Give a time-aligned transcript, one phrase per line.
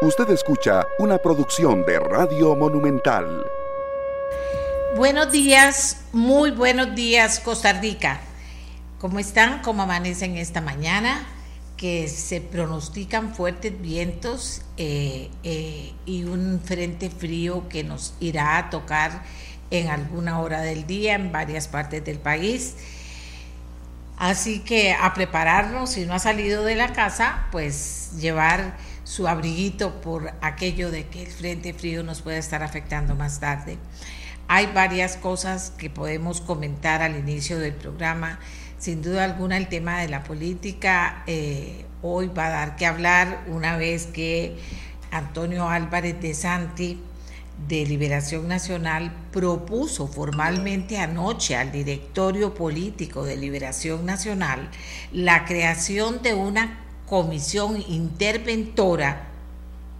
[0.00, 3.44] Usted escucha una producción de Radio Monumental.
[4.94, 8.20] Buenos días, muy buenos días Costa Rica.
[9.00, 9.60] ¿Cómo están?
[9.60, 11.26] ¿Cómo amanecen esta mañana?
[11.76, 18.70] Que se pronostican fuertes vientos eh, eh, y un frente frío que nos irá a
[18.70, 19.24] tocar
[19.72, 22.76] en alguna hora del día en varias partes del país.
[24.16, 28.76] Así que a prepararnos, si no ha salido de la casa, pues llevar
[29.08, 33.78] su abriguito por aquello de que el frente frío nos puede estar afectando más tarde.
[34.48, 38.38] Hay varias cosas que podemos comentar al inicio del programa.
[38.78, 43.44] Sin duda alguna el tema de la política eh, hoy va a dar que hablar
[43.48, 44.58] una vez que
[45.10, 47.00] Antonio Álvarez de Santi
[47.66, 54.70] de Liberación Nacional propuso formalmente anoche al directorio político de Liberación Nacional
[55.12, 59.24] la creación de una comisión interventora,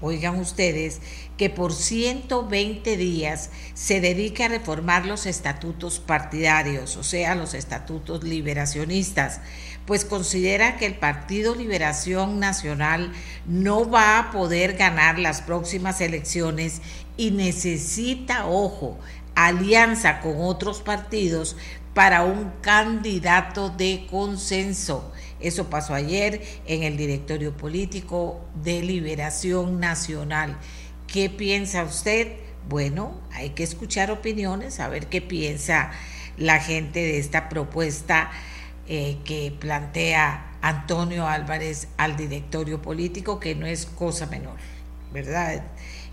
[0.01, 1.01] oigan ustedes,
[1.37, 8.25] que por 120 días se dedique a reformar los estatutos partidarios, o sea, los estatutos
[8.25, 9.41] liberacionistas,
[9.87, 13.13] pues considera que el Partido Liberación Nacional
[13.47, 16.83] no va a poder ganar las próximas elecciones
[17.17, 18.99] y necesita, ojo,
[19.35, 21.57] alianza con otros partidos
[21.95, 25.11] para un candidato de consenso.
[25.41, 30.57] Eso pasó ayer en el directorio político de Liberación Nacional.
[31.07, 32.33] ¿Qué piensa usted?
[32.69, 35.91] Bueno, hay que escuchar opiniones, a ver qué piensa
[36.37, 38.31] la gente de esta propuesta
[38.87, 44.57] eh, que plantea Antonio Álvarez al directorio político, que no es cosa menor,
[45.13, 45.63] ¿verdad?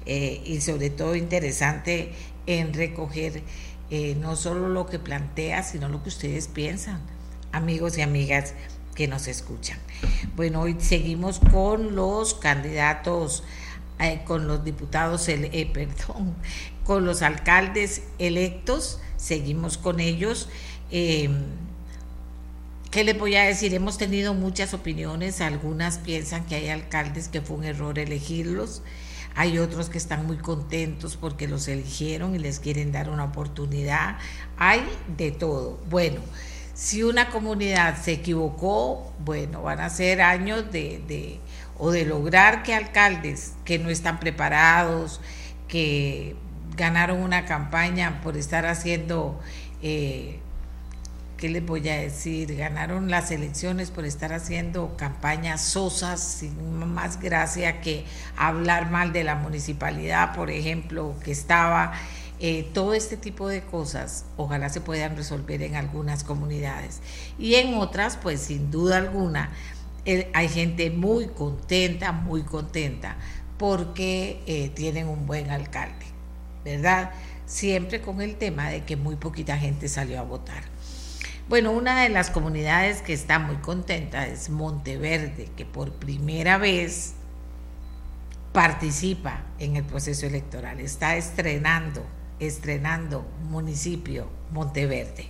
[0.06, 2.14] Eh, y sobre todo interesante
[2.46, 3.42] en recoger
[3.90, 7.02] eh, no solo lo que plantea, sino lo que ustedes piensan,
[7.52, 8.54] amigos y amigas
[8.96, 9.78] que nos escuchan.
[10.36, 13.44] Bueno, hoy seguimos con los candidatos,
[14.00, 16.34] eh, con los diputados, eh, perdón,
[16.84, 20.50] con los alcaldes electos, seguimos con ellos.
[20.90, 21.44] Em,
[22.90, 23.74] ¿Qué les voy a decir?
[23.74, 28.84] Hemos tenido muchas opiniones, algunas piensan que hay alcaldes que fue un error elegirlos,
[29.36, 34.18] hay otros que están muy contentos porque los eligieron y les quieren dar una oportunidad,
[34.56, 34.82] hay
[35.18, 35.78] de todo.
[35.90, 36.22] Bueno,
[36.76, 41.40] si una comunidad se equivocó, bueno, van a ser años de,
[41.78, 45.22] o de lograr que alcaldes que no están preparados,
[45.70, 46.36] que
[46.76, 49.40] ganaron una campaña por estar haciendo,
[49.82, 50.40] eh,
[51.38, 52.54] ¿qué les voy a decir?
[52.58, 58.04] Ganaron las elecciones por estar haciendo campañas sosas, sin más gracia que
[58.36, 61.94] hablar mal de la municipalidad, por ejemplo, que estaba
[62.40, 67.02] eh, todo este tipo de cosas ojalá se puedan resolver en algunas comunidades
[67.40, 69.52] y en otras pues sin duda alguna
[70.34, 73.18] hay gente muy contenta, muy contenta
[73.58, 76.06] porque eh, tienen un buen alcalde,
[76.64, 77.12] ¿verdad?
[77.46, 80.64] Siempre con el tema de que muy poquita gente salió a votar.
[81.48, 87.14] Bueno, una de las comunidades que está muy contenta es Monteverde, que por primera vez
[88.52, 92.04] participa en el proceso electoral, está estrenando
[92.40, 95.28] estrenando municipio Monteverde.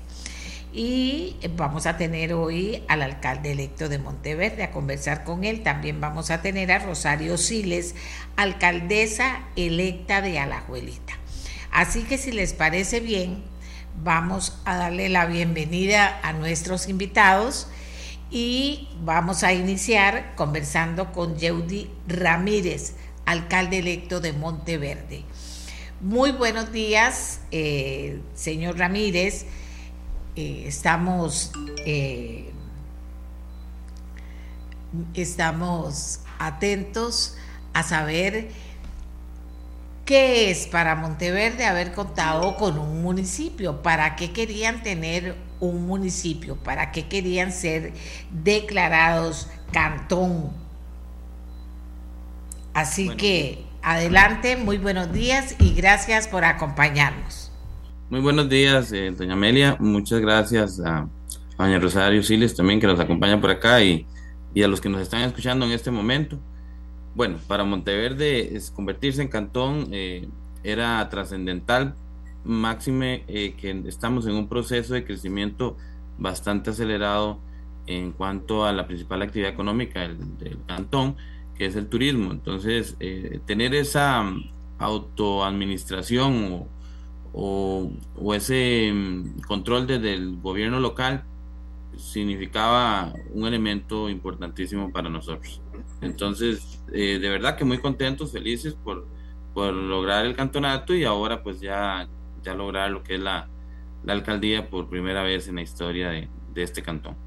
[0.74, 5.64] Y vamos a tener hoy al alcalde electo de Monteverde a conversar con él.
[5.64, 7.96] También vamos a tener a Rosario Siles,
[8.36, 11.14] alcaldesa electa de Alajuelita.
[11.72, 13.44] Así que si les parece bien,
[14.04, 17.68] vamos a darle la bienvenida a nuestros invitados
[18.30, 22.96] y vamos a iniciar conversando con Yeudi Ramírez,
[23.26, 25.24] alcalde electo de Monteverde.
[26.02, 29.46] Muy buenos días, eh, señor Ramírez.
[30.36, 31.54] Eh, estamos,
[31.86, 32.52] eh,
[35.14, 37.38] estamos atentos
[37.74, 38.50] a saber
[40.04, 46.58] qué es para Monteverde haber contado con un municipio, para qué querían tener un municipio,
[46.58, 47.94] para qué querían ser
[48.32, 50.52] declarados cantón.
[52.74, 57.52] Así que Adelante, muy buenos días y gracias por acompañarnos.
[58.10, 59.78] Muy buenos días, eh, doña Amelia.
[59.80, 61.08] Muchas gracias a,
[61.56, 64.08] doña Rosario Siles también que nos acompaña por acá y,
[64.60, 66.40] a los que nos están escuchando en este momento.
[67.14, 70.28] Bueno, para Monteverde es convertirse en cantón eh,
[70.64, 71.94] era trascendental,
[72.44, 75.78] máxime eh, que estamos en un proceso de crecimiento
[76.18, 77.40] bastante acelerado
[77.86, 81.18] en cuanto a la principal actividad económica del cantón
[81.58, 82.32] que es el turismo.
[82.32, 86.68] Entonces, eh, tener esa mm, autoadministración
[87.34, 91.24] o, o, ese mm, control desde el gobierno local
[91.98, 95.62] significaba un elemento importantísimo para nosotros.
[96.02, 99.08] Entonces, eh, de verdad que muy contentos, felices por,
[99.54, 102.08] por lograr el campeonato y ahora pues ya,
[102.44, 103.48] ya lograr lo que es la,
[104.04, 107.25] la alcaldía por primera vez en la historia de, de este cantón.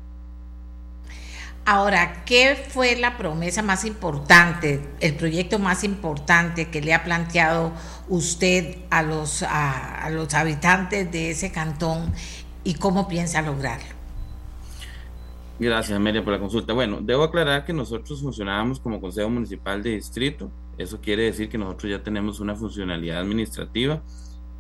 [1.65, 7.73] Ahora, ¿qué fue la promesa más importante, el proyecto más importante que le ha planteado
[8.09, 12.11] usted a los, a, los habitantes de ese cantón
[12.65, 13.99] y cómo piensa lograrlo?
[15.59, 16.73] Gracias, Amelia, por la consulta.
[16.73, 20.51] Bueno, debo aclarar que nosotros funcionábamos como Consejo Municipal de Distrito.
[20.79, 24.03] Eso quiere decir que nosotros ya tenemos una funcionalidad administrativa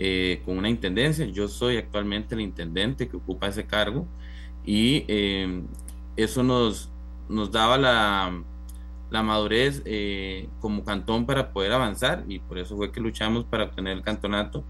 [0.00, 1.24] eh, con una intendencia.
[1.26, 4.06] Yo soy actualmente el intendente que ocupa ese cargo
[4.64, 5.62] y eh,
[6.18, 6.90] eso nos,
[7.28, 13.00] nos daba la, madurez eh, como cantón para poder avanzar y por eso fue que
[13.00, 14.64] luchamos para obtener el cantonato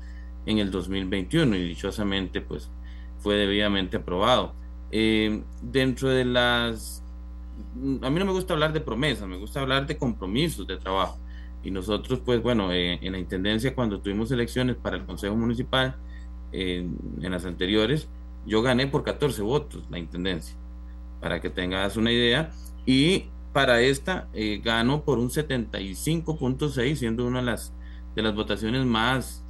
[0.45, 2.71] en el 2021 y dichosamente pues
[3.19, 4.55] fue debidamente aprobado.
[4.91, 7.03] Eh, dentro de las...
[8.03, 11.19] A mí no me gusta hablar de promesas, me gusta hablar de compromisos de trabajo.
[11.65, 15.97] Y nosotros pues bueno, eh, en la Intendencia cuando tuvimos elecciones para el Consejo Municipal,
[16.53, 18.09] en las anteriores,
[18.47, 20.57] yo gané por 14 votos la Intendencia
[21.21, 22.51] para que tengas una idea.
[22.87, 27.73] Y para esta eh, ganó por un 75.6, siendo una de las,
[28.15, 29.45] de las votaciones más,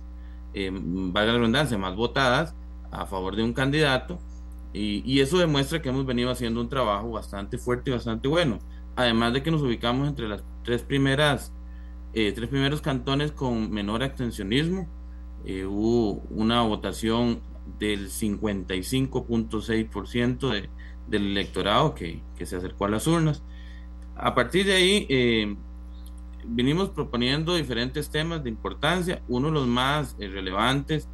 [0.54, 2.54] eh, valga la redundancia, más votadas
[2.90, 4.18] a favor de un candidato.
[4.72, 8.58] Y, eso demuestra que hemos venido haciendo un trabajo bastante fuerte y bastante bueno.
[8.96, 11.52] Además de que nos ubicamos entre las tres primeras,
[12.12, 14.88] eh, tres primeros cantones con menor abstencionismo.
[15.44, 17.40] Eh, hubo una votación
[17.78, 20.68] del 55.6% de,
[21.08, 23.42] del electorado que, que, se acercó a las urnas.
[24.16, 25.56] A partir de ahí, eh,
[26.44, 29.22] vinimos proponiendo diferentes temas de importancia.
[29.28, 31.08] Uno de los más eh, relevantes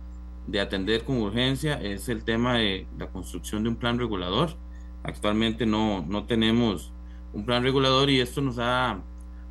[0.46, 4.56] de atender con urgencia es el tema de la construcción de un plan regulador.
[5.02, 6.92] Actualmente no, no tenemos
[7.32, 9.00] un plan regulador y esto nos ha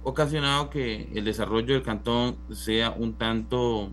[0.03, 3.91] ocasionado que el desarrollo del cantón sea un tanto,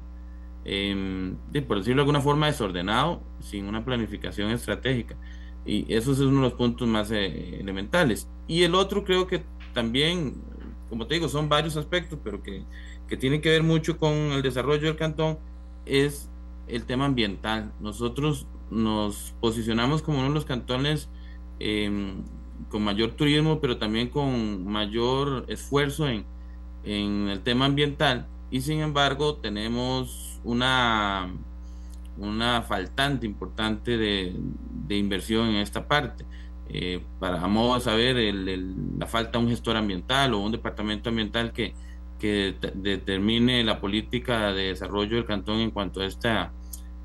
[0.64, 1.34] eh,
[1.66, 5.16] por decirlo de alguna forma, desordenado, sin una planificación estratégica.
[5.64, 8.28] Y eso es uno de los puntos más eh, elementales.
[8.46, 10.42] Y el otro creo que también,
[10.88, 12.64] como te digo, son varios aspectos, pero que,
[13.08, 15.38] que tienen que ver mucho con el desarrollo del cantón,
[15.86, 16.30] es
[16.66, 17.72] el tema ambiental.
[17.80, 21.08] Nosotros nos posicionamos como uno de los cantones
[21.58, 22.24] em,
[22.68, 26.24] con mayor turismo, pero también con mayor esfuerzo en,
[26.84, 28.28] en el tema ambiental.
[28.50, 31.32] Y sin embargo, tenemos una
[32.20, 34.34] una faltante importante de,
[34.96, 36.24] inversión en esta parte.
[36.68, 38.34] Eh, para a modo de saber
[38.98, 41.74] la falta de un gestor ambiental o un departamento ambiental que,
[42.18, 46.52] que determine la política de desarrollo del cantón en cuanto a esta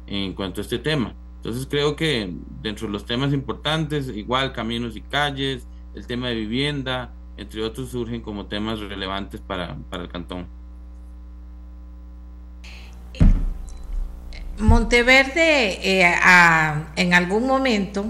[0.07, 1.15] en cuanto a este tema.
[1.37, 6.35] Entonces creo que dentro de los temas importantes, igual caminos y calles, el tema de
[6.35, 10.47] vivienda, entre otros, surgen como temas relevantes para, para el cantón.
[14.57, 16.15] Monteverde eh,
[16.95, 18.05] en algún momento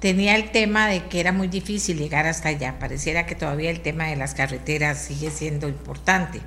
[0.00, 2.78] tenía el tema de que era muy difícil llegar hasta allá.
[2.80, 6.40] Pareciera que todavía el tema de las carreteras sigue siendo importante.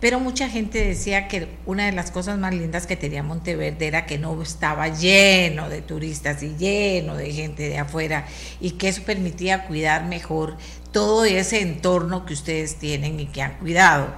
[0.00, 4.06] Pero mucha gente decía que una de las cosas más lindas que tenía Monteverde era
[4.06, 8.26] que no estaba lleno de turistas y lleno de gente de afuera
[8.58, 10.56] y que eso permitía cuidar mejor
[10.92, 14.12] todo ese entorno que ustedes tienen y que han cuidado.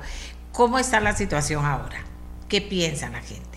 [0.52, 2.04] ¿Cómo está la situación ahora?
[2.48, 3.53] ¿Qué piensa la gente?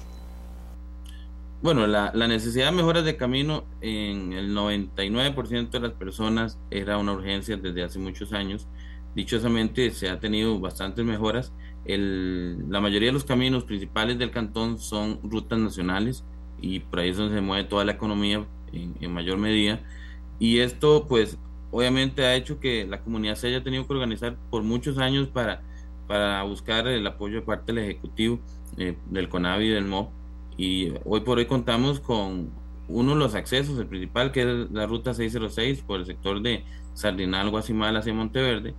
[1.60, 7.14] Bueno, la, necesidad de mejoras de camino en el 99% de las personas era una
[7.14, 8.68] urgencia desde hace muchos años.
[9.16, 11.52] Dichosamente se ha tenido bastantes mejoras.
[11.86, 16.24] la mayoría de los caminos principales del cantón son rutas nacionales
[16.62, 19.82] y por ahí es donde se mueve toda la economía en, mayor medida.
[20.40, 21.40] Y esto pues
[21.72, 25.64] obviamente ha hecho que la comunidad se haya tenido que organizar por muchos años para,
[26.08, 28.40] para buscar el apoyo de parte del Ejecutivo,
[28.78, 30.12] eh, del CONAVI y del MOP
[30.58, 32.52] y hoy por hoy contamos con
[32.88, 36.64] uno de los accesos, el principal, que es la ruta 606 por el sector de
[36.94, 38.74] Sardinal, Guasimal hacia Monteverde,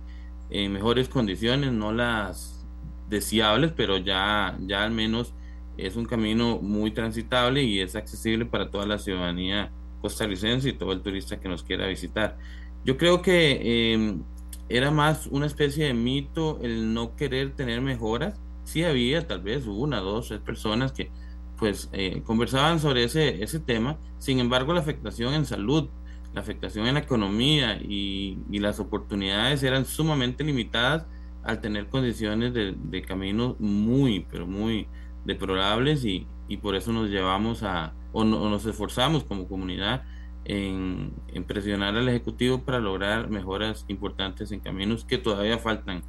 [0.49, 2.65] en mejores condiciones, no las
[3.09, 5.33] deseables, pero ya, ya al menos
[5.77, 9.71] es un camino muy transitable y es accesible para toda la ciudadanía
[10.01, 12.37] costarricense y todo el turista que nos quiera visitar.
[12.83, 14.23] Yo creo que em,
[14.69, 18.39] era más una especie de mito el no querer tener mejoras.
[18.63, 21.11] Sí había tal vez una, dos, tres personas que
[21.59, 25.89] pues eh, conversaban sobre ese, ese tema, sin embargo la afectación en salud,
[26.33, 31.05] la afectación en la economía y, las oportunidades eran sumamente limitadas
[31.43, 34.87] al tener condiciones de, de caminos muy, pero muy
[35.25, 40.03] deplorables y, y, por eso nos llevamos a, o, nos esforzamos como comunidad
[40.45, 41.13] en,
[41.47, 46.03] presionar al Ejecutivo para lograr mejoras importantes en caminos que todavía faltan,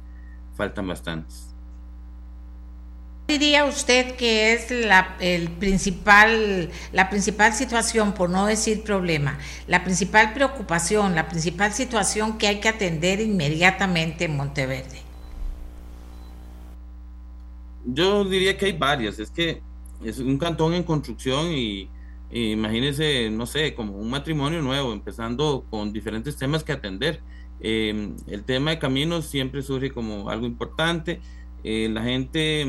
[0.55, 1.50] faltan bastantes
[3.27, 9.37] diría usted que es la, el principal, la principal situación, por no decir problema,
[9.67, 15.01] la principal preocupación, la principal situación que hay que atender inmediatamente en Monteverde?
[17.85, 19.19] Yo diría que hay varias.
[19.19, 19.61] Es que
[20.03, 21.89] es un cantón en construcción y,
[22.31, 27.21] imagínese, no sé, como un matrimonio nuevo, empezando con diferentes temas que atender.
[27.59, 31.21] Eh, el tema de caminos siempre surge como algo importante.
[31.63, 32.65] Eh, la gente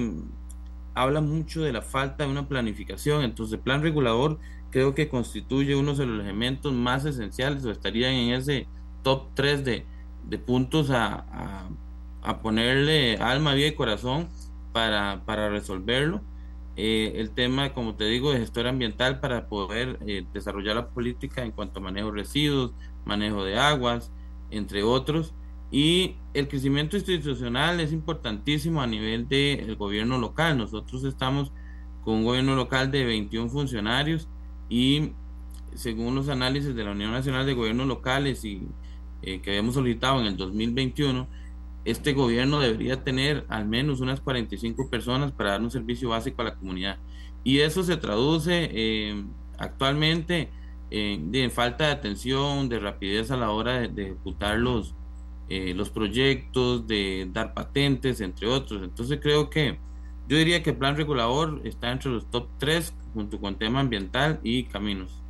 [0.94, 4.38] habla mucho de la falta de una planificación, entonces el plan regulador
[4.70, 8.66] creo que constituye uno de los elementos más esenciales o estarían en ese
[9.02, 9.86] top 3 de,
[10.24, 11.68] de puntos a,
[12.22, 14.28] a, ponerle alma, vida y corazón
[14.72, 16.22] para, para resolverlo.
[16.76, 21.44] Eh, el tema, como te digo, de gestor ambiental para poder eh, desarrollar la política
[21.44, 22.72] en cuanto a manejo de residuos,
[23.04, 24.10] manejo de aguas,
[24.50, 25.34] entre otros.
[25.72, 30.58] Y el crecimiento institucional es importantísimo a nivel del gobierno local.
[30.58, 31.50] Nosotros estamos
[32.04, 34.28] con un gobierno local de 21 funcionarios
[34.68, 35.12] y
[35.74, 38.68] según los análisis de la Unión Nacional de Gobiernos Locales y
[39.22, 41.26] eh, que habíamos solicitado en el 2021,
[41.86, 46.46] este gobierno debería tener al menos unas 45 personas para dar un servicio básico a
[46.46, 46.98] la comunidad.
[47.44, 49.24] Y eso se traduce eh,
[49.56, 50.50] actualmente
[50.90, 54.94] en falta de atención, de rapidez a la hora de, de ejecutar los,
[55.48, 58.82] eh, los proyectos, de dar patentes, entre otros.
[58.82, 59.78] Entonces creo que
[60.28, 64.40] yo diría que el plan regulador está entre los top 3 junto con tema ambiental
[64.42, 65.21] y caminos.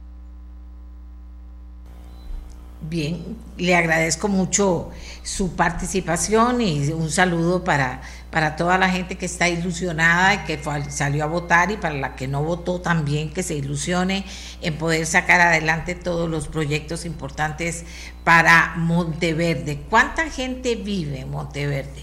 [2.89, 4.91] Bien, le agradezco mucho
[5.23, 10.61] su participación y un saludo para, para toda la gente que está ilusionada y que
[10.91, 14.25] salió a votar y para la que no votó también que se ilusione
[14.63, 17.85] en poder sacar adelante todos los proyectos importantes
[18.25, 19.83] para Monteverde.
[19.89, 22.03] ¿Cuánta gente vive en Monteverde?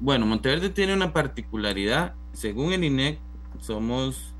[0.00, 2.14] Bueno, Monteverde tiene una particularidad.
[2.32, 3.18] Según el INEC,
[3.60, 4.34] somos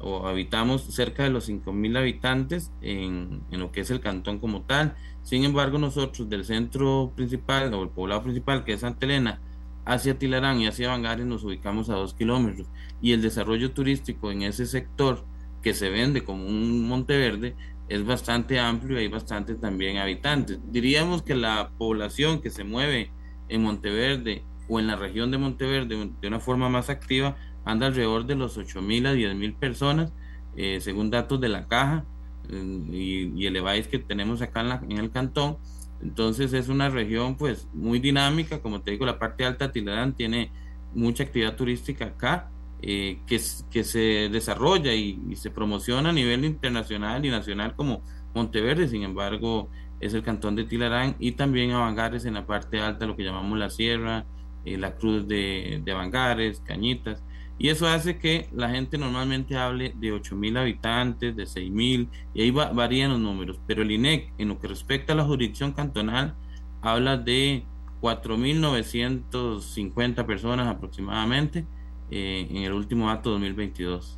[0.00, 4.62] o habitamos cerca de los 5.000 habitantes en, en, lo que es el cantón como
[4.62, 4.96] tal.
[5.22, 9.40] Sin embargo, nosotros del centro principal o el poblado principal, que es Santa Elena,
[9.84, 12.68] hacia Tilarán y hacia Bangares nos ubicamos a dos kilómetros.
[13.00, 15.24] Y el desarrollo turístico en ese sector,
[15.62, 17.56] que se vende como un Monteverde,
[17.88, 20.60] es bastante amplio y hay bastante también habitantes.
[20.70, 23.10] Diríamos que la población que se mueve
[23.48, 27.36] en Monteverde o en la región de Monteverde de una forma más activa
[27.68, 30.14] anda alrededor de los 8.000 a 10.000 personas,
[30.56, 32.06] eh, según datos de la caja
[32.48, 35.58] eh, y, el EVAIS que tenemos acá en, el cantón.
[36.00, 40.50] Entonces es una región pues muy dinámica, como te digo, la parte alta Tilarán tiene
[40.94, 43.38] mucha actividad turística acá, eh, que,
[43.70, 48.02] que se desarrolla y, se promociona a nivel internacional y nacional como
[48.34, 49.68] Monteverde, sin embargo
[50.00, 53.58] es el cantón de Tilarán y también Avangares en la parte alta, lo que llamamos
[53.58, 54.24] la sierra,
[54.64, 57.22] la cruz de, de Avangares, Cañitas.
[57.58, 62.52] Y eso hace que la gente normalmente hable de 8.000 habitantes, de 6.000, y ahí
[62.52, 63.58] varían los números.
[63.66, 66.36] Pero el INEC, en lo que respecta a la jurisdicción cantonal,
[66.80, 67.64] habla de
[68.00, 71.66] 4.950 personas aproximadamente
[72.10, 74.16] eh, en el último acto 2022.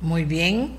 [0.00, 0.76] Muy bien.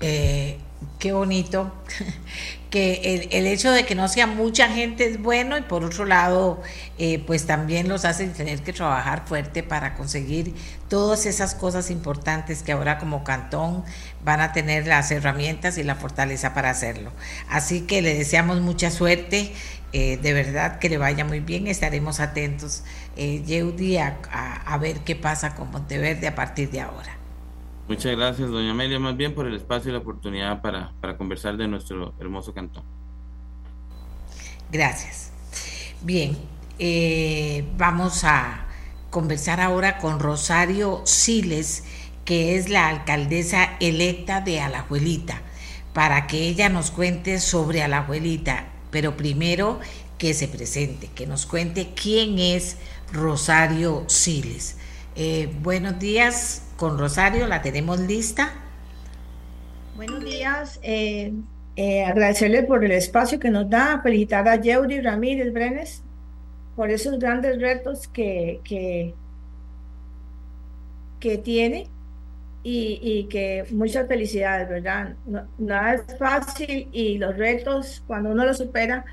[0.00, 0.58] Eh,
[0.98, 1.72] qué bonito
[2.70, 6.60] que el, hecho de que no sea mucha gente es bueno y por otro lado
[6.98, 10.54] eh, pues también los hace tener que trabajar fuerte para conseguir
[10.88, 13.84] todas esas cosas importantes que ahora como cantón
[14.24, 17.12] van a tener las herramientas y la fortaleza para hacerlo.
[17.48, 19.52] Así que le deseamos mucha suerte,
[19.92, 22.82] eh, de verdad que le vaya muy bien, estaremos atentos,
[23.16, 24.18] eh, Yeudi, a,
[24.66, 27.17] a ver qué pasa con Monteverde a partir de ahora.
[27.88, 31.66] Muchas gracias, doña Amelia, más bien por el espacio y la oportunidad para, conversar de
[31.66, 32.84] nuestro hermoso cantón.
[34.70, 35.32] Gracias.
[36.02, 36.36] Bien,
[36.78, 38.66] eh, vamos a
[39.08, 41.84] conversar ahora con Rosario Siles,
[42.26, 45.40] que es la alcaldesa electa de Alajuelita,
[45.94, 49.80] para que ella nos cuente sobre Alajuelita, pero primero
[50.18, 52.76] que se presente, que nos cuente quién es
[53.14, 54.76] Rosario Siles.
[55.16, 58.52] Eh, buenos días, con Rosario, la tenemos lista.
[59.96, 61.34] Buenos días, eh,
[61.74, 66.04] eh, agradecerle por el espacio que nos da, felicitar a Yeudi Ramírez Brenes
[66.76, 68.60] por esos grandes retos que,
[71.18, 71.88] que, tiene
[72.62, 75.16] y, que muchas felicidades, ¿verdad?
[75.58, 79.04] nada es fácil y los retos, cuando uno los supera,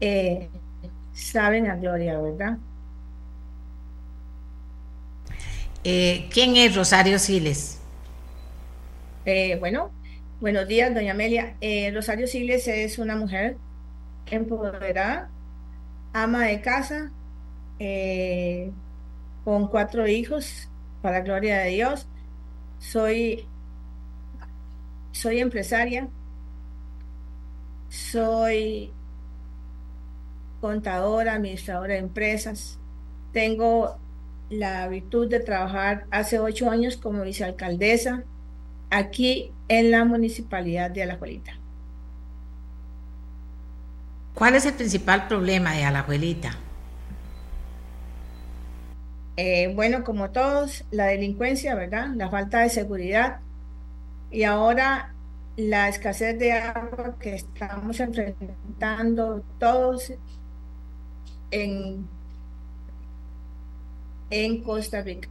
[0.00, 0.50] eh,
[1.12, 2.58] saben a gloria, ¿verdad?
[5.84, 7.88] Eh, ¿Quién es Rosario Siles?
[9.24, 9.96] Eh, bueno,
[10.40, 11.56] Buenos días, doña Amelia.
[11.60, 13.62] Eh, Rosario Siles es una mujer
[14.26, 15.36] empoderada,
[16.12, 17.14] ama de casa,
[19.44, 20.70] con cuatro hijos,
[21.00, 22.10] para gloria de Dios.
[22.78, 23.52] Soy,
[25.12, 26.12] soy empresaria,
[27.88, 28.96] soy
[30.60, 32.80] contadora, administradora de empresas.
[33.32, 34.01] Tengo
[34.52, 38.24] la virtud de trabajar hace ocho años como vicealcaldesa
[38.90, 41.52] aquí en la municipalidad de Alajuelita.
[44.34, 46.50] ¿Cuál es el principal problema de Alajuelita?
[49.36, 52.08] Eh, bueno, como todos, la delincuencia, ¿verdad?
[52.14, 53.40] La falta de seguridad
[54.30, 55.14] y ahora
[55.56, 60.12] la escasez de agua que estamos enfrentando todos
[61.50, 62.06] en,
[64.32, 65.28] en Costa Rica.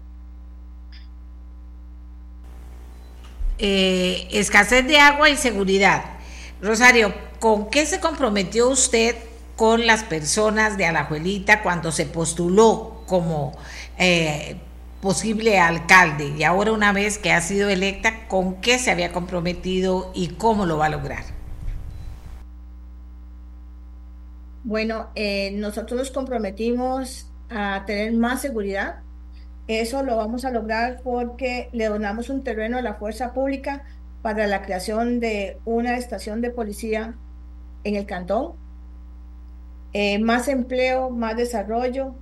[3.58, 6.04] Eh, escasez de agua y seguridad.
[6.62, 9.16] Rosario, ¿con qué se comprometió usted
[9.56, 13.58] con las personas de Alajuelita cuando se postuló como
[13.98, 14.58] eh,
[15.02, 20.12] posible alcalde y ahora una vez que ha sido electa, ¿con qué se había comprometido
[20.14, 21.24] y cómo lo va a lograr?
[24.64, 29.00] Bueno, eh, nosotros nos comprometimos a tener más seguridad.
[29.68, 33.84] Eso lo vamos a lograr porque le donamos un terreno a la fuerza pública
[34.22, 37.16] para la creación de una estación de policía
[37.84, 38.54] en el cantón.
[39.94, 42.16] Eh, más empleo, más desarrollo.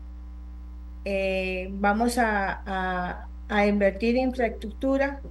[1.06, 3.26] Eh, vamos a,
[3.68, 5.22] invertir en infraestructura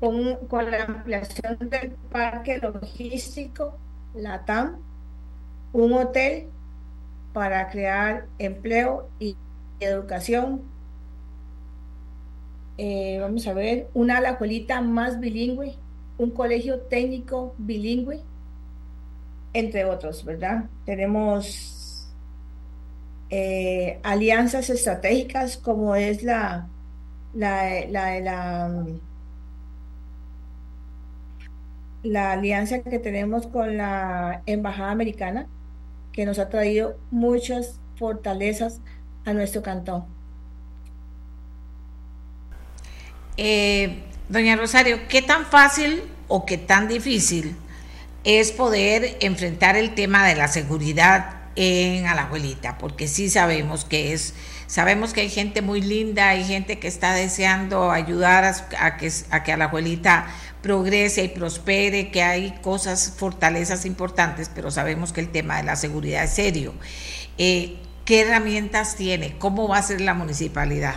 [0.00, 3.76] con, con la ampliación del parque logístico,
[4.14, 4.76] la TAM
[5.72, 6.48] un hotel
[7.32, 9.36] para crear empleo y
[9.80, 10.62] educación.
[12.78, 15.76] Eh, vamos a ver, una alajuelita más bilingüe,
[16.18, 18.22] un colegio técnico bilingüe,
[19.52, 20.64] entre otros, ¿verdad?
[20.84, 22.10] Tenemos
[23.30, 26.68] eh, alianzas estratégicas como es la,
[27.34, 28.86] la, la, la,
[32.02, 35.48] la alianza que tenemos con la Embajada Americana
[36.12, 38.80] que nos ha traído muchas fortalezas
[39.24, 40.04] a nuestro cantón.
[43.36, 47.56] Eh, doña Rosario, ¿qué tan fácil o qué tan difícil
[48.24, 52.76] es poder enfrentar el tema de la seguridad en Alajuelita?
[52.76, 54.34] Porque sí sabemos que es,
[54.66, 58.44] sabemos que hay gente muy linda, hay gente que está deseando ayudar
[58.78, 60.26] a, que, a que Alajuelita
[60.62, 65.76] progrese y prospere, que hay cosas, fortalezas importantes, pero sabemos que el tema de la
[65.76, 66.72] seguridad es serio.
[67.36, 69.38] Eh, ¿Qué herramientas tiene?
[69.38, 70.94] ¿Cómo va a ser la municipalidad?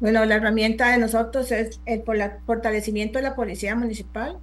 [0.00, 2.02] Bueno, la herramienta de nosotros es el
[2.46, 4.38] fortalecimiento de la policía municipal.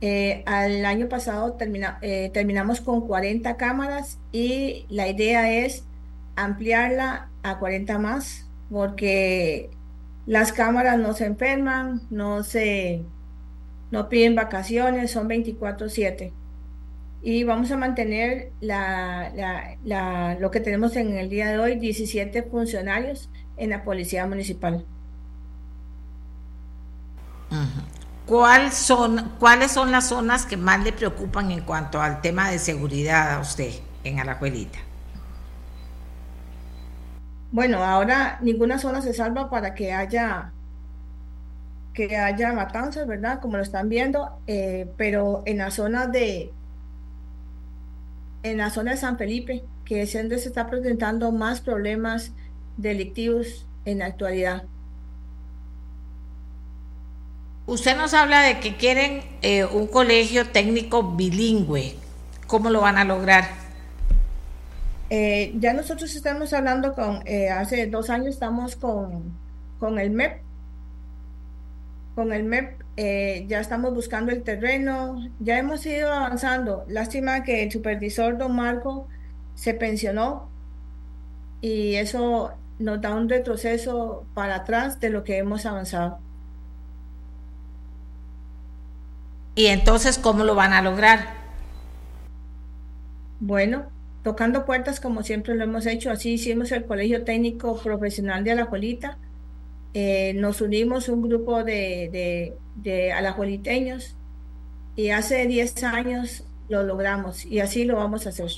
[0.00, 5.84] Eh, al año pasado eh, terminamos con 40 cámaras y la idea es
[6.36, 9.70] ampliarla a 40 más porque
[10.26, 13.04] las cámaras no se enferman, no se
[13.90, 16.32] no piden vacaciones, son 24/7.
[17.22, 23.70] Y vamos a mantener lo que tenemos en el día de hoy, 17 funcionarios en
[23.70, 24.84] la Policía Municipal.
[28.26, 29.30] ¿Cuáles son
[29.92, 34.18] las zonas que más le preocupan en cuanto al tema de seguridad a usted en
[34.18, 34.80] Alajuelita?
[37.54, 40.50] Bueno, ahora ninguna zona se salva para que haya
[41.92, 43.38] que haya matanzas, ¿verdad?
[43.40, 46.50] Como lo están viendo, eh, pero en la zona de
[48.42, 52.32] en la zona de San Felipe, que es donde se está presentando más problemas
[52.76, 54.64] delictivos en la actualidad.
[57.66, 61.94] Usted nos habla de que quieren eh, un colegio técnico bilingüe.
[62.48, 63.63] ¿Cómo lo van a lograr?
[65.16, 69.32] Eh, ya nosotros estamos hablando con, eh, hace dos años estamos con,
[69.78, 70.42] con el MEP.
[72.16, 76.84] Con el MEP eh, ya estamos buscando el terreno, ya hemos ido avanzando.
[76.88, 79.06] Lástima que el supervisor don Marco
[79.54, 80.48] se pensionó
[81.60, 82.50] y eso
[82.80, 86.18] nos da un retroceso para atrás de lo que hemos avanzado.
[89.54, 91.20] ¿Y entonces cómo lo van a lograr?
[93.38, 93.93] Bueno,
[94.24, 96.10] tocando puertas como siempre lo hemos hecho.
[96.10, 99.18] Así hicimos el Colegio Técnico Profesional de Alajuelita.
[99.92, 104.16] Eh, nos unimos un grupo de, de, de alajueliteños
[104.96, 108.50] y hace 10 años lo logramos y así lo vamos a hacer.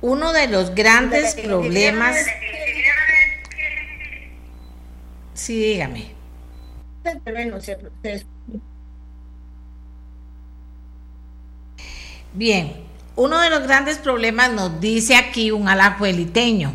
[0.00, 2.16] Uno de los grandes problemas...
[5.34, 6.14] Sí, dígame.
[12.34, 12.72] Bien,
[13.14, 16.74] uno de los grandes problemas nos dice aquí un alajueliteño.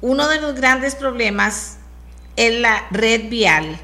[0.00, 1.78] Uno de los grandes problemas
[2.36, 3.76] es la red vial,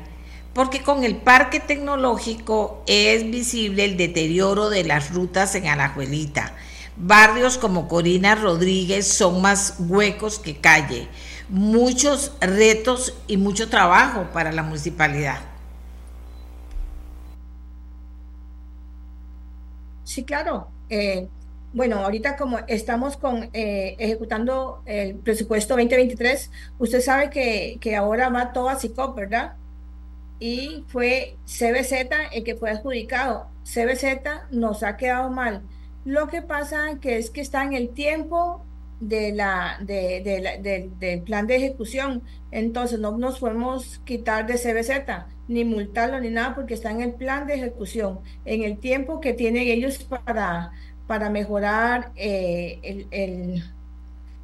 [0.55, 6.55] porque con el parque tecnológico es visible el deterioro de las rutas en Alajuelita.
[6.97, 11.09] Barrios como Corina Rodríguez son más huecos que calle.
[11.49, 15.41] Muchos retos y mucho trabajo para la municipalidad.
[20.05, 20.69] Sí, claro.
[20.91, 21.29] Eh,
[21.73, 28.29] bueno, ahorita como estamos con eh, ejecutando el presupuesto 2023, usted sabe que, que ahora
[28.29, 29.55] va todo a CICOP, ¿verdad?
[30.41, 33.49] Y fue CBZ el que fue adjudicado.
[33.65, 35.63] CBZ nos ha quedado mal.
[36.05, 38.65] Lo que pasa que es que está en el tiempo
[39.01, 42.23] de la, de, del plan de ejecución.
[42.51, 47.15] Entonces no nos podemos quitar de CBZ, ni multarlo ni nada, porque está en el
[47.15, 50.73] plan de ejecución, en el tiempo que tienen ellos para
[51.11, 53.61] para mejorar eh,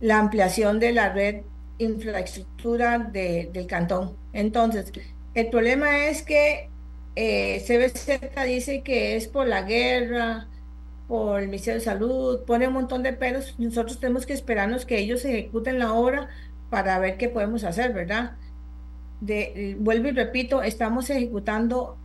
[0.01, 1.43] la ampliación de la red
[1.79, 4.17] infraestructura del cantón.
[4.33, 4.91] Entonces,
[5.35, 6.69] el problema es que
[7.15, 10.49] eh, CBZ dice que es por la guerra,
[11.09, 13.55] por el Ministerio de Salud, pone un montón de peros.
[13.59, 16.29] Nosotros tenemos que esperarnos que ellos ejecuten la obra
[16.71, 18.37] para ver qué podemos hacer, ¿verdad?
[19.21, 21.97] De, vuelvo y repito, estamos ejecutando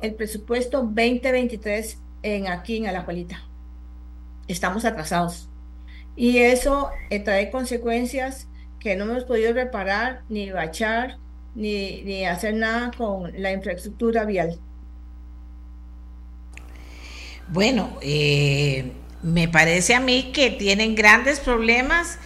[0.00, 3.44] el presupuesto 2023 en aquí en Alajuelita
[4.48, 5.48] estamos atrasados.
[6.16, 11.18] Y eso eh, trae consecuencias que no hemos podido reparar, ni bachar,
[11.54, 14.60] ni, ni hacer nada con la infraestructura vial.
[17.48, 22.18] Bueno, eh, me parece a mí que tienen grandes problemas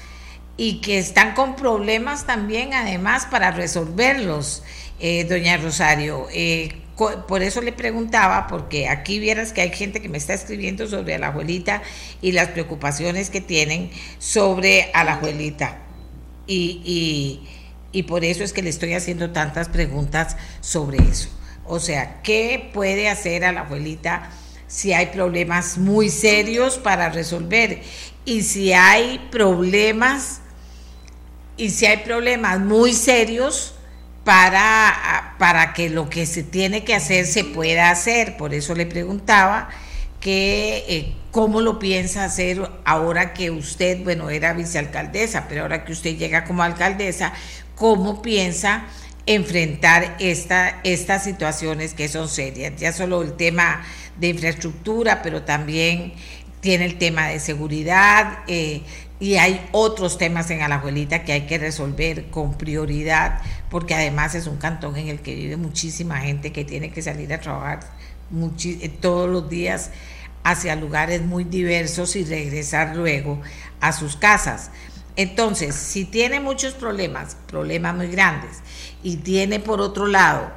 [0.56, 4.62] y que están con problemas también además para resolverlos,
[5.00, 6.26] eh, doña Rosario.
[6.32, 6.82] Eh,
[7.28, 11.14] por eso le preguntaba, porque aquí vieras que hay gente que me está escribiendo sobre
[11.14, 11.82] a la abuelita
[12.20, 15.78] y las preocupaciones que tienen sobre a la abuelita.
[16.48, 17.40] Y,
[17.92, 21.28] y por eso es que le estoy haciendo tantas preguntas sobre eso.
[21.66, 24.30] O sea, ¿qué puede hacer a la abuelita
[24.68, 27.82] si hay problemas muy serios para resolver?
[28.24, 30.40] Y si hay problemas,
[31.56, 33.74] y si hay problemas muy serios,
[34.28, 38.36] para, para que lo que se tiene que hacer se pueda hacer.
[38.36, 39.70] Por eso le preguntaba
[40.20, 45.92] que eh, cómo lo piensa hacer ahora que usted, bueno, era vicealcaldesa, pero ahora que
[45.92, 47.32] usted llega como alcaldesa,
[47.74, 48.84] cómo piensa
[49.28, 52.80] enfrentar esta, estas situaciones que son serias.
[52.80, 53.84] Ya solo el tema
[54.18, 56.14] de infraestructura, pero también
[56.60, 58.82] tiene el tema de seguridad, eh,
[59.20, 64.46] y hay otros temas en Alajuelita que hay que resolver con prioridad, porque además es
[64.46, 67.80] un cantón en el que vive muchísima gente que tiene que salir a trabajar
[68.56, 69.90] eh, todos los días
[70.42, 73.42] hacia lugares muy diversos y regresar luego
[73.80, 74.70] a sus casas.
[75.16, 78.58] Entonces, si tiene muchos problemas, problemas muy grandes,
[79.02, 80.50] y tiene por otro lado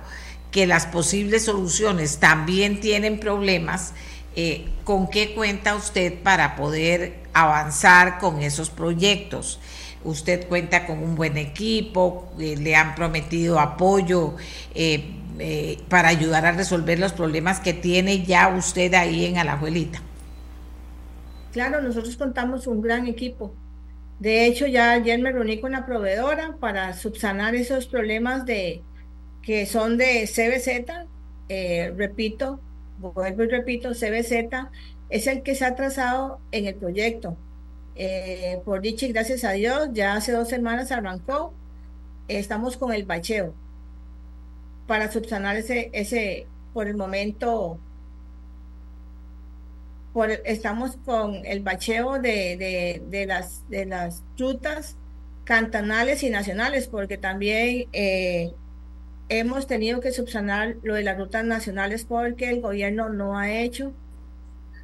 [0.52, 3.94] que las posibles soluciones también tienen problemas,
[4.36, 9.60] eh, ¿con qué cuenta usted para poder avanzar con esos proyectos?
[10.04, 14.36] Usted cuenta con un buen equipo, eh, le han prometido apoyo
[14.76, 15.18] eh,
[15.90, 20.02] para ayudar a resolver los problemas que tiene ya usted ahí en Alajuelita.
[21.52, 23.54] Claro, nosotros contamos un gran equipo.
[24.22, 28.84] De hecho, ya ayer me reuní con la proveedora para subsanar esos problemas de
[29.42, 31.08] que son de CBZ.
[31.98, 32.62] repito,
[33.00, 34.70] vuelvo y repito, CBZ
[35.10, 37.40] es el que se ha trazado en el proyecto.
[37.96, 41.58] Eh, por dicho y gracias a Dios, ya hace dos semanas arrancó.
[42.28, 43.58] Estamos con el bacheo
[44.86, 47.82] para subsanar ese, ese por el momento,
[50.14, 54.98] por, estamos con el bacheo de, de, las, de las rutas
[55.44, 58.52] cantonales y nacionales, porque también eh,
[59.30, 63.94] hemos tenido que subsanar lo de las rutas nacionales porque el gobierno no ha hecho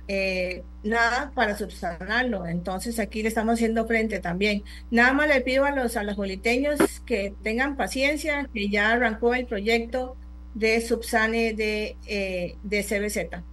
[0.08, 2.46] eh, nada para subsanarlo.
[2.48, 4.63] Entonces aquí le estamos haciendo frente también.
[4.90, 9.34] Nada más le pido a los, a los boliteños que tengan paciencia, que ya arrancó
[9.34, 10.18] el proyecto
[10.54, 13.44] de subsane de, eh, de CBZ.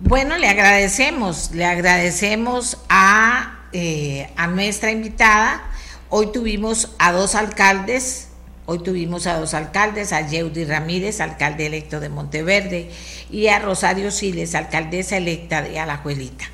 [0.00, 5.68] Bueno, le agradecemos, le agradecemos a, eh, a nuestra invitada
[6.10, 8.28] Hoy tuvimos a dos alcaldes,
[8.64, 12.90] hoy tuvimos a dos alcaldes, a Yeudi Ramírez, alcalde electo de Monteverde,
[13.30, 16.46] y a Rosario Siles, alcaldesa electa de Alajuelita.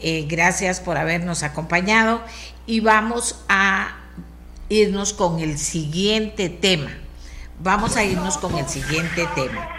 [0.00, 2.20] Eh, gracias por habernos acompañado
[2.66, 3.96] y vamos a
[4.68, 6.90] irnos con el siguiente tema.
[7.60, 9.70] Vamos a irnos con el siguiente tema.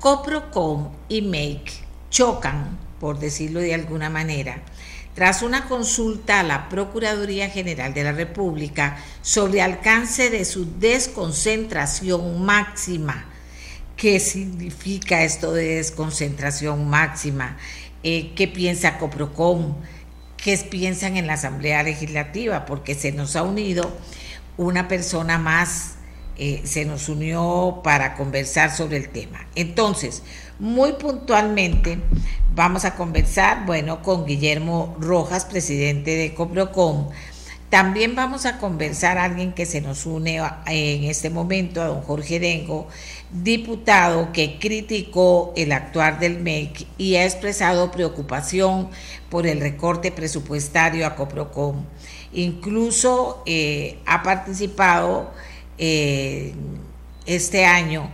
[0.00, 1.81] Coprocom y Make
[2.12, 4.62] chocan, por decirlo de alguna manera,
[5.14, 12.44] tras una consulta a la Procuraduría General de la República sobre alcance de su desconcentración
[12.44, 13.26] máxima.
[13.96, 17.56] ¿Qué significa esto de desconcentración máxima?
[18.02, 19.76] Eh, ¿Qué piensa Coprocom?
[20.36, 22.66] ¿Qué piensan en la Asamblea Legislativa?
[22.66, 23.96] Porque se nos ha unido
[24.56, 25.96] una persona más,
[26.36, 29.46] eh, se nos unió para conversar sobre el tema.
[29.54, 30.22] Entonces,
[30.62, 31.98] muy puntualmente
[32.54, 37.08] vamos a conversar, bueno, con Guillermo Rojas, presidente de Coprocom.
[37.68, 42.02] También vamos a conversar a alguien que se nos une en este momento, a don
[42.02, 42.86] Jorge Dengo,
[43.32, 48.88] diputado que criticó el actuar del MEC y ha expresado preocupación
[49.30, 51.86] por el recorte presupuestario a Coprocom.
[52.34, 55.32] Incluso eh, ha participado
[55.76, 56.54] eh,
[57.26, 58.08] este año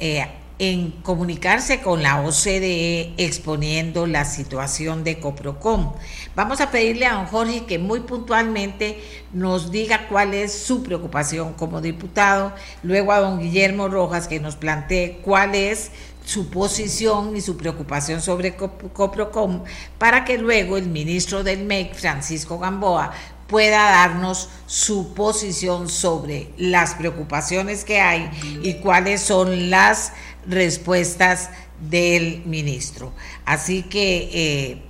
[0.00, 0.26] eh,
[0.62, 5.92] en comunicarse con la OCDE exponiendo la situación de Coprocom.
[6.36, 11.54] Vamos a pedirle a don Jorge que muy puntualmente nos diga cuál es su preocupación
[11.54, 12.52] como diputado,
[12.84, 15.90] luego a don Guillermo Rojas que nos plantee cuál es
[16.24, 19.64] su posición y su preocupación sobre Coprocom
[19.98, 23.10] para que luego el ministro del MEC, Francisco Gamboa,
[23.52, 28.30] pueda darnos su posición sobre las preocupaciones que hay
[28.62, 30.14] y cuáles son las
[30.46, 31.50] respuestas
[31.90, 33.12] del ministro.
[33.44, 34.82] Así que eh,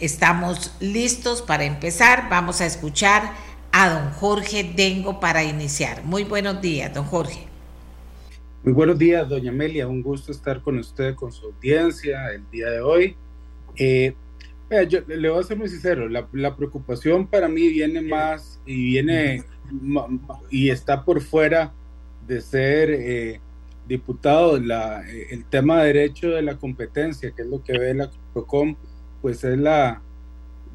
[0.00, 2.28] estamos listos para empezar.
[2.30, 3.34] Vamos a escuchar
[3.72, 6.04] a don Jorge Dengo para iniciar.
[6.04, 7.46] Muy buenos días, don Jorge.
[8.64, 9.88] Muy buenos días, doña Amelia.
[9.88, 13.16] Un gusto estar con usted, con su audiencia el día de hoy.
[13.76, 14.14] Eh,
[14.70, 19.44] le voy a ser muy sincero, la, la, preocupación para mí viene más y viene
[20.50, 21.74] y está por fuera
[22.26, 23.40] de ser eh,
[23.92, 28.10] diputado, eh, el tema de derecho de la competencia, que es lo que ve la
[28.32, 28.76] PROCOM,
[29.20, 30.02] pues es la,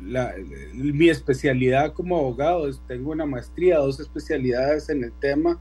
[0.02, 0.36] la,
[0.74, 2.70] mi especialidad como abogado.
[2.88, 5.60] Tengo una maestría, dos especialidades en el tema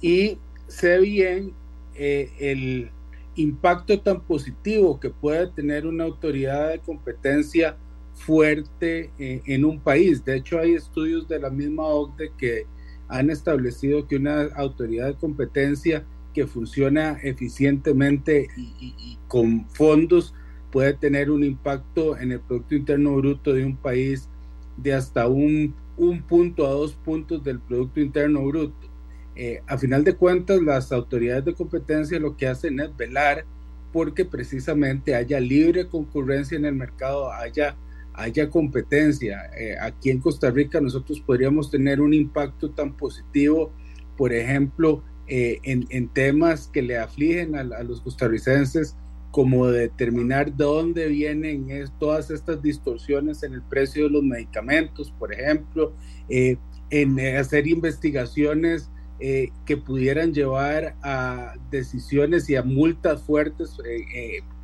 [0.00, 1.52] y sé bien
[1.94, 2.90] eh, el
[3.36, 7.76] impacto tan positivo que puede tener una autoridad de competencia
[8.14, 10.24] fuerte eh, en un país.
[10.24, 12.66] De hecho, hay estudios de la misma OCDE que
[13.08, 16.04] han establecido que una autoridad de competencia
[16.38, 20.32] que funciona eficientemente y, con fondos
[20.70, 24.28] puede tener un impacto en el Producto Interno Bruto de un país
[24.76, 28.88] de hasta un, un punto a dos puntos del Producto Interno Bruto.
[29.34, 33.44] Eh, a final de cuentas, las autoridades de competencia lo que hacen es velar
[33.92, 37.76] porque precisamente haya libre concurrencia en el mercado, haya,
[38.14, 39.50] haya competencia.
[39.58, 43.72] Eh, aquí en Costa Rica nosotros podríamos tener un impacto tan positivo,
[44.16, 48.96] por ejemplo, eh, en, temas que le afligen a, los costarricenses,
[49.30, 55.34] como determinar de dónde vienen todas estas distorsiones en el precio de los medicamentos, por
[55.34, 55.92] ejemplo,
[56.30, 56.56] eh,
[56.88, 63.76] en hacer investigaciones eh, que pudieran llevar a decisiones y a multas fuertes,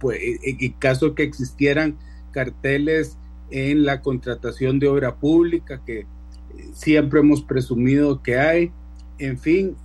[0.00, 1.98] pues, en caso que existieran
[2.30, 3.18] carteles
[3.50, 6.06] en la contratación de obra pública, que
[6.72, 8.72] siempre hemos presumido que hay.
[9.18, 9.76] En fin,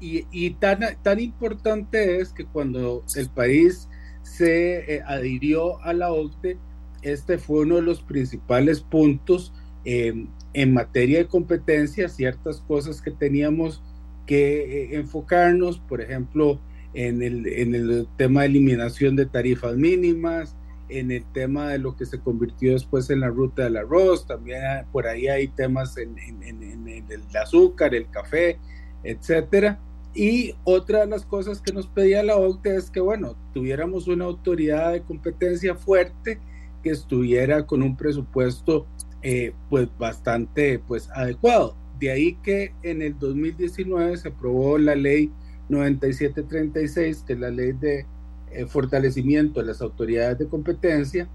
[0.00, 3.88] y, tan, tan importante es que cuando el país
[4.22, 6.58] se eh, adhirió a la OCDE,
[7.02, 9.52] este fue uno de los principales puntos
[9.84, 13.82] em, en materia de competencia, ciertas cosas que teníamos
[14.26, 16.60] que eh, enfocarnos, por ejemplo,
[16.94, 20.56] en el, en el tema de eliminación de tarifas mínimas,
[20.88, 24.62] en el tema de lo que se convirtió después en la ruta del arroz, también
[24.90, 28.58] por ahí hay temas en, en, en el azúcar, el café,
[29.02, 29.78] etcétera.
[30.18, 34.24] Y otra de las cosas que nos pedía la OCDE es que, bueno, tuviéramos una
[34.24, 36.40] autoridad de competencia fuerte
[36.82, 38.88] que estuviera con un presupuesto
[39.22, 41.76] eh, pues bastante pues adecuado.
[42.00, 45.30] De ahí que en el 2019 se aprobó la ley
[45.68, 48.04] 9736, que es la ley de
[48.50, 51.28] eh, fortalecimiento de las autoridades de competencia,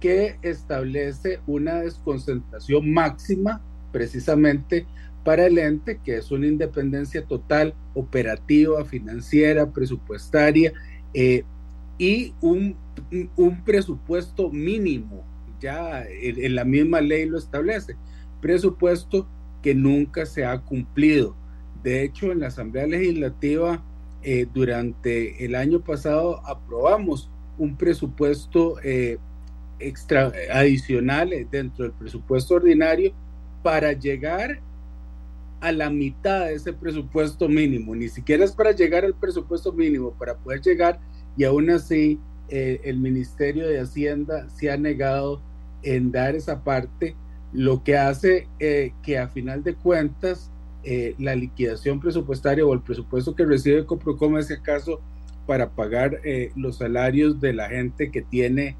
[0.00, 3.60] que establece una desconcentración máxima
[3.92, 4.86] precisamente
[5.24, 10.72] para el ente, que es una independencia total operativa, financiera, presupuestaria
[11.14, 11.44] eh,
[11.98, 12.76] y un,
[13.64, 15.24] presupuesto mínimo,
[15.60, 17.96] ya en, la misma ley lo establece,
[18.40, 19.28] presupuesto
[19.62, 21.36] que nunca se ha cumplido.
[21.82, 23.82] De hecho, en la Asamblea Legislativa
[24.22, 29.18] eh, durante el año pasado aprobamos un presupuesto eh,
[29.78, 33.12] extra adicional dentro del presupuesto ordinario
[33.62, 34.60] para llegar
[35.60, 40.12] a la mitad de ese presupuesto mínimo, ni siquiera es para llegar al presupuesto mínimo,
[40.12, 40.98] para poder llegar
[41.36, 42.18] y aún así
[42.48, 45.40] eh, el Ministerio de Hacienda se ha negado
[45.82, 47.14] en dar esa parte,
[47.52, 50.50] lo que hace eh, que a final de cuentas
[50.82, 55.00] eh, la liquidación presupuestaria o el presupuesto que recibe Coprocom es acaso
[55.46, 56.20] para pagar
[56.54, 58.76] los salarios de la gente que tiene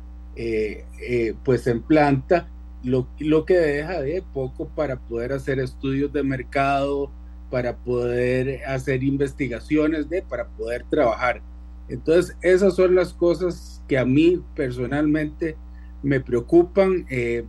[1.42, 2.48] pues en planta
[2.82, 7.10] lo, lo que deja de poco para poder hacer estudios de mercado,
[7.50, 11.42] para poder hacer investigaciones, de, para poder trabajar.
[11.88, 15.56] Entonces, esas son las cosas que a mí personalmente
[16.02, 17.06] me preocupan.
[17.10, 17.44] Eh,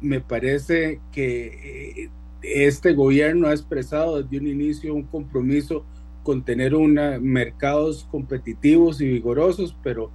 [0.00, 2.10] me parece que eh,
[2.42, 5.84] este gobierno ha expresado desde un inicio un compromiso
[6.22, 6.76] con tener
[7.20, 10.10] mercados competitivos y vigorosos, pero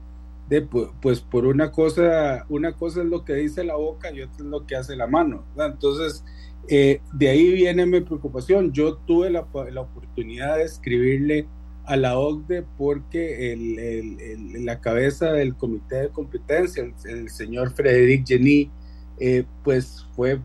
[1.02, 4.46] pues por una cosa, una cosa es lo que dice la boca y otra es
[4.46, 5.46] lo que hace la mano.
[5.58, 6.24] Entonces,
[6.68, 8.72] eh, de ahí viene mi preocupación.
[8.72, 11.48] Yo tuve la, la, oportunidad de escribirle
[11.86, 18.26] a la OCDE porque el, el, la cabeza del comité de competencia, el, señor Frederic
[18.26, 18.72] Jenny,
[19.20, 20.40] eh, pues fue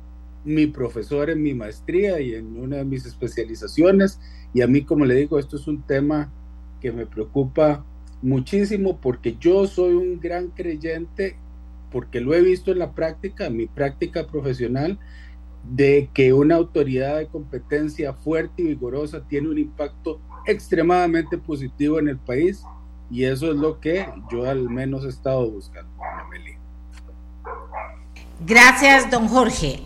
[0.44, 4.20] mi profesor en mi maestría y en una de mis especializaciones.
[4.54, 6.32] Y a mí, como le digo, esto es un tema
[6.80, 7.84] que me preocupa
[8.22, 11.36] muchísimo porque yo soy un gran creyente,
[11.90, 14.98] porque lo he visto en la práctica, mi práctica profesional,
[15.64, 22.08] de que una autoridad de competencia fuerte y vigorosa tiene un impacto extremadamente positivo en
[22.08, 22.62] el país
[23.10, 25.90] y eso es lo que yo al menos he estado buscando.
[28.46, 29.80] Gracias, don Jorge.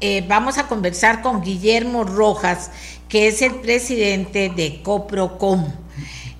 [0.00, 2.72] Eh, vamos a conversar con Guillermo Rojas,
[3.08, 5.68] que es el presidente de Coprocom.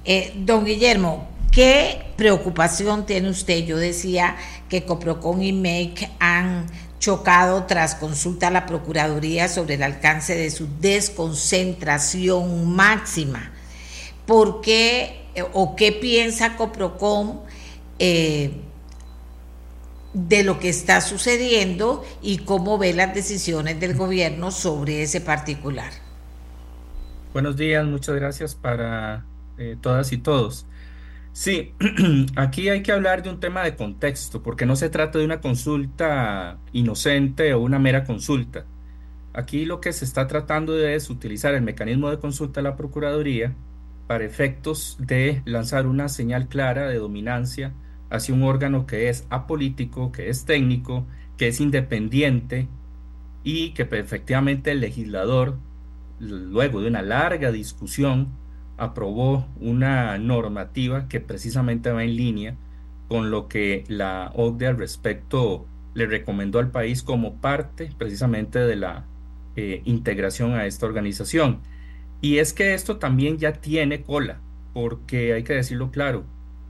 [0.04, 3.66] Eh, don Guillermo, ¿Qué preocupación tiene usted?
[3.66, 4.36] Yo decía
[4.70, 6.64] que Coprocon y MEC han
[6.98, 13.52] chocado tras consulta a la Procuraduría sobre el alcance de su desconcentración máxima.
[14.24, 17.40] ¿Por qué eh, o qué piensa Coprocom
[17.98, 18.52] eh,
[20.14, 25.92] de lo que está sucediendo y cómo ve las decisiones del gobierno sobre ese particular?
[27.34, 29.26] Buenos días, muchas gracias para
[29.58, 30.64] eh, todas y todos.
[31.32, 31.74] Sí,
[32.36, 35.40] aquí hay que hablar de un tema de contexto, porque no se trata de una
[35.40, 38.66] consulta inocente o una mera consulta.
[39.32, 42.76] Aquí lo que se está tratando de es utilizar el mecanismo de consulta de la
[42.76, 43.54] Procuraduría
[44.06, 47.72] para efectos de lanzar una señal clara de dominancia
[48.10, 51.06] hacia un órgano que es apolítico, que es técnico,
[51.38, 52.68] que es independiente
[53.42, 55.56] y que efectivamente el legislador,
[56.20, 58.28] luego de una larga discusión,
[58.76, 62.56] aprobó una normativa que precisamente va en línea
[63.08, 68.76] con lo que la OCDE al respecto le recomendó al país como parte precisamente de
[68.76, 69.04] la
[69.56, 71.60] eh, integración a esta organización.
[72.20, 74.40] Y es que esto también ya tiene cola,
[74.72, 76.24] porque hay que decirlo claro,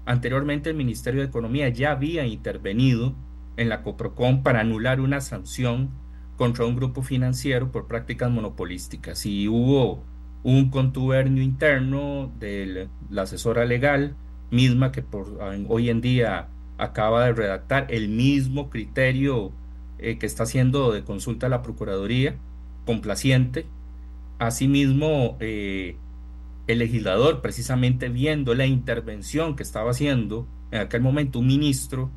[0.06, 3.14] anteriormente el Ministerio de Economía ya había intervenido
[3.56, 5.90] en la Coprocom para anular una sanción
[6.36, 10.02] contra un grupo financiero por prácticas monopolísticas y hubo
[10.42, 14.16] un contubernio interno de la asesora legal,
[14.50, 19.52] misma que por, hoy en día acaba de redactar el mismo criterio
[19.98, 22.36] eh, que está haciendo de consulta a la Procuraduría,
[22.84, 23.66] complaciente.
[24.38, 25.96] Asimismo, eh,
[26.66, 32.10] el legislador, precisamente viendo la intervención que estaba haciendo en aquel momento un ministro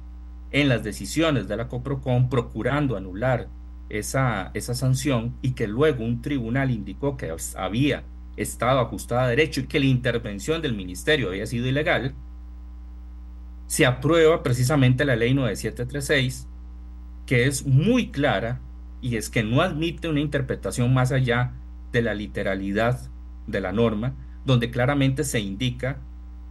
[0.52, 3.50] en las decisiones de la COPROCON, procurando anular
[3.90, 8.04] esa, esa sanción y que luego un tribunal indicó que había
[8.38, 12.16] estado ajustada a derecho y que la intervención del ministerio había sido ilegal,
[13.68, 16.48] se aprueba precisamente la ley 9736,
[17.26, 18.62] que es muy clara
[19.02, 21.54] y es que no admite una interpretación más allá
[21.92, 23.10] de la literalidad
[23.48, 26.00] de la norma, donde claramente se indica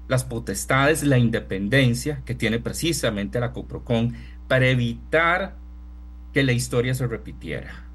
[0.08, 4.14] las potestades, la independencia que tiene precisamente la COPROCON
[4.48, 5.56] para evitar
[6.32, 7.88] que la historia se repitiera.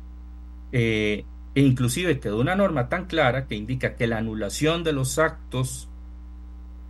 [0.71, 1.25] Eh,
[1.56, 5.90] e inclusive quedó una norma tan clara que indica que la anulación de los actos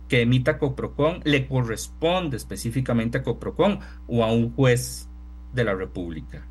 [0.08, 3.78] que emita Coprocon le corresponde específicamente a Coprocon
[4.08, 5.08] o a un juez
[5.52, 6.46] de la República.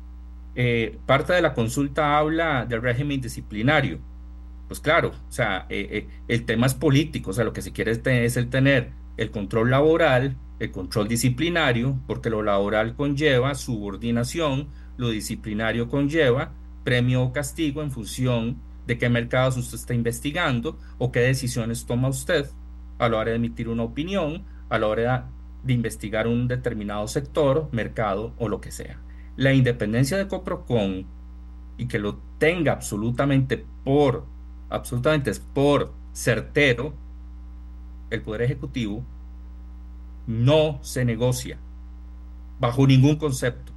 [0.54, 4.00] Eh, parte de la consulta habla del régimen disciplinario.
[4.66, 7.72] Pues claro, o sea, eh, eh, el tema es político, o sea, lo que se
[7.72, 13.54] quiere es, es el tener el control laboral, el control disciplinario, porque lo laboral conlleva
[13.54, 16.52] subordinación, lo disciplinario conlleva
[16.84, 22.08] premio o castigo en función de qué mercados usted está investigando o qué decisiones toma
[22.08, 22.50] usted
[22.98, 25.28] a la hora de emitir una opinión, a la hora
[25.62, 29.00] de investigar un determinado sector, mercado o lo que sea.
[29.36, 31.06] La independencia de Coprocon
[31.76, 34.26] y que lo tenga absolutamente por
[34.70, 36.94] absolutamente por certero,
[38.08, 39.04] el Poder Ejecutivo
[40.26, 41.58] no se negocia
[42.58, 43.72] bajo ningún concepto.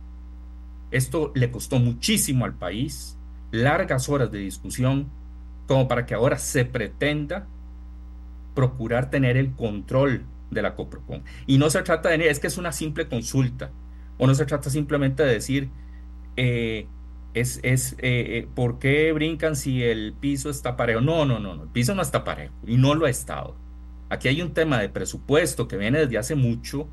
[0.94, 3.18] Esto le costó muchísimo al país,
[3.52, 5.10] largas horas de discusión,
[5.68, 7.48] como para que ahora se pretenda
[8.54, 11.24] procurar tener el control de la COPROCON.
[11.48, 13.72] Y no se trata de, es que es una simple consulta,
[14.20, 15.70] o no se trata simplemente de decir,
[16.38, 16.88] eh,
[17.34, 17.98] es, es eh,
[18.38, 21.02] eh, ¿por qué brincan si el piso está parejo?
[21.02, 23.56] No, no, no, no, el piso no está parejo y no lo ha estado.
[24.10, 26.88] Aquí hay un tema de presupuesto que viene desde hace mucho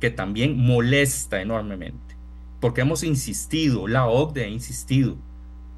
[0.00, 2.03] que también molesta enormemente,
[2.64, 5.18] porque hemos insistido, la OCDE ha insistido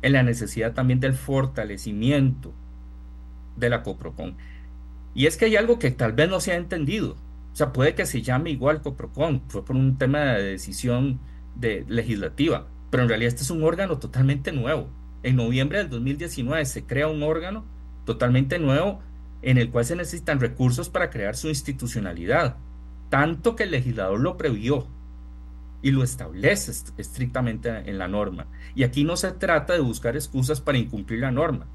[0.02, 2.54] en la necesidad también del fortalecimiento
[3.56, 4.36] de la COPROCON.
[5.12, 7.16] Y es que hay algo que tal vez no se ha entendido.
[7.52, 11.18] O sea, puede que se llame igual COPROCON, fue por un tema de decisión
[11.56, 14.88] de, legislativa, pero en realidad este es un órgano totalmente nuevo.
[15.24, 17.64] En noviembre del 2019 se crea un órgano
[18.04, 19.00] totalmente nuevo
[19.42, 22.58] en el cual se necesitan recursos para crear su institucionalidad,
[23.10, 24.86] tanto que el legislador lo previó
[25.86, 28.48] y lo establece estrictamente en la norma.
[28.74, 31.68] Y aquí no se trata de buscar excusas para incumplir la norma,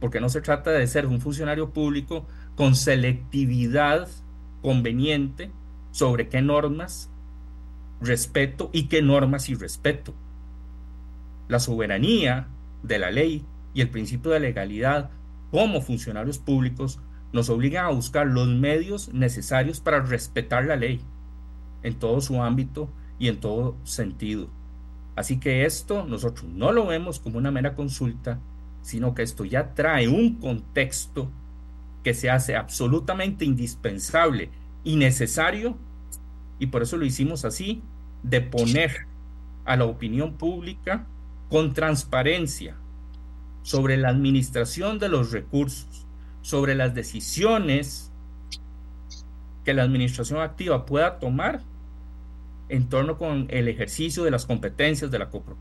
[0.00, 4.08] porque no se trata de ser un funcionario público con selectividad
[4.62, 5.50] conveniente
[5.90, 7.10] sobre qué normas
[8.00, 10.14] respeto y qué normas y respeto.
[11.48, 12.48] La soberanía
[12.82, 13.44] de la ley
[13.74, 15.10] y el principio de legalidad
[15.50, 17.00] como funcionarios públicos
[17.34, 21.02] nos obligan a buscar los medios necesarios para respetar la ley
[21.82, 22.88] en todo su ámbito
[23.18, 24.48] y en todo sentido.
[25.16, 28.38] Así que esto nosotros no lo vemos como una mera consulta,
[28.82, 31.30] sino que esto ya trae un contexto
[32.04, 34.50] que se hace absolutamente indispensable
[34.84, 35.76] y necesario,
[36.58, 37.82] y por eso lo hicimos así,
[38.22, 39.06] de poner
[39.64, 41.06] a la opinión pública
[41.50, 42.76] con transparencia
[43.62, 46.06] sobre la administración de los recursos,
[46.40, 48.12] sobre las decisiones
[49.64, 51.62] que la administración activa pueda tomar
[52.68, 55.56] en torno con el ejercicio de las competencias de la COPRO.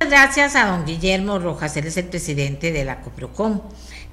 [0.00, 3.60] Gracias a don Guillermo Rojas, él es el presidente de la COPROCOM.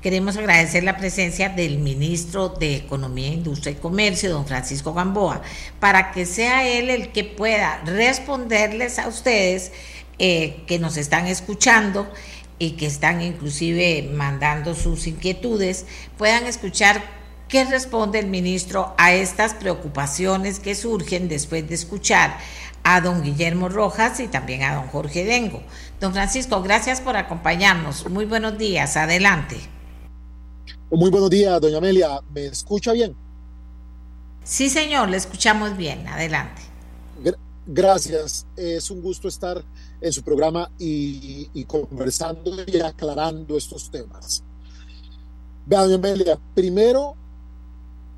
[0.01, 5.41] Queremos agradecer la presencia del ministro de Economía, Industria y Comercio, don Francisco Gamboa,
[5.79, 9.73] para que sea él el que pueda responderles a ustedes
[10.17, 12.11] eh, que nos están escuchando
[12.57, 15.85] y que están inclusive mandando sus inquietudes,
[16.17, 17.20] puedan escuchar
[17.51, 22.37] qué responde el ministro a estas preocupaciones que surgen después de escuchar
[22.81, 25.61] a don Guillermo Rojas y también a don Jorge Dengo.
[25.99, 28.09] Don Francisco, gracias por acompañarnos.
[28.09, 28.95] Muy buenos días.
[28.95, 29.57] Adelante.
[30.89, 32.21] Muy buenos días, doña Amelia.
[32.33, 33.17] ¿Me escucha bien?
[34.45, 36.07] Sí, señor, le escuchamos bien.
[36.07, 36.61] Adelante.
[37.67, 38.47] Gracias.
[38.55, 39.61] Es un gusto estar
[39.99, 44.41] en su programa y, conversando y aclarando estos temas.
[45.65, 47.17] Vean, Amelia, primero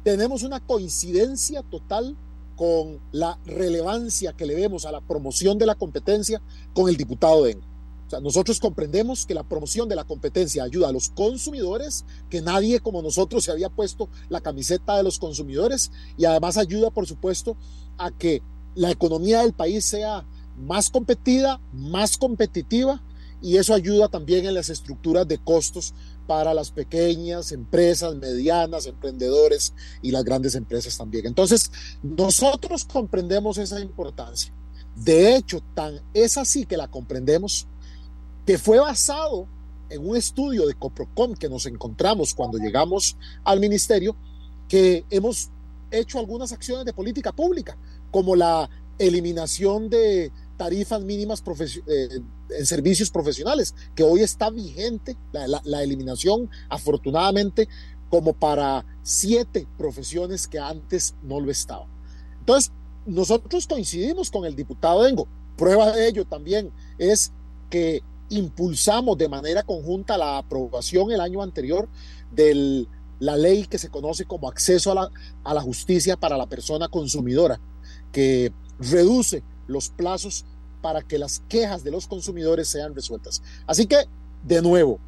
[0.04, 2.16] tenemos una coincidencia total
[2.56, 6.42] con la relevancia que le vemos a la promoción de la competencia
[6.74, 7.66] con el diputado Dengo.
[8.06, 12.42] O sea, nosotros comprendemos que la promoción de la competencia ayuda a los consumidores, que
[12.42, 17.08] nadie como nosotros se había puesto la camiseta de los consumidores y además ayuda, por
[17.08, 17.56] supuesto,
[17.98, 18.44] a que
[18.76, 20.26] la economía del país sea
[20.58, 23.02] más competida, más competitiva
[23.42, 25.94] y eso ayuda también en las estructuras de costos
[26.28, 31.26] para las pequeñas empresas, medianas, emprendedores y las grandes empresas también.
[31.26, 31.72] Entonces,
[32.02, 34.54] nosotros comprendemos esa importancia.
[34.96, 37.68] De hecho, tan es así que la comprendemos
[38.46, 39.48] que fue basado
[39.90, 44.16] en un estudio de Coprocom que nos encontramos cuando llegamos al ministerio,
[44.68, 45.50] que hemos
[45.92, 47.78] hecho algunas acciones de política pública,
[48.12, 51.44] como la eliminación de tarifas mínimas
[51.88, 57.68] eh, en servicios profesionales, que hoy está vigente la, eliminación, afortunadamente,
[58.10, 61.88] como para siete profesiones que antes no lo estaban.
[62.40, 62.72] Entonces,
[63.06, 65.28] nosotros coincidimos con el diputado Dengo.
[65.58, 67.32] Prueba de ello también es
[67.70, 71.90] que impulsamos de manera conjunta la aprobación el año anterior
[72.32, 72.88] de
[73.20, 75.12] la ley que se conoce como acceso a la,
[75.44, 77.60] a la justicia para la persona consumidora,
[78.12, 80.46] que reduce los plazos
[80.82, 83.42] para que las quejas de los consumidores sean resueltas.
[83.66, 83.98] Así que,
[84.44, 85.00] de nuevo,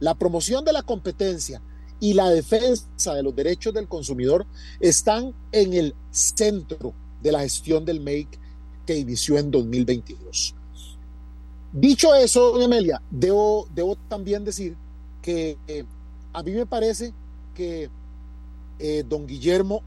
[0.00, 1.60] la promoción de la competencia
[2.00, 4.46] y la defensa de los derechos del consumidor
[4.80, 8.38] están en el centro de la gestión del MAKE
[8.86, 10.54] que inició en 2022.
[11.72, 14.76] Dicho eso, doña Amelia, debo, debo también decir
[15.22, 15.84] que eh,
[16.32, 17.12] a mí me parece
[17.54, 17.90] que
[18.78, 19.82] eh, don Guillermo,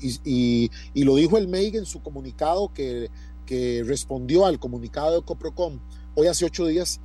[0.00, 3.10] y, lo dijo el MEIG en su comunicado que
[3.46, 5.78] que respondió al comunicado de Coprocom
[6.14, 7.00] hoy hace ocho días,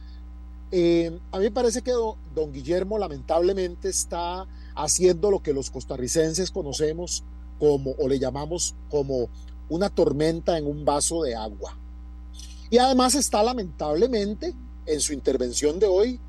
[0.70, 6.52] Eh, a mí me parece que don, Guillermo lamentablemente está haciendo lo que los costarricenses
[6.52, 7.24] conocemos
[7.58, 9.30] como, o le llamamos como
[9.70, 11.78] una tormenta en un vaso de agua.
[12.70, 14.54] Y además está lamentablemente
[14.86, 16.20] en su intervención de hoy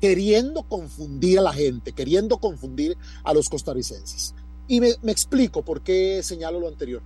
[0.00, 4.34] queriendo confundir a la gente, queriendo confundir a los costarricenses.
[4.66, 7.02] Y me, explico por qué señalo lo anterior.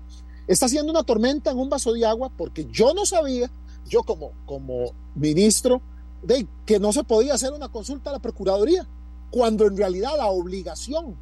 [0.47, 3.51] Está haciendo una tormenta en un vaso de agua porque yo no sabía,
[3.87, 5.83] yo como, como ministro,
[6.23, 8.87] de que no se podía hacer una consulta a la Procuraduría,
[9.31, 11.17] cuando en realidad la obligación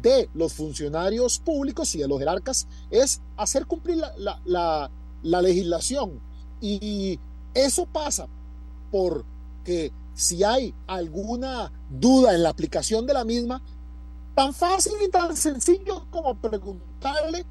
[0.00, 4.90] de los funcionarios públicos y de los jerarcas es hacer cumplir la, la,
[5.22, 6.20] la, legislación.
[6.60, 7.20] Y
[7.54, 8.26] eso pasa
[8.90, 13.62] porque si hay alguna duda en la aplicación de la misma,
[14.34, 17.44] tan fácil y tan sencillo como preguntarle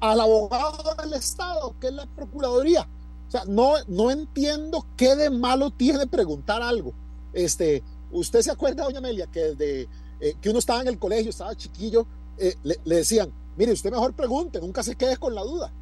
[0.00, 2.88] al abogado del Estado, que es la Procuraduría,
[3.28, 6.92] o sea, no, no entiendo qué de malo tiene preguntar algo.
[7.32, 9.88] Este, usted se acuerda, doña Amelia, que desde
[10.20, 12.06] eh, que uno estaba en el colegio, estaba chiquillo,
[12.36, 15.72] eh, le, decían, mire, usted mejor pregunte, nunca se quede con la duda,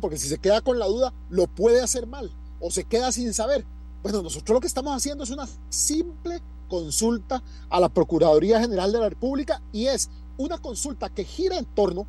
[0.00, 2.30] porque si se queda con la duda, lo puede hacer mal
[2.60, 3.64] o se queda sin saber.
[4.02, 6.40] Bueno, nosotros lo que estamos haciendo es una simple
[6.70, 10.08] consulta a la Procuraduría General de la República y es
[10.38, 12.06] una consulta que gira en torno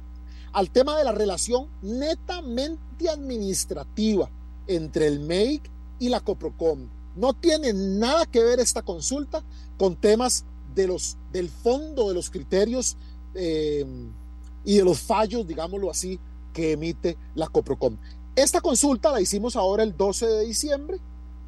[0.53, 4.30] al tema de la relación netamente administrativa
[4.68, 6.88] entre el MEIC y la Coprocom.
[7.16, 9.43] No tiene nada que ver esta consulta
[9.78, 12.95] con temas de los, del fondo de los criterios
[13.34, 13.86] eh,
[14.64, 16.20] y de los fallos, digámoslo así,
[16.53, 17.97] que emite la Coprocom.
[18.36, 20.99] Esta consulta la hicimos ahora el 12 de diciembre.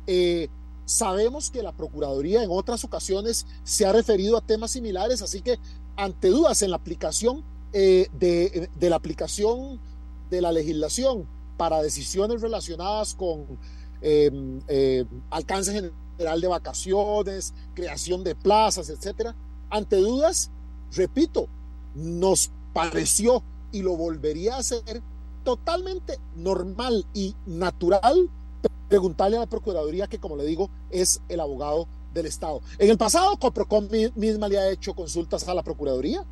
[0.05, 0.49] Eh,
[0.85, 5.59] sabemos que la Procuraduría en otras ocasiones se ha referido a temas similares, así que
[5.95, 9.79] ante dudas en la aplicación eh, de, la aplicación
[10.29, 11.27] de la legislación
[11.57, 13.45] para decisiones relacionadas con
[14.01, 19.35] eh, alcance general de vacaciones, creación de plazas, etcétera.
[19.69, 20.51] Ante dudas,
[20.91, 21.47] repito,
[21.95, 25.01] nos pareció y lo volvería a hacer
[25.43, 28.29] totalmente normal y natural
[28.93, 32.61] preguntarle a la Procuraduría, que como le digo, es el abogado del Estado.
[32.77, 36.23] En el pasado, Coprocom misma le ha hecho consultas a la Procuraduría.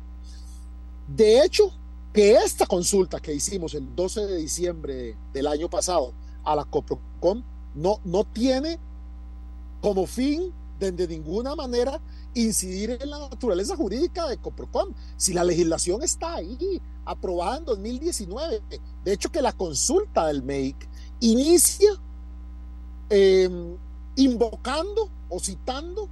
[1.08, 1.72] De hecho,
[2.12, 6.12] que esta consulta que hicimos el 12 de diciembre del año pasado
[6.44, 7.42] a la Coprocom
[7.74, 8.78] no, no tiene
[9.80, 12.00] como fin de, ninguna manera
[12.32, 14.94] incidir en la naturaleza jurídica de Coprocom.
[15.16, 18.62] Si la legislación está ahí, aprobada en 2019,
[19.04, 20.76] de hecho que la consulta del MEIC
[21.18, 21.90] inicia
[23.14, 23.46] eh,
[24.16, 26.08] invocando o citando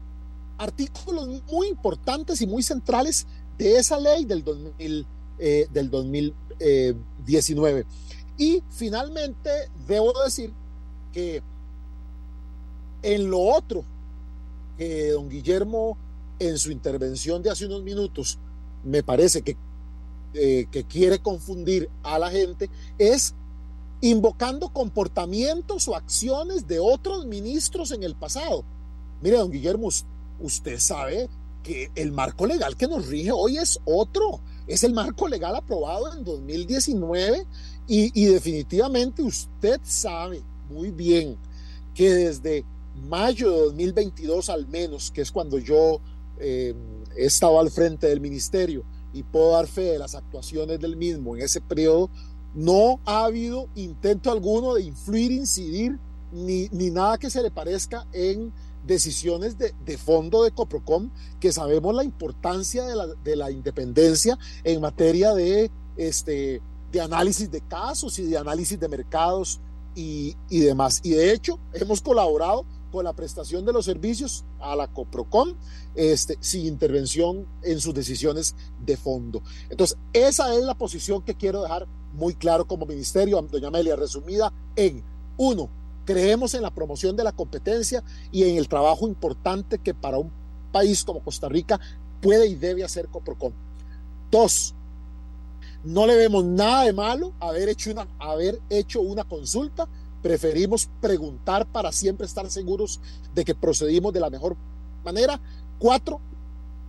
[0.58, 3.26] artículos muy importantes y muy centrales
[3.56, 5.06] de esa ley del 2019
[5.38, 7.86] eh, 2019.
[8.36, 9.50] Y finalmente,
[9.86, 10.52] debo decir
[11.10, 11.42] que
[13.02, 13.82] en lo otro
[14.76, 15.96] que don Guillermo
[16.38, 18.38] en su intervención de hace unos minutos
[18.84, 19.56] me parece que,
[20.34, 23.34] eh, que quiere confundir a la gente es
[24.00, 28.64] invocando comportamientos o acciones de otros ministros en el pasado.
[29.20, 29.88] Mire, don Guillermo,
[30.40, 31.28] usted sabe
[31.62, 34.40] que el marco legal que nos rige hoy es otro
[34.70, 37.44] es el marco legal aprobado en 2019
[37.88, 41.36] y, definitivamente usted sabe muy bien
[41.92, 42.64] que desde
[43.08, 46.00] mayo de 2022 al menos, que es cuando yo
[46.38, 46.72] eh,
[47.16, 51.34] he estado al frente del ministerio y puedo dar fe de las actuaciones del mismo
[51.34, 52.08] en ese periodo,
[52.54, 55.98] no ha habido intento alguno de influir, incidir,
[56.32, 58.52] ni, ni nada que se le parezca en
[58.86, 64.38] decisiones de, de, fondo de Coprocom, que sabemos la importancia de la, de la independencia
[64.64, 69.60] en materia de, este, de análisis de casos y de análisis de mercados
[69.94, 71.00] y, y demás.
[71.02, 75.54] Y de hecho, hemos colaborado con la prestación de los servicios a la Coprocom
[75.94, 79.42] este, sin intervención en sus decisiones de fondo.
[79.68, 84.52] Entonces, esa es la posición que quiero dejar muy claro como ministerio, doña Amelia, resumida
[84.76, 85.02] en,
[85.36, 85.70] uno,
[86.10, 90.32] Creemos en la promoción de la competencia y en el trabajo importante que para un
[90.72, 91.78] país como Costa Rica
[92.20, 93.52] puede y debe hacer Coprocom.
[94.30, 94.74] Dos,
[95.84, 99.88] no le vemos nada de malo haber hecho una, haber hecho una consulta.
[100.22, 103.00] Preferimos preguntar para siempre estar seguros
[103.34, 104.56] de que procedimos de la mejor
[105.04, 105.40] manera.
[105.78, 106.20] Cuatro,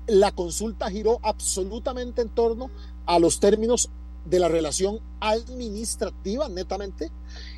[0.08, 2.70] la consulta giró absolutamente en torno
[3.06, 3.90] a los términos
[4.26, 7.12] de la relación administrativa, netamente.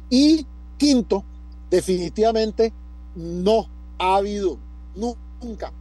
[0.10, 0.46] Y
[0.78, 1.24] quinto,
[1.70, 2.74] definitivamente
[3.16, 3.68] no
[3.98, 4.60] ha habido
[4.96, 5.74] nunca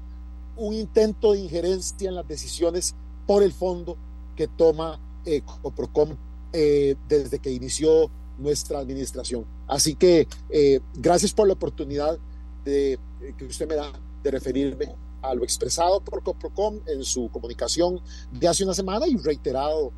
[0.57, 2.95] un intento de injerencia en las decisiones
[3.27, 3.97] por el fondo
[4.37, 6.17] que toma eh, Coprocom
[6.53, 9.45] eh, desde que inició nuestra administración.
[9.67, 12.19] Así que eh, gracias por la oportunidad
[12.65, 12.99] de,
[13.37, 18.01] que usted me da de referirme a lo expresado por Coprocom en su comunicación
[18.33, 19.93] de hace una semana y reiterado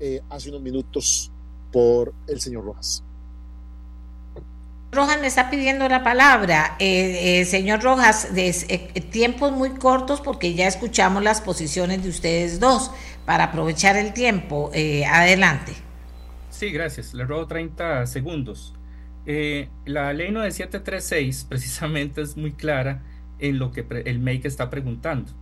[0.00, 1.30] eh, hace unos minutos
[1.70, 3.04] por el señor Rojas.
[4.90, 6.76] Rojas me está pidiendo la palabra.
[6.78, 8.28] Eh, eh, señor Rojas,
[9.10, 12.90] tiempos muy cortos porque ya escuchamos las posiciones de ustedes dos
[13.24, 14.70] para aprovechar el tiempo.
[15.08, 15.72] adelante.
[16.62, 17.12] Sí, gracias.
[17.12, 18.72] Le robo 30 segundos.
[19.26, 23.02] la ley 9736 precisamente es muy clara
[23.40, 25.32] en lo que el MEIC está preguntando.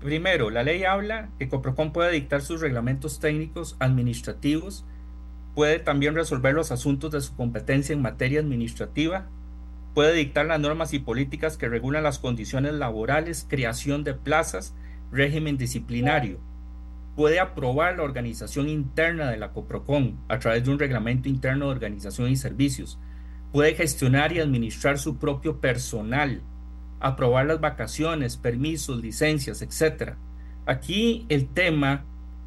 [0.00, 4.84] Primero, la ley habla que Coprocom puede dictar sus reglamentos técnicos administrativos,
[5.54, 9.28] puede también resolver los asuntos de su competencia en materia administrativa,
[9.94, 14.74] puede dictar las normas y políticas que regulan las condiciones laborales, creación de plazas,
[15.10, 16.38] régimen disciplinario,
[17.16, 21.72] puede aprobar la organización interna de la Coprocom a través de un reglamento interno de
[21.72, 22.98] organización y servicios,
[23.52, 26.42] puede gestionar y administrar su propio personal,
[27.00, 30.14] aprobar las vacaciones, permisos, licencias, etc.
[30.66, 32.04] Aquí el tema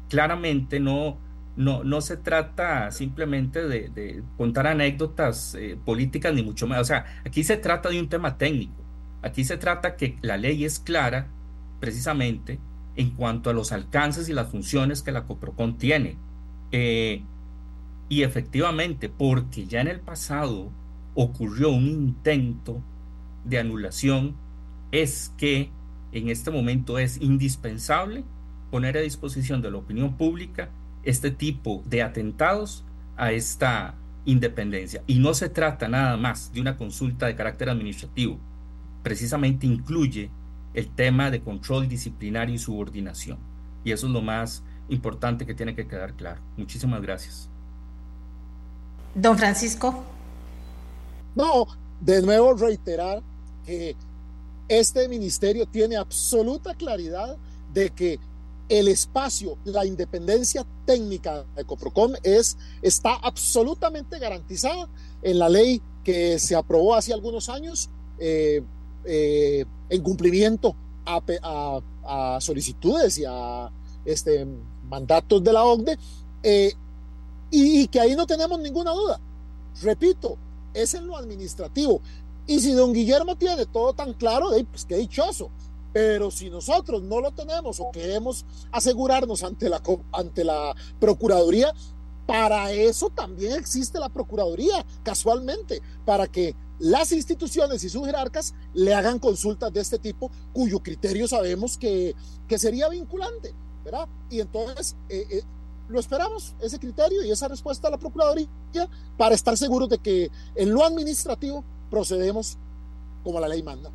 [0.08, 1.18] claramente no,
[1.56, 6.80] no, no se trata simplemente de, contar anécdotas eh, políticas ni mucho más.
[6.80, 8.82] O sea, aquí se trata de un tema técnico.
[9.22, 11.28] Aquí se trata que la ley es clara
[11.80, 12.58] precisamente
[12.96, 16.16] en cuanto a los alcances y las funciones que la COPROCON tiene.
[16.72, 17.22] Eh,
[18.08, 20.70] y efectivamente, porque ya en el pasado
[21.14, 22.82] ocurrió un intento
[23.44, 24.36] de anulación
[24.90, 25.70] es que
[26.12, 28.24] en este momento es indispensable
[28.70, 30.70] poner a disposición de la opinión pública
[31.02, 32.84] este tipo de atentados
[33.16, 35.02] a esta independencia.
[35.06, 38.38] Y no se trata nada más de una consulta de carácter administrativo,
[39.02, 40.30] precisamente incluye
[40.74, 43.38] el tema de control disciplinario y subordinación.
[43.84, 46.40] Y eso es lo más importante que tiene que quedar claro.
[46.56, 47.48] Muchísimas gracias.
[49.14, 50.04] Don Francisco.
[51.34, 51.66] No,
[52.00, 53.22] de nuevo reiterar
[53.64, 53.96] que
[54.68, 57.36] este ministerio tiene absoluta claridad
[57.72, 58.18] de que
[58.68, 64.88] el espacio, la independencia técnica de Coprocom es, está absolutamente garantizada
[65.22, 68.62] en la ley que se aprobó hace algunos años eh,
[69.04, 70.74] eh, en cumplimiento
[71.06, 73.70] a, solicitudes y a
[74.04, 74.46] este,
[74.88, 75.98] mandatos de la OCDE
[76.42, 76.72] eh,
[77.50, 79.20] y, que ahí no tenemos ninguna duda.
[79.82, 80.36] Repito,
[80.72, 82.00] es en lo administrativo.
[82.46, 85.50] Y si don Guillermo tiene todo tan claro, pues qué dichoso.
[85.92, 89.80] Pero si nosotros no lo tenemos o queremos asegurarnos ante la,
[90.12, 91.72] ante la Procuraduría,
[92.26, 98.94] para eso también existe la Procuraduría, casualmente, para que las instituciones y sus jerarcas le
[98.94, 102.14] hagan consultas de este tipo, cuyo criterio sabemos que,
[102.48, 103.54] que sería vinculante,
[103.84, 104.08] ¿verdad?
[104.30, 105.42] Y entonces eh, eh,
[105.88, 108.48] lo esperamos, ese criterio y esa respuesta a la Procuraduría,
[109.16, 112.58] para estar seguros de que en lo administrativo procedemos
[113.22, 113.90] como la ley manda.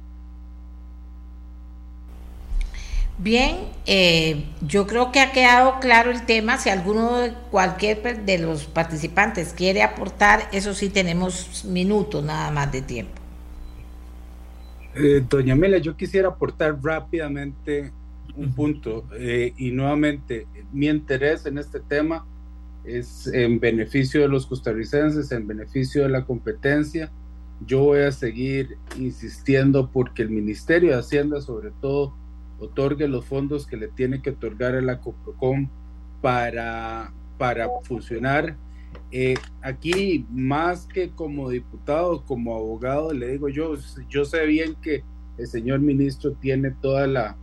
[3.22, 6.58] Bien, eh, yo creo que ha quedado claro el tema.
[6.58, 7.20] Si alguno,
[7.52, 13.12] cualquier de los participantes quiere aportar, eso sí tenemos minutos nada más de tiempo.
[14.96, 17.92] Eh, doña Mela, yo quisiera aportar rápidamente
[18.36, 22.26] un punto eh, y nuevamente mi interés en este tema
[22.86, 27.12] es en beneficio de los costarricenses, en beneficio de la competencia
[27.66, 32.14] yo voy a seguir insistiendo porque el Ministerio de Hacienda, sobre todo,
[32.60, 35.70] otorgue los fondos que le tiene que otorgar a la COPROCOM
[36.22, 38.56] para, para funcionar.
[39.12, 43.76] Eh, aquí, más que como diputado, como abogado, le digo yo,
[44.10, 45.04] yo sé bien que
[45.38, 47.38] el señor ministro tiene toda la,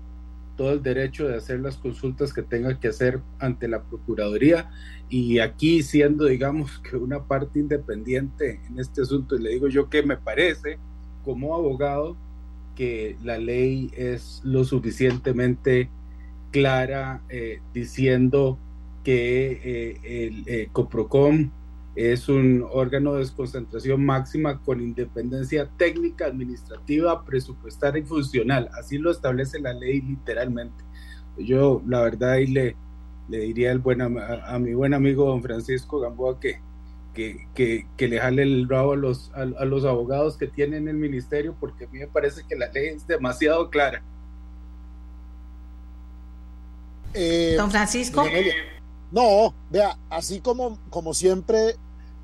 [0.56, 4.70] todo el derecho de hacer las consultas que tenga que hacer ante la Procuraduría
[5.08, 10.02] y aquí siendo, digamos, que una parte independiente en este asunto, le digo yo que
[10.02, 10.78] me parece
[11.24, 12.16] como abogado
[12.76, 15.90] que la ley es lo suficientemente
[16.52, 18.58] clara eh, diciendo
[19.02, 21.50] que eh, el eh, COPROCOM
[21.96, 28.68] es un órgano de desconcentración máxima con independencia técnica, administrativa, presupuestaria y funcional.
[28.78, 30.84] Así lo establece la ley literalmente.
[31.38, 32.76] Yo, la verdad, le,
[33.28, 36.60] le diría el buen, a, mi buen amigo don Francisco Gamboa que,
[37.16, 41.56] que, que, le jale el rabo a los, a, los abogados que tienen el ministerio,
[41.58, 44.02] porque a mí me parece que la ley es demasiado clara.
[47.14, 48.22] Eh, don Francisco.
[49.10, 51.76] No, vea, así como, como siempre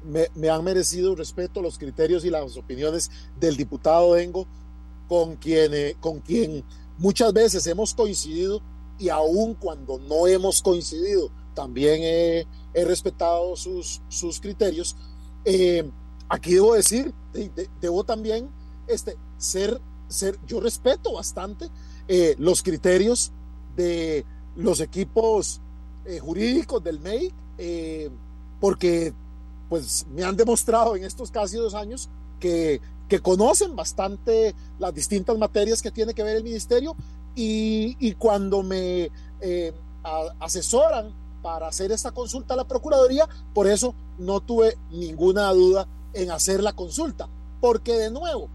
[0.04, 4.46] me, han merecido respeto los criterios y las opiniones del diputado Engo,
[5.08, 6.64] con quien, eh, con quien
[6.98, 8.60] muchas veces hemos coincidido
[8.98, 14.96] y aun cuando no hemos coincidido, también he, respetado sus, sus criterios.
[15.44, 15.90] Eh,
[16.28, 17.12] aquí debo decir,
[17.80, 18.48] debo también
[18.86, 21.68] este, ser, ser, yo respeto bastante
[22.08, 23.32] eh, los criterios
[23.76, 24.24] de
[24.56, 25.60] los equipos
[26.04, 28.10] eh, jurídicos del MEI, eh,
[28.60, 29.12] porque
[29.68, 32.08] pues me han demostrado en estos casi dos años
[32.40, 36.94] que, que conocen bastante las distintas materias que tiene que ver el ministerio
[37.34, 39.10] y, y cuando me
[40.40, 46.30] asesoran para hacer esta consulta a la Procuraduría, por eso no tuve ninguna duda en
[46.30, 47.28] hacer la consulta,
[47.60, 48.48] porque de nuevo,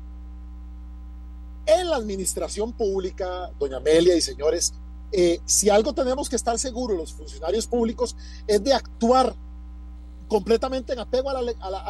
[1.65, 4.73] en la administración pública, doña Amelia y señores,
[5.11, 8.15] eh, si algo tenemos que estar seguros los funcionarios públicos
[8.45, 9.35] es de actuar
[10.27, 11.41] completamente en apego a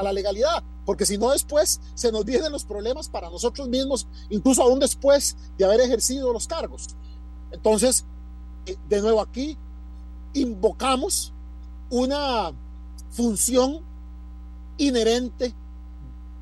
[0.03, 4.61] la, legalidad, porque si no después se nos vienen los problemas para nosotros mismos, incluso
[4.61, 6.89] aún después de haber ejercido los cargos.
[7.51, 8.05] Entonces,
[8.67, 9.57] eh, de nuevo aquí,
[10.41, 11.33] invocamos
[11.89, 12.51] una
[13.11, 13.81] función
[14.77, 15.53] inherente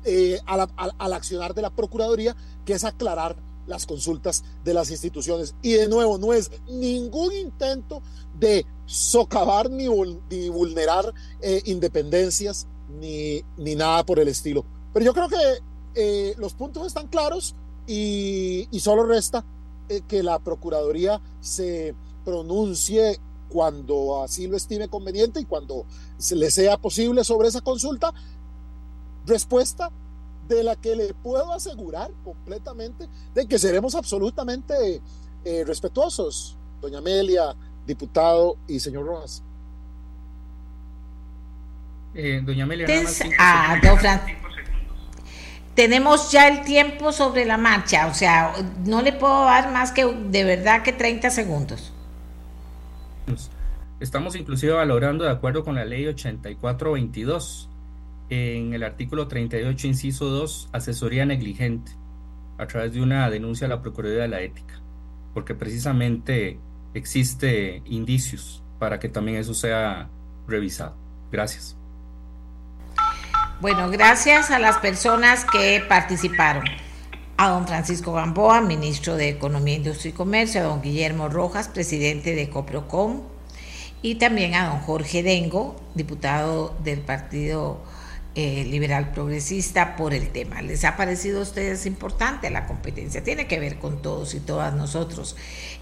[0.04, 3.36] eh, al accionar de la Procuraduría, que es aclarar
[3.66, 5.54] las consultas de las instituciones.
[5.62, 8.02] Y de nuevo, no es ningún intento
[8.38, 12.68] de socavar ni, vulnerar eh, independencias
[13.00, 14.64] ni, ni, nada por el estilo.
[14.92, 15.36] Pero yo creo que
[15.94, 19.44] eh, los puntos están claros y, y solo resta
[20.08, 21.94] que la Procuraduría se
[22.24, 25.86] pronuncie cuando así lo estime conveniente y cuando
[26.18, 28.12] se le sea posible sobre esa consulta,
[29.26, 29.90] respuesta
[30.48, 35.02] de la que le puedo asegurar completamente de que seremos absolutamente
[35.44, 37.54] eh, respetuosos, doña Amelia,
[37.86, 39.42] diputado y señor Rojas.
[42.14, 42.86] Eh, doña Amelia,
[43.38, 43.78] ah,
[45.74, 48.54] tenemos ya el tiempo sobre la marcha, o sea,
[48.86, 51.92] no le puedo dar más que de verdad que 30 segundos.
[54.00, 57.70] Estamos inclusive valorando de acuerdo con la ley 8422
[58.28, 61.92] en el artículo 38, inciso 2, asesoría negligente
[62.58, 64.80] a través de una denuncia a la Procuraduría de la Ética,
[65.34, 66.58] porque precisamente
[66.94, 70.08] existe indicios para que también eso sea
[70.46, 70.94] revisado.
[71.30, 71.76] Gracias.
[73.60, 76.64] Bueno, gracias a las personas que participaron.
[77.38, 82.34] A don Francisco Gamboa, ministro de Economía, Industria y Comercio, a don Guillermo Rojas, presidente
[82.34, 83.20] de Coprocom,
[84.00, 87.82] y también a don Jorge Dengo, diputado del Partido
[88.38, 90.60] eh, liberal progresista por el tema.
[90.60, 93.24] ¿Les ha parecido a ustedes importante la competencia?
[93.24, 95.36] Tiene que ver con todos y todas nosotros.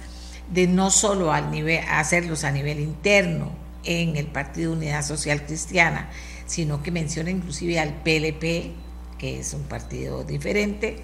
[0.51, 3.53] de no solo hacerlos a nivel interno
[3.85, 6.11] en el Partido Unidad Social Cristiana,
[6.47, 8.73] sino que menciona inclusive al PLP,
[9.19, 11.03] que es un partido diferente,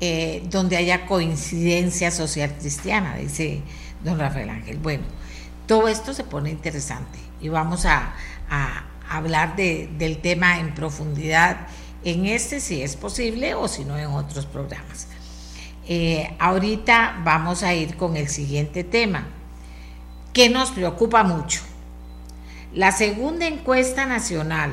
[0.00, 3.62] eh, donde haya coincidencia social cristiana, dice
[4.04, 4.78] don Rafael Ángel.
[4.78, 5.04] Bueno,
[5.66, 8.14] todo esto se pone interesante y vamos a,
[9.10, 11.66] hablar del tema en profundidad
[12.04, 15.08] en este si es posible o si no en otros programas.
[15.90, 19.26] Eh, ahorita vamos a ir con el siguiente tema
[20.34, 21.62] que nos preocupa mucho.
[22.74, 24.72] La segunda encuesta nacional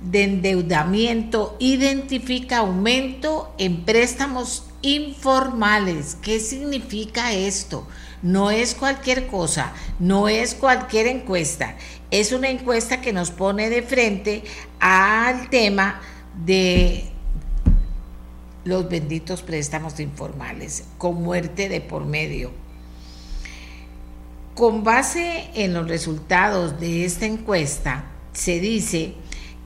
[0.00, 6.16] de endeudamiento identifica aumento en préstamos informales.
[6.20, 7.86] ¿Qué significa esto?
[8.22, 11.76] No es cualquier cosa, no es cualquier encuesta,
[12.10, 14.42] es una encuesta que nos pone de frente
[14.80, 16.00] al tema
[16.44, 17.12] de
[18.68, 22.50] los benditos préstamos informales, con muerte de por medio.
[24.54, 28.04] Con base en los resultados de esta encuesta,
[28.34, 29.14] se dice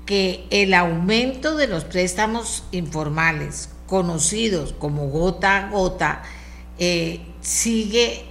[0.07, 6.23] que el aumento de los préstamos informales, conocidos como gota a gota,
[6.79, 8.25] eh, sigue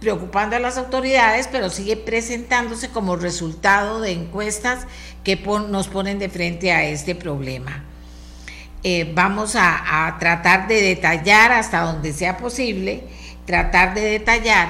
[0.00, 4.86] preocupando a las autoridades, pero sigue presentándose como resultado de encuestas
[5.22, 7.84] que nos ponen de frente a este problema.
[8.84, 13.04] Eh, vamos a, tratar de detallar hasta donde sea posible,
[13.46, 14.68] tratar de detallar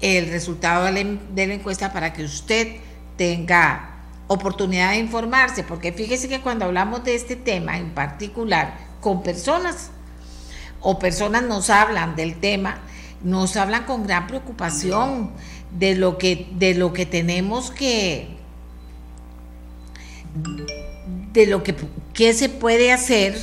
[0.00, 2.76] el resultado de la, de la encuesta para que usted
[3.16, 3.92] tenga
[4.26, 9.90] oportunidad de informarse, porque fíjese que cuando hablamos de este tema en particular con personas
[10.80, 12.78] o personas nos hablan del tema,
[13.22, 15.30] nos hablan con gran preocupación
[15.70, 18.36] de lo que, de lo que tenemos que,
[21.32, 21.74] de lo que
[22.12, 23.36] qué se puede hacer,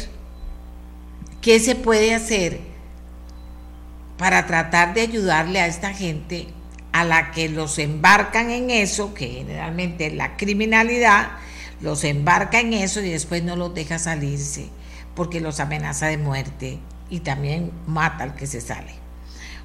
[1.42, 2.60] qué se puede hacer
[4.18, 6.48] para tratar de ayudarle a esta gente
[6.92, 11.30] a la que los embarcan en eso, que generalmente la criminalidad,
[11.82, 14.70] los embarca en eso y después no los deja salirse
[15.16, 16.80] porque los amenaza de muerte
[17.10, 18.94] y también mata al que se sale.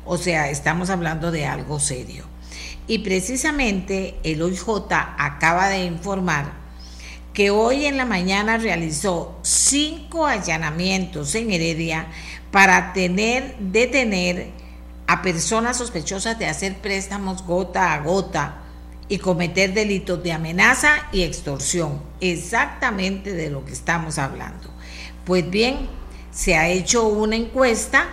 [0.04, 2.24] O sea, estamos hablando de algo serio.
[2.86, 6.63] Y precisamente el OIJ acaba de informar
[7.34, 12.06] que hoy en la mañana realizó cinco allanamientos en Heredia
[12.52, 14.52] para tener, detener
[15.08, 18.62] a personas sospechosas de hacer préstamos gota a gota
[19.08, 24.70] y cometer delitos de amenaza y extorsión, exactamente de lo que estamos hablando.
[25.26, 25.88] Pues bien,
[26.30, 28.06] se ha hecho una encuesta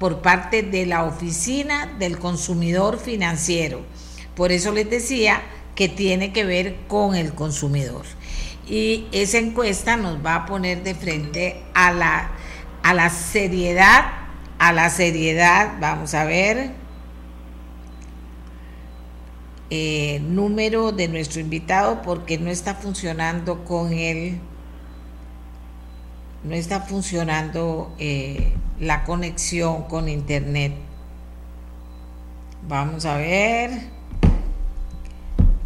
[0.00, 3.82] por parte de la Oficina del Consumidor Financiero.
[4.34, 5.42] Por eso les decía
[5.76, 8.04] que tiene que ver con el consumidor.
[8.68, 12.30] Y esa encuesta nos va a poner de frente a la,
[12.82, 14.04] a la seriedad,
[14.58, 16.72] a la seriedad, vamos a ver,
[19.70, 24.40] eh, número de nuestro invitado porque no está funcionando con el
[26.44, 30.72] no está funcionando eh, la conexión con internet.
[32.66, 33.97] Vamos a ver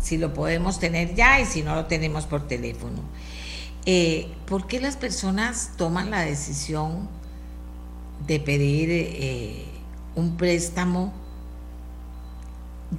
[0.03, 3.01] si lo podemos tener ya y si no lo tenemos por teléfono.
[3.87, 7.09] Eh, ¿Por qué las personas toman la decisión
[8.27, 9.65] de pedir eh,
[10.15, 11.13] un préstamo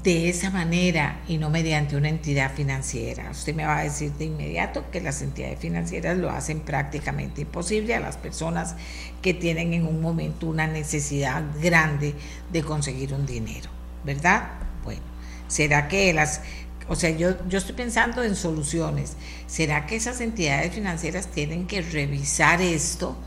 [0.02, 3.30] de esa manera y no mediante una entidad financiera.
[3.30, 7.94] Usted me va a decir de inmediato que las entidades financieras lo hacen prácticamente imposible
[7.94, 8.76] a las personas
[9.22, 12.16] que tienen en un momento una necesidad grande
[12.52, 13.70] de conseguir un dinero,
[14.04, 14.50] ¿verdad?
[14.84, 15.04] Bueno,
[15.48, 16.42] ¿será que las...
[16.90, 19.16] O sea, yo, yo estoy pensando en soluciones.
[19.48, 23.18] ¿Será que esas entidades financieras tienen que revisar esto?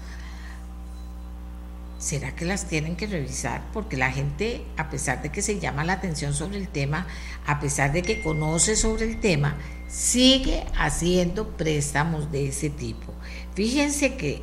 [2.07, 3.63] ¿será que las tienen que revisar?
[3.73, 7.07] Porque la gente, a pesar de que se llama la atención sobre el tema,
[7.47, 9.57] a pesar de que conoce sobre el tema,
[9.89, 13.13] sigue haciendo préstamos de ese tipo.
[13.55, 14.43] Fíjense que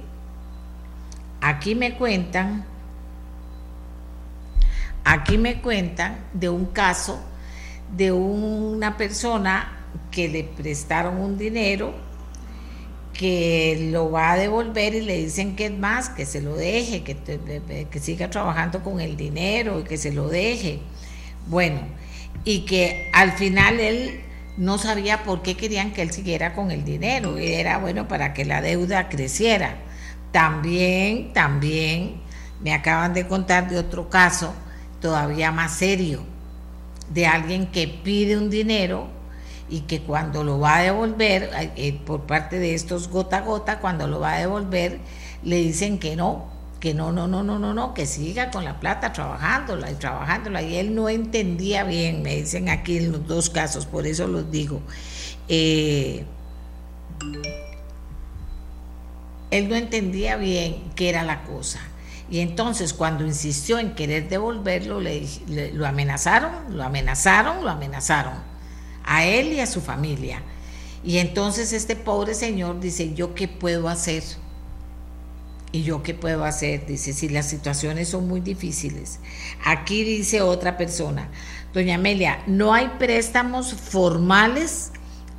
[1.40, 2.66] aquí me cuentan,
[5.06, 7.24] aquí me cuentan de un caso
[7.96, 11.94] de una persona que le prestaron un dinero
[13.14, 17.04] que lo va a devolver y le dicen que es más, que se lo deje,
[17.04, 20.80] que, que siga trabajando con el dinero y que se lo deje.
[21.48, 21.80] Bueno,
[22.44, 24.22] y que al final él
[24.58, 28.34] no sabía por qué querían que él siguiera con el dinero, y era bueno para
[28.34, 29.78] que la deuda creciera.
[30.32, 32.22] También, también
[32.62, 34.54] me acaban de contar de otro caso
[35.00, 36.24] todavía más serio,
[37.14, 39.08] de alguien que pide un dinero
[39.70, 43.80] y que cuando lo va a devolver, eh, por parte de estos gota a gota,
[43.80, 45.00] cuando lo va a devolver,
[45.44, 48.80] le dicen que no, que no, no, no, no, no, no, que siga con la
[48.80, 50.62] plata trabajándola y trabajándola.
[50.62, 54.52] Y él no entendía bien, me dicen aquí en los dos casos, por eso los
[54.52, 54.82] digo.
[55.48, 56.26] Eh,
[59.52, 61.80] él no entendía bien qué era la cosa.
[62.30, 65.28] Y entonces cuando insistió en querer devolverlo, le,
[65.74, 68.34] lo amenazaron, lo amenazaron, lo amenazaron
[69.04, 70.42] a él y a su familia.
[71.04, 74.24] Y entonces este pobre señor dice, ¿yo qué puedo hacer?
[75.72, 76.86] ¿Y yo qué puedo hacer?
[76.86, 79.20] Dice, si las situaciones son muy difíciles.
[79.66, 81.30] Aquí dice otra persona,
[81.74, 84.92] doña Amelia, no hay préstamos formales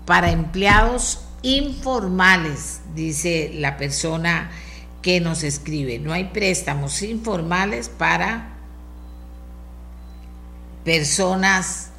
[0.05, 4.51] para empleados informales, dice la persona
[5.05, 5.99] que nos escribe.
[5.99, 8.55] No hay préstamos informales para
[10.83, 11.91] personas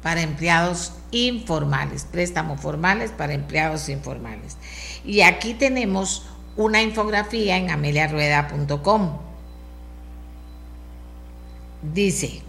[0.00, 4.56] para empleados informales, préstamos formales para empleados informales.
[5.04, 6.24] Y aquí tenemos
[6.56, 9.18] una infografía en ameliarueda.com.
[11.82, 12.42] Dice,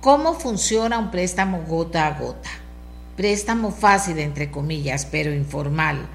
[0.00, 2.50] ¿cómo funciona un préstamo gota a gota?
[3.16, 6.08] Préstamo fácil, entre comillas, pero informal,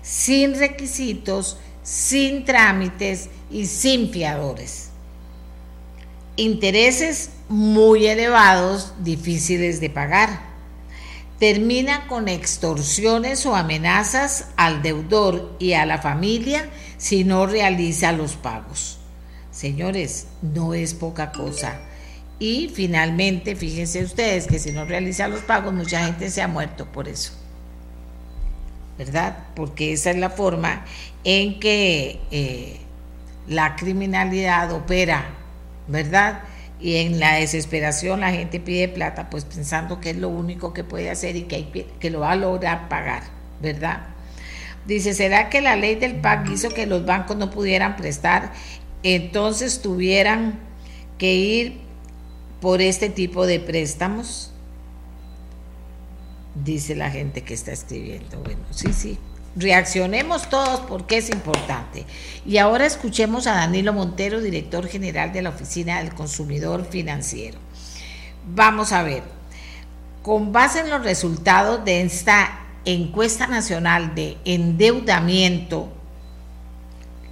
[0.00, 4.90] sin requisitos, sin trámites y sin fiadores.
[6.36, 10.50] Intereses muy elevados, difíciles de pagar.
[11.38, 16.68] Termina con extorsiones o amenazas al deudor y a la familia
[16.98, 18.98] si no realiza los pagos.
[19.50, 21.80] Señores, no es poca cosa.
[22.38, 26.86] Y finalmente, fíjense ustedes que si no realiza los pagos, mucha gente se ha muerto
[26.86, 27.39] por eso.
[29.00, 29.38] ¿Verdad?
[29.56, 30.84] Porque esa es la forma
[31.24, 32.80] en que eh,
[33.48, 35.24] la criminalidad opera,
[35.88, 36.42] ¿verdad?
[36.78, 40.84] Y en la desesperación la gente pide plata, pues pensando que es lo único que
[40.84, 43.22] puede hacer y que, hay, que lo va a lograr pagar,
[43.62, 44.00] ¿verdad?
[44.84, 48.52] Dice, ¿será que la ley del PAC hizo que los bancos no pudieran prestar?
[49.02, 50.58] Entonces tuvieran
[51.16, 51.80] que ir
[52.60, 54.52] por este tipo de préstamos.
[56.54, 58.40] Dice la gente que está escribiendo.
[58.40, 59.18] Bueno, sí, sí,
[59.56, 62.06] Reaccionemos todos porque es importante.
[62.46, 67.58] Y ahora escuchemos a Danilo Montero, director general de la Oficina del Consumidor Financiero.
[68.54, 69.24] Vamos a ver,
[70.22, 75.88] con base en los resultados de esta encuesta nacional de endeudamiento,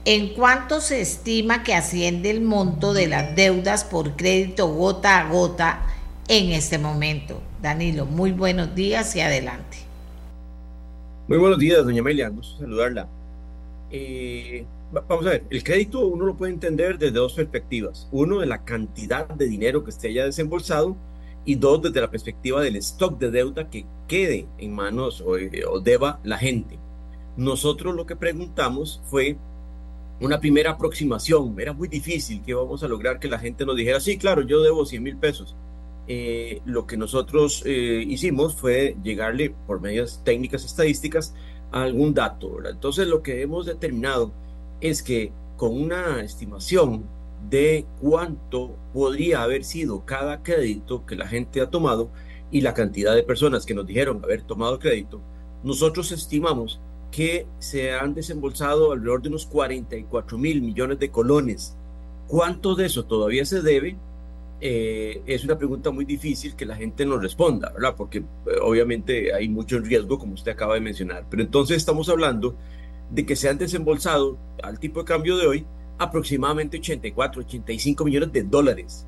[0.04, 5.28] ¿en cuánto se estima que asciende el monto de las deudas por crédito gota a
[5.28, 5.82] gota
[6.26, 7.40] en este momento?
[7.60, 9.78] Danilo, muy buenos días y adelante.
[11.26, 13.08] Muy buenos días, doña Amelia, gusto saludarla.
[13.90, 18.08] Eh, vamos a ver, el crédito uno lo puede entender desde dos perspectivas.
[18.12, 20.96] Uno, de la cantidad de dinero que esté ya desembolsado
[21.44, 25.50] y dos, desde la perspectiva del stock de deuda que quede en manos o, eh,
[25.82, 26.78] deba la gente.
[27.36, 29.36] Nosotros lo que preguntamos fue
[30.20, 31.58] una primera aproximación.
[31.58, 34.62] Era muy difícil que vamos a lograr que la gente nos dijera, sí, claro, yo
[34.62, 35.56] debo 100 mil pesos.
[36.10, 41.34] Eh, lo que nosotros eh, hicimos fue llegarle por medias técnicas estadísticas
[41.70, 42.66] a algún dato.
[42.66, 44.32] Entonces lo que hemos determinado
[44.80, 47.04] es que con una estimación
[47.50, 52.10] de cuánto podría haber sido cada crédito que la gente ha tomado
[52.50, 55.20] y la cantidad de personas que nos dijeron haber tomado crédito,
[55.62, 56.80] nosotros estimamos
[57.10, 61.76] que se han desembolsado alrededor de unos 44 mil millones de colones.
[62.26, 63.98] ¿Cuánto de eso todavía se debe?
[64.60, 67.94] Eh, es una pregunta muy difícil que la gente nos responda, ¿verdad?
[67.96, 68.24] Porque eh,
[68.60, 71.26] obviamente hay mucho riesgo, como usted acaba de mencionar.
[71.30, 72.56] Pero entonces estamos hablando
[73.10, 75.66] de que se han desembolsado al tipo de cambio de hoy
[75.98, 79.06] aproximadamente 84, 85 millones de dólares.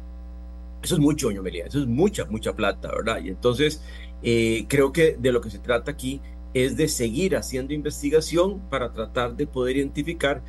[0.82, 3.20] Eso es mucho, doña Melia, eso es mucha, mucha plata, ¿verdad?
[3.22, 3.82] Y entonces
[4.22, 6.20] eh, creo que de lo que se trata aquí
[6.54, 10.42] es de seguir haciendo investigación para tratar de poder identificar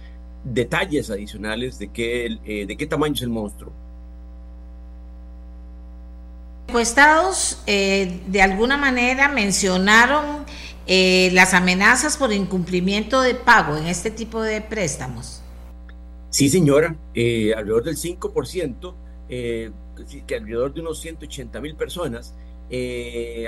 [0.44, 3.74] detalles adicionales de qué, de qué tamaño es el monstruo
[6.72, 10.46] encuestados eh, de alguna manera mencionaron
[10.88, 15.44] eh, las amenazas por incumplimiento de pago en este tipo de préstamos.
[16.30, 18.96] Sí, señora, eh, alrededor del 5%,
[19.28, 22.36] que alrededor de unos 180 mil personas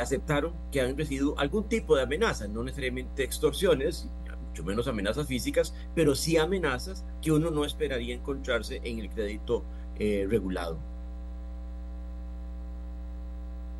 [0.01, 4.09] aceptaron que han recibido algún tipo de amenaza, no necesariamente extorsiones,
[4.49, 9.63] mucho menos amenazas físicas, pero sí amenazas que uno no esperaría encontrarse en el crédito
[9.97, 10.92] regulado.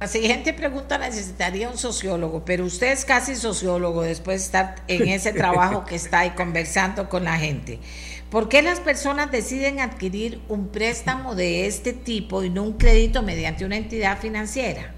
[0.04, 5.08] La siguiente pregunta necesitaría un sociólogo, pero usted es casi sociólogo después de estar en
[5.08, 7.80] ese trabajo que está ahí conversando con la gente.
[8.30, 13.24] ¿Por qué las personas deciden adquirir un préstamo de este tipo y no un crédito
[13.24, 14.94] mediante una entidad financiera?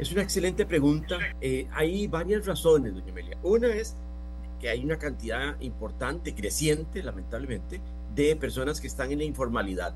[0.00, 1.16] Es una excelente pregunta.
[1.40, 3.38] Eh, hay varias razones, doña Amelia.
[3.44, 3.94] Una es
[4.60, 7.80] que hay una cantidad importante, creciente, lamentablemente,
[8.16, 9.94] de personas que están en la informalidad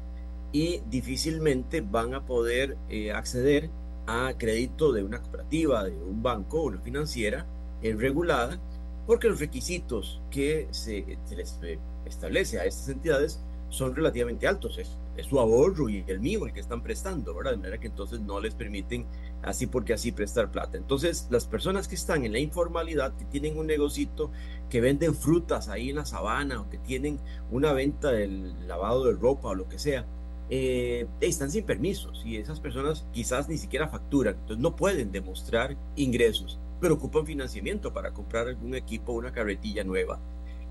[0.53, 3.70] y difícilmente van a poder eh, acceder
[4.07, 7.47] a crédito de una cooperativa, de un banco o una financiera
[7.82, 8.59] regulada,
[9.07, 14.78] porque los requisitos que se, les eh, establece a estas entidades son relativamente altos.
[14.78, 17.53] Es, es, su ahorro y el mío el que están prestando, ¿verdad?
[17.53, 19.07] De manera que entonces no les permiten
[19.42, 20.76] así porque así prestar plata.
[20.76, 24.30] Entonces, las personas que están en la informalidad, que tienen un negocito,
[24.68, 27.20] que venden frutas ahí en la sabana o que tienen
[27.51, 30.05] una venta del lavado de ropa o lo que sea,
[30.49, 35.76] eh, están sin permisos y esas personas quizás ni siquiera facturan, entonces no pueden demostrar
[35.97, 40.20] ingresos, pero ocupan financiamiento para comprar algún equipo una carretilla nueva.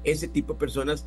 [0.04, 1.06] Ese tipo de personas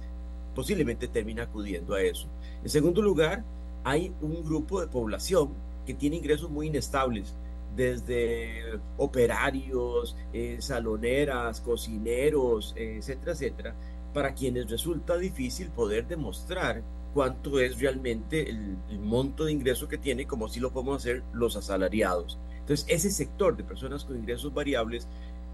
[0.55, 2.29] posiblemente termina acudiendo a eso.
[2.62, 3.45] En segundo lugar,
[3.85, 5.55] hay un grupo de población
[5.87, 7.35] que tiene ingresos muy inestables.
[7.77, 13.75] desde operarios, eh, saloneras, cocineros, etcétera, etcétera,
[14.12, 16.83] para quienes resulta difícil poder demostrar
[17.15, 21.57] cuánto es realmente el, monto de ingreso que tiene, como si lo podemos hacer los
[21.57, 22.39] asalariados.
[22.61, 25.09] Entonces, ese sector de personas con ingresos variables,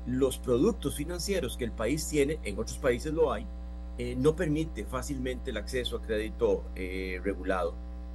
[0.06, 3.46] los productos financieros que el país tiene, en otros países lo hay,
[3.96, 7.74] eh, no permite fácilmente el acceso a crédito eh, regulado.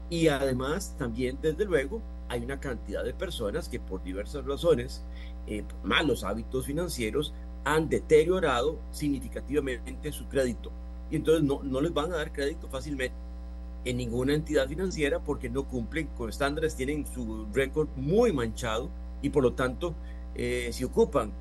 [0.10, 5.04] Y además, también, desde luego, hay una cantidad de personas que por diversas razones,
[5.48, 7.34] eh, malos hábitos financieros,
[7.64, 10.72] han deteriorado significativamente su crédito.
[11.10, 13.29] Y entonces no, no les van a dar crédito fácilmente
[13.86, 18.90] en ninguna entidad financiera porque no cumplen con estándares, tienen su récord muy manchado
[19.22, 19.96] y por lo tanto,
[20.36, 21.32] si ocupan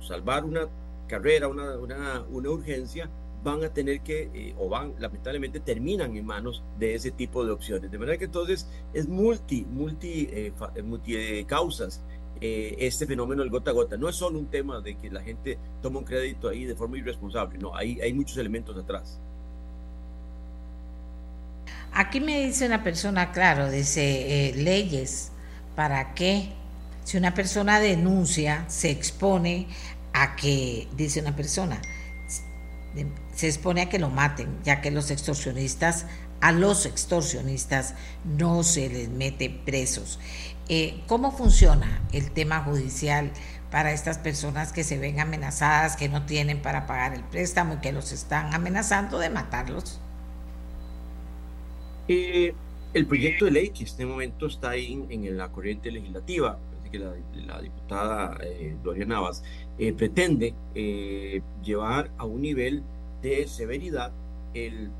[0.00, 0.68] salvar una
[1.06, 3.10] carrera, una, una, una urgencia,
[3.42, 7.52] van a tener que, eh, o van, lamentablemente, terminan en manos de ese tipo de
[7.52, 7.90] opciones.
[7.90, 12.02] De manera que entonces es multi, multi, eh, eh, multi causas
[12.44, 13.96] este fenómeno del gota a gota.
[13.96, 16.98] No es solo un tema de que la gente toma un crédito ahí de forma
[16.98, 19.20] irresponsable, no, hay, hay muchos elementos atrás.
[21.94, 25.30] Aquí me dice una persona, claro, dice leyes,
[25.76, 26.52] ¿para qué?
[27.04, 29.66] Si una persona denuncia, se expone
[30.12, 31.80] a que, dice una persona,
[33.34, 36.06] se expone a que lo maten, ya que los extorsionistas,
[36.40, 40.18] a los extorsionistas no se les mete presos.
[40.68, 43.32] Eh, ¿Cómo funciona el tema judicial
[43.70, 47.78] para estas personas que se ven amenazadas, que no tienen para pagar el préstamo y
[47.78, 50.01] que los están amenazando de matarlos?
[52.08, 52.54] Eh,
[52.94, 56.58] el proyecto de ley que en este momento está ahí en, la corriente legislativa,
[56.90, 58.76] que la, diputada eh,
[59.06, 59.42] Navas
[59.96, 60.54] pretende
[61.64, 62.82] llevar a un nivel
[63.22, 64.12] de severidad
[64.52, 64.90] el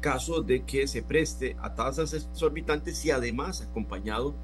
[0.00, 4.34] caso de que se preste a tasas exorbitantes y además acompañado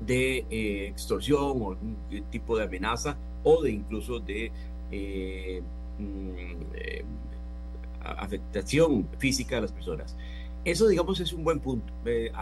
[0.00, 1.96] de eh, extorsión o algún
[2.30, 4.50] tipo de amenaza o de incluso de
[4.90, 5.62] eh,
[5.98, 7.04] mm, eh,
[8.02, 10.16] afectación física de las personas.
[10.64, 11.92] Eso, digamos, es un buen punto.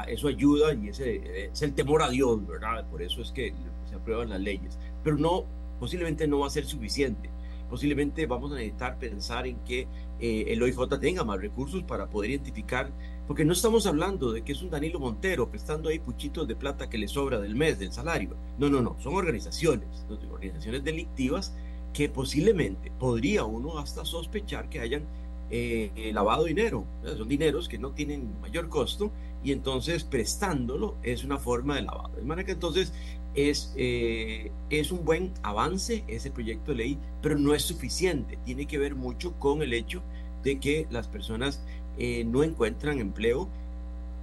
[0.09, 2.89] eso ayuda y ese, es el temor a Dios, ¿verdad?
[2.91, 3.55] Por eso es que
[3.89, 4.79] se aprueban las leyes.
[5.05, 5.45] Pero no,
[5.79, 7.31] posiblemente no va a ser suficiente
[7.69, 9.87] posiblemente vamos a necesitar pensar en que
[10.21, 12.91] eh, el OIJ tenga más recursos para poder identificar,
[13.27, 16.89] porque no estamos hablando de que es un Danilo Montero prestando ahí puchitos de plata
[16.89, 18.37] que le sobra del mes, del salario.
[18.59, 21.55] No, no, no, son organizaciones, organizaciones delictivas
[21.93, 25.05] que posiblemente podría uno hasta sospechar que hayan
[25.51, 26.84] eh, lavado dinero.
[27.16, 32.11] Son dineros que no tienen mayor costo y entonces prestándolo es una forma de lavado.
[32.16, 32.92] De manera que entonces
[33.34, 38.38] es, eh, es un buen avance ese proyecto de ley, pero no es suficiente.
[38.44, 40.03] Tiene que ver mucho con el hecho
[40.42, 41.62] de que las personas
[41.99, 43.49] eh, no encuentran empleo.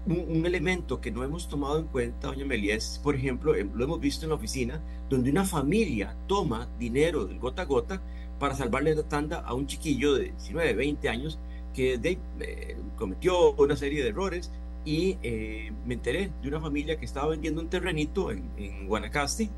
[0.07, 3.85] Un, elemento que no hemos tomado en cuenta, doña Melia, es, por ejemplo, em, lo
[3.85, 8.01] hemos visto en la oficina, donde una familia toma dinero del gota a gota
[8.39, 11.39] para salvarle la tanda a un chiquillo de 19, 20 años
[11.73, 14.51] que eh, cometió una serie de errores,
[14.85, 19.49] y eh, me enteré de una familia que estaba vendiendo un terrenito en, en, Guanacaste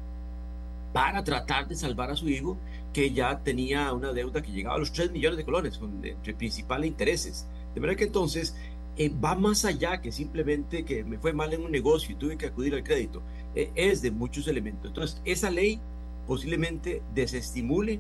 [0.93, 2.57] para tratar de salvar a su hijo
[2.93, 6.34] que ya tenía una deuda que llegaba a los 3 millones de colones con, entre
[6.34, 7.45] principales intereses.
[7.75, 8.55] De manera que entonces
[8.97, 12.38] eh, va más allá que simplemente que me fue mal en un negocio y tuve
[12.38, 13.21] que acudir al crédito.
[13.53, 14.88] Eh, es de muchos elementos.
[14.88, 15.80] Entonces, esa ley
[16.25, 17.99] posiblemente desestimule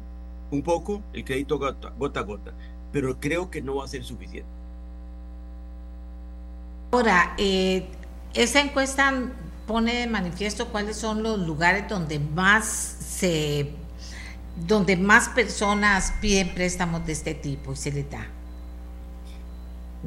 [0.51, 2.53] un poco el crédito gota a gota,
[2.91, 4.49] pero creo que no va a ser suficiente.
[6.91, 7.87] Ahora, eh,
[8.33, 9.13] esa encuesta
[9.65, 13.73] pone de manifiesto cuáles son los lugares donde más se
[14.65, 18.25] donde más personas piden préstamos de este tipo y se les da.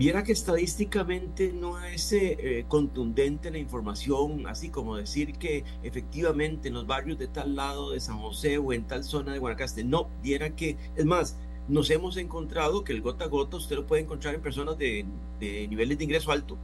[0.01, 6.75] Viera que estadísticamente no es eh, contundente la información, así como decir que efectivamente en
[6.75, 10.09] los barrios de tal lado de San José o en tal zona de Guanacaste, no,
[10.23, 11.37] viera que, es más,
[11.69, 15.05] nos hemos encontrado que el gota a gota usted lo puede encontrar en personas de,
[15.39, 16.57] de niveles de ingreso alto,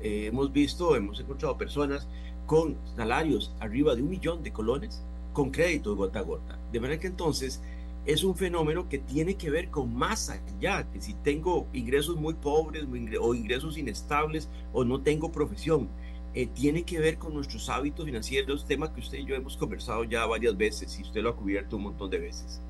[0.00, 2.08] eh, hemos visto, hemos encontrado personas
[2.46, 5.02] con salarios arriba de un millón de colones
[5.34, 6.58] con crédito gota a gota.
[6.72, 7.60] De manera que entonces
[8.06, 12.34] es un fenómeno que tiene que ver con más allá, que si tengo ingresos muy
[12.34, 12.84] pobres
[13.20, 15.88] o ingresos inestables o no tengo profesión,
[16.32, 20.04] eh, tiene que ver con nuestros hábitos financieros, tema que usted y yo hemos conversado
[20.04, 22.60] ya varias veces y usted lo ha cubierto un montón de veces.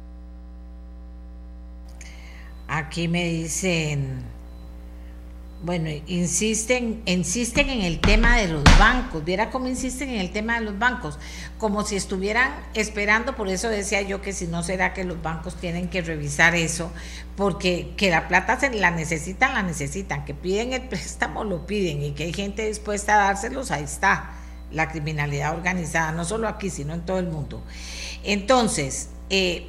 [2.66, 4.23] Aquí me dicen
[5.62, 9.23] bueno, insisten, insisten en el tema de los bancos.
[9.24, 11.19] Viera cómo insisten en el tema de los bancos,
[11.59, 13.37] como si estuvieran esperando.
[13.37, 16.91] Por eso decía yo que si no será que los bancos tienen que revisar eso,
[17.37, 20.24] porque que la plata se la necesitan, la necesitan.
[20.24, 24.37] Que piden el préstamo, lo piden y que hay gente dispuesta a dárselos, ahí está.
[24.70, 27.62] la criminalidad organizada, no solo aquí, sino en todo el mundo.
[28.23, 29.66] Entonces, eh,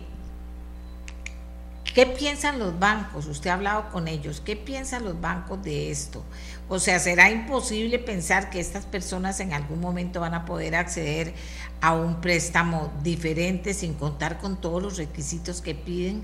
[1.93, 3.27] ¿qué piensan los bancos?
[3.27, 6.23] Usted ha hablado con ellos, ¿qué piensan los bancos de esto?
[6.69, 11.33] O sea, ¿será imposible pensar que estas personas en algún momento van a poder acceder
[11.81, 16.23] a un préstamo diferente sin contar con todos los requisitos que piden?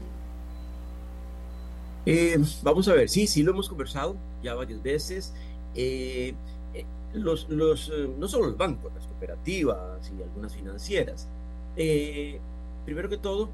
[2.06, 5.34] Eh, vamos a ver, sí, sí lo hemos conversado ya varias veces.
[5.76, 6.34] Eh,
[6.74, 11.28] eh, los, los, no solo los bancos, las cooperativas y algunas financieras.
[12.86, 13.50] primero que todo,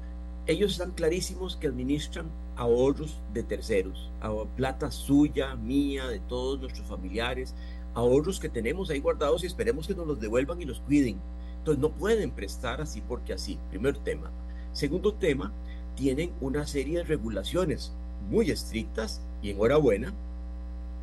[0.46, 2.26] ellos están clarísimos que administran
[2.56, 4.10] ahorros de terceros,
[4.56, 7.54] plata suya, mía, de todos nuestros familiares,
[7.94, 11.18] ahorros que tenemos ahí guardados y esperemos que nos los devuelvan y los cuiden.
[11.58, 14.30] Entonces no pueden prestar así porque así, primer tema.
[14.72, 15.52] Segundo tema,
[15.96, 17.92] tienen una serie de regulaciones
[18.28, 20.12] muy estrictas y enhorabuena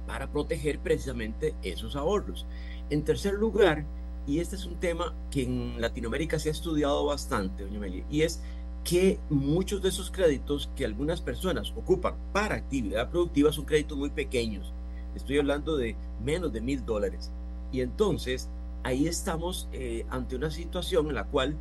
[0.05, 2.45] para proteger precisamente esos ahorros.
[2.89, 3.85] En tercer lugar,
[4.27, 8.21] y este es un tema que en Latinoamérica se ha estudiado bastante, doña Meli, y
[8.21, 8.41] es
[8.83, 14.09] que muchos de esos créditos que algunas personas ocupan para actividad productiva son créditos muy
[14.09, 14.73] pequeños.
[15.15, 17.31] Estoy hablando de menos de mil dólares.
[17.71, 18.49] Y entonces
[18.83, 21.57] ahí estamos eh, ante una situación en la cual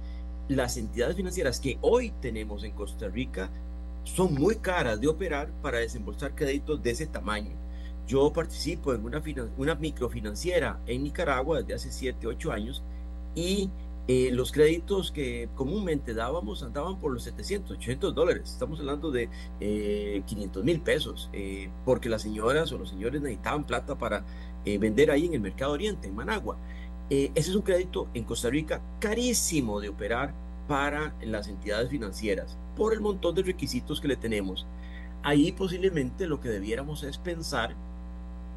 [0.49, 3.51] las entidades financieras que hoy tenemos en Costa Rica
[4.05, 7.53] son muy caras de operar para desembolsar créditos de ese tamaño.
[8.07, 9.23] Yo participo en una,
[9.57, 12.83] una microfinanciera en Nicaragua desde hace 7, 8 años
[13.35, 13.71] y
[14.13, 18.51] eh, los créditos que comúnmente dábamos andaban por los 700, 800 dólares.
[18.51, 19.29] Estamos hablando de
[20.27, 24.25] 500 eh, mil pesos, eh, porque las señoras o los señores necesitaban plata para
[24.65, 26.57] vender ahí en el Mercado Oriente, en Managua.
[27.09, 30.35] ese es un crédito en Costa Rica carísimo de operar
[30.67, 34.67] para las entidades financieras por el montón de requisitos que le tenemos.
[35.23, 37.77] Ahí posiblemente lo que debiéramos es pensar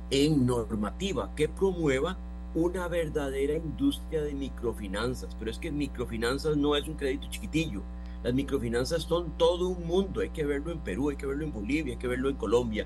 [0.09, 2.17] en normativa que promueva
[2.55, 7.81] una verdadera industria de microfinanzas, pero es que microfinanzas no es un crédito chiquitillo.
[8.23, 11.51] Las microfinanzas son todo un mundo, hay que verlo en Perú, hay que verlo en
[11.51, 12.85] Bolivia, hay que verlo en Colombia.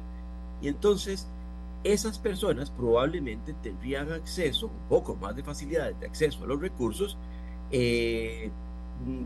[0.61, 1.27] Y entonces,
[1.83, 7.17] esas personas probablemente tendrían acceso, un poco más de facilidades de acceso a los recursos
[7.71, 8.49] eh,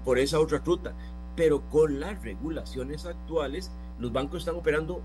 [0.03, 0.93] por esa otra ruta.
[1.35, 5.01] Pero con las regulaciones actuales, los bancos están operando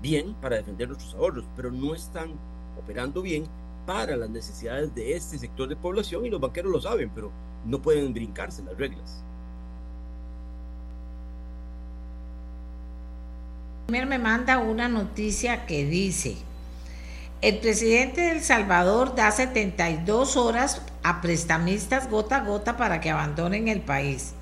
[0.00, 2.32] bien para defender nuestros ahorros, pero no están
[2.76, 3.44] operando bien
[3.86, 7.32] para las necesidades de este sector de población y los banqueros lo saben, pero
[7.64, 9.22] no pueden brincarse las reglas.
[13.88, 16.36] Me manda una noticia que dice,
[17.42, 23.10] el presidente de El Salvador da 72 horas a prestamistas gota a gota para que
[23.10, 24.32] abandonen el país.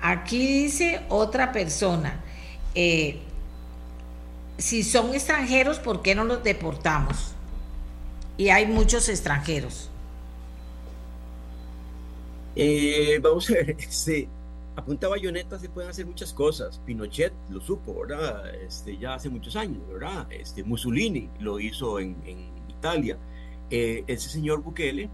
[0.00, 2.20] Aquí dice otra persona,
[2.74, 3.20] eh,
[4.58, 7.35] si son extranjeros, ¿por qué no los deportamos?
[8.36, 9.90] Y hay muchos extranjeros.
[12.54, 14.28] Eh, vamos a ver, este,
[14.76, 16.80] a punta bayoneta se pueden hacer muchas cosas.
[16.84, 18.54] Pinochet lo supo, ¿verdad?
[18.54, 20.26] Este, ya hace muchos años, ¿verdad?
[20.30, 22.16] Este, Mussolini lo hizo en,
[22.68, 23.16] Italia.
[23.70, 25.08] Eh, ese señor Bukele,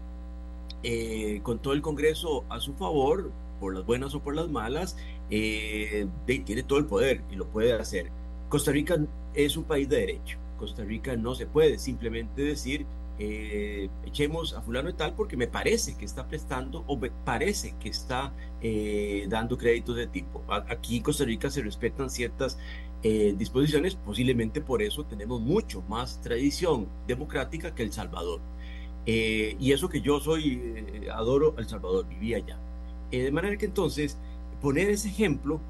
[0.83, 4.97] eh, con todo el Congreso a su favor, por las buenas o por las malas,
[5.29, 8.11] tiene todo el poder y lo puede hacer.
[8.49, 8.97] Costa Rica
[9.33, 10.37] es un país de derecho.
[10.59, 12.85] Costa Rica no se puede simplemente decir
[13.25, 17.73] eh, echemos a fulano y tal porque me parece que está prestando o me parece
[17.79, 20.43] que está eh, dando créditos de tipo.
[20.49, 22.57] Aquí en Costa Rica se respetan ciertas
[23.01, 28.41] eh, disposiciones, posiblemente por eso tenemos mucho más tradición democrática que El Salvador.
[29.05, 30.61] y eso que yo soy,
[31.13, 32.57] adoro El Salvador, vivía allá.
[33.11, 34.17] de manera que entonces,
[34.61, 35.61] poner ese ejemplo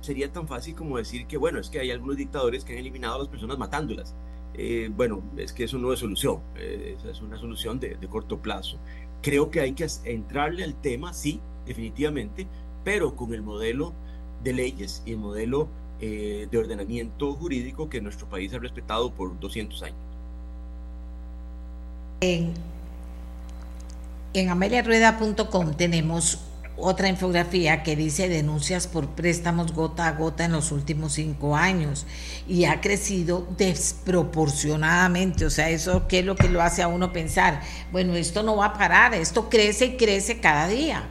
[0.00, 3.14] sería tan fácil como decir que, bueno, es que hay algunos dictadores que han eliminado
[3.16, 4.14] a las personas matándolas.
[4.58, 8.78] Eh, bueno, es que eso no es solución, eh, es una solución de, corto plazo.
[9.20, 12.46] Creo que hay que entrarle al tema, sí, definitivamente,
[12.82, 13.92] pero con el modelo
[14.42, 15.68] de leyes y el modelo
[16.00, 19.98] eh, de ordenamiento jurídico que nuestro país ha respetado por 200 años.
[22.20, 22.54] En,
[24.32, 26.38] en ameliarueda.com tenemos
[26.76, 32.06] otra infografía que dice denuncias por préstamos gota a gota en los últimos cinco años
[32.46, 35.46] y ha crecido desproporcionadamente.
[35.46, 37.62] O sea, eso qué es lo que lo hace a uno pensar,
[37.92, 41.08] bueno, esto no va a parar, esto crece y crece cada día.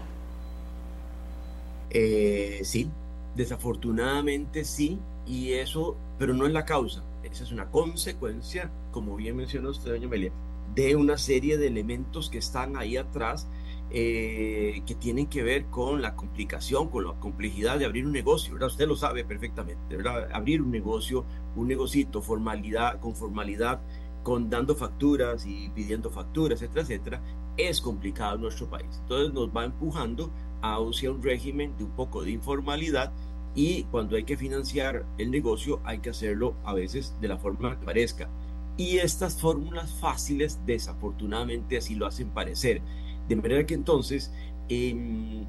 [1.90, 2.90] Eh, sí,
[3.36, 9.38] desafortunadamente sí, y eso, pero no es la causa, esa es una consecuencia, como bien
[9.38, 10.32] mencionó usted, doña Amelia,
[10.76, 13.48] de una serie de elementos que están ahí atrás
[13.91, 18.53] eh, que tienen que ver con la complicación, con la complejidad de abrir un negocio,
[18.53, 18.70] ¿verdad?
[18.70, 19.98] Usted lo sabe perfectamente.
[20.34, 21.26] Abrir un negocio,
[21.56, 23.82] un negocito, formalidad, con formalidad,
[24.24, 27.22] con dando facturas y pidiendo facturas, etcétera, etcétera,
[27.57, 28.88] es complicado en nuestro país.
[29.02, 30.32] Entonces nos va empujando
[30.62, 33.14] hacia un régimen de un poco de informalidad
[33.53, 37.80] y cuando hay que financiar el negocio hay que hacerlo a veces de la forma
[37.80, 38.30] que parezca.
[38.78, 42.82] Y estas fórmulas fáciles desafortunadamente así lo hacen parecer.
[43.28, 44.32] De manera que entonces,
[44.70, 45.46] eh,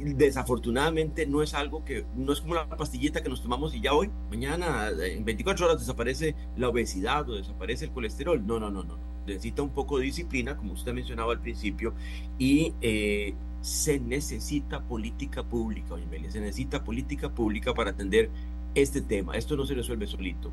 [0.00, 3.92] desafortunadamente no es algo que, no es como la pastillita que nos tomamos y ya
[3.92, 8.44] hoy, mañana, en 24 horas desaparece la obesidad o desaparece el colesterol.
[8.46, 8.98] No, no, no, no.
[9.26, 11.92] Necesita un poco de disciplina, como usted mencionaba al principio,
[12.38, 18.30] y eh, se necesita política pública, oye, se necesita política pública para atender
[18.74, 19.36] este tema.
[19.36, 20.50] Esto no se resuelve solito.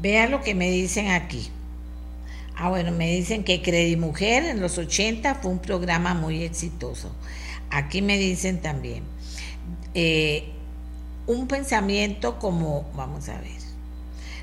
[0.00, 1.50] Vea lo que me dicen aquí.
[2.56, 7.12] Ah, bueno, me dicen que Credimujer en los 80 fue un programa muy exitoso.
[7.70, 9.02] Aquí me dicen también,
[9.94, 10.50] eh,
[11.26, 13.50] un pensamiento como, vamos a ver,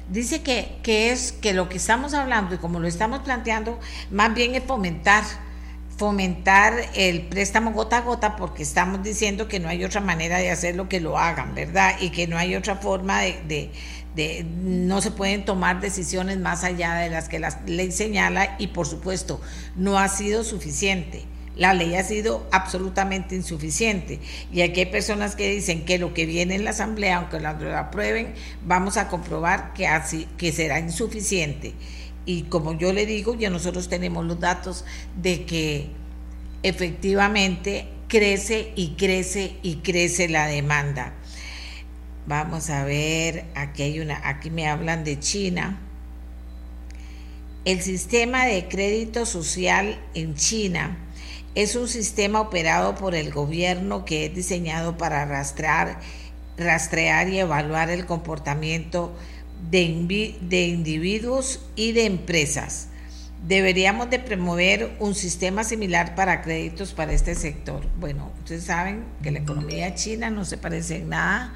[0.09, 3.79] dice que, que es que lo que estamos hablando y como lo estamos planteando,
[4.09, 5.23] más bien es fomentar
[6.01, 10.49] fomentar el préstamo gota a gota porque estamos diciendo que no hay otra manera de
[10.49, 11.95] hacerlo que lo hagan, ¿verdad?
[12.01, 13.69] Y que no hay otra forma de,
[14.15, 18.85] no se pueden tomar decisiones más allá de las que la ley señala y por
[18.87, 19.39] supuesto
[19.75, 21.23] no ha sido suficiente.
[21.55, 24.19] La ley ha sido absolutamente insuficiente
[24.51, 27.51] y aquí hay personas que dicen que lo que viene en la asamblea, aunque la,
[27.77, 28.33] aprueben,
[28.65, 31.73] vamos a comprobar que así que será insuficiente.
[32.25, 34.85] Y como yo le digo, ya nosotros tenemos los datos
[35.21, 35.89] de que
[36.63, 41.13] efectivamente crece y crece y crece la demanda.
[42.27, 45.79] Vamos a ver, aquí hay una, aquí me hablan de China.
[47.65, 50.97] El sistema de crédito social en China
[51.55, 55.99] es un sistema operado por el gobierno que es diseñado para rastrear,
[56.57, 59.15] rastrear y evaluar el comportamiento
[59.69, 62.87] de, individuos y de empresas.
[63.47, 67.83] Deberíamos de promover un sistema similar para créditos para este sector.
[67.99, 71.53] Bueno, ustedes saben que la economía china no se parece en nada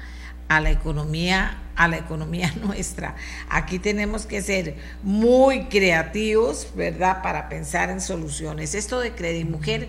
[0.48, 3.14] a la economía a la economía nuestra.
[3.48, 7.22] Aquí tenemos que ser muy creativos, ¿verdad?
[7.22, 8.74] Para pensar en soluciones.
[8.74, 9.88] Esto de Credimujer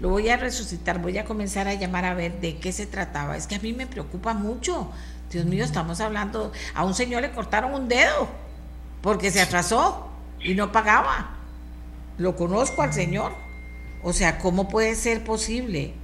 [0.00, 3.36] lo voy a resucitar, voy a comenzar a llamar a ver de qué se trataba.
[3.36, 4.90] Es que a mí me preocupa mucho.
[5.30, 8.28] Dios mío, estamos hablando, a un señor le cortaron un dedo
[9.02, 10.08] porque se atrasó
[10.40, 11.36] y no pagaba.
[12.18, 13.32] Lo conozco al señor.
[14.02, 15.94] O sea, ¿cómo puede ser posible?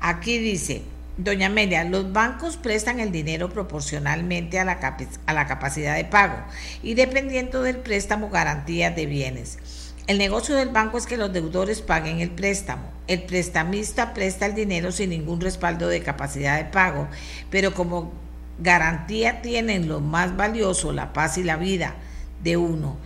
[0.00, 0.82] Aquí dice,
[1.16, 4.78] doña Amelia, los bancos prestan el dinero proporcionalmente a la,
[5.26, 6.36] a la capacidad de pago
[6.82, 9.58] y dependiendo del préstamo garantías de bienes.
[10.06, 12.92] El negocio del banco es que los deudores paguen el préstamo.
[13.06, 17.08] El prestamista presta el dinero sin ningún respaldo de capacidad de pago,
[17.50, 18.12] pero como
[18.58, 21.94] garantía tienen lo más valioso, la paz y la vida
[22.42, 22.98] de uno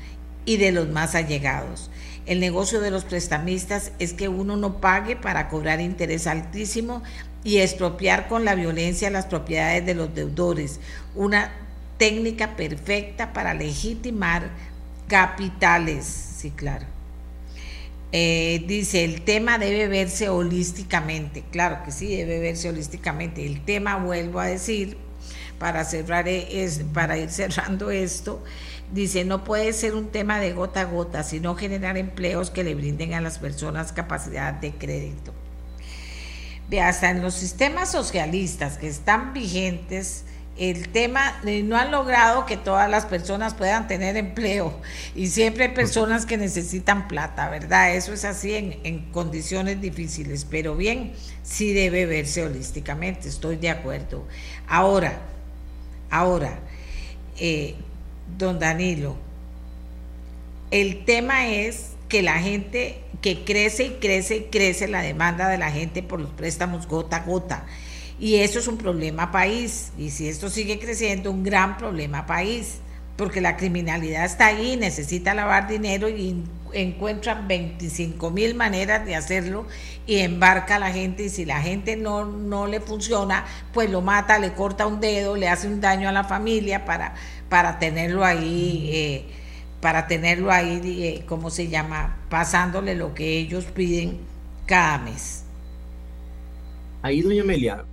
[0.44, 1.90] y de los más allegados.
[2.26, 7.02] El negocio de los prestamistas es que uno no pague para cobrar interés altísimo
[7.44, 10.80] y expropiar con la violencia las propiedades de los deudores,
[11.14, 11.52] una
[11.98, 14.50] técnica perfecta para legitimar
[15.08, 16.04] capitales.
[16.04, 16.86] Sí, claro.
[18.10, 21.44] Eh, dice, el tema debe verse holísticamente.
[21.50, 23.44] Claro que sí, debe verse holísticamente.
[23.44, 24.96] El tema, vuelvo a decir,
[25.58, 28.42] para cerrar es para ir cerrando esto,
[28.92, 32.74] dice, no puede ser un tema de gota a gota, sino generar empleos que le
[32.74, 35.34] brinden a las personas capacidad de crédito.
[36.68, 40.24] Ve, hasta en los sistemas socialistas que están vigentes,
[40.58, 44.76] el tema no han logrado que todas las personas puedan tener empleo
[45.14, 47.94] y siempre hay personas que necesitan plata, ¿verdad?
[47.94, 51.12] Eso es así en, en condiciones difíciles, pero bien,
[51.44, 54.26] sí debe verse holísticamente, estoy de acuerdo.
[54.66, 55.20] Ahora,
[56.10, 56.58] Ahora,
[57.38, 57.74] eh,
[58.38, 59.16] don Danilo,
[60.70, 65.58] el tema es que la gente, que crece y crece y crece la demanda de
[65.58, 67.66] la gente por los préstamos gota a gota.
[68.18, 69.92] Y eso es un problema país.
[69.98, 72.80] Y si esto sigue creciendo, un gran problema país
[73.18, 79.66] porque la criminalidad está ahí, necesita lavar dinero y encuentra 25 mil maneras de hacerlo
[80.06, 84.02] y embarca a la gente y si la gente no, no le funciona, pues lo
[84.02, 87.14] mata, le corta un dedo, le hace un daño a la familia para,
[87.48, 89.24] para tenerlo ahí, eh,
[89.80, 92.16] para tenerlo ahí, eh, ¿cómo se llama?
[92.28, 94.18] Pasándole lo que ellos piden
[94.66, 95.44] cada mes.
[97.02, 97.84] Ahí, doña Amelia,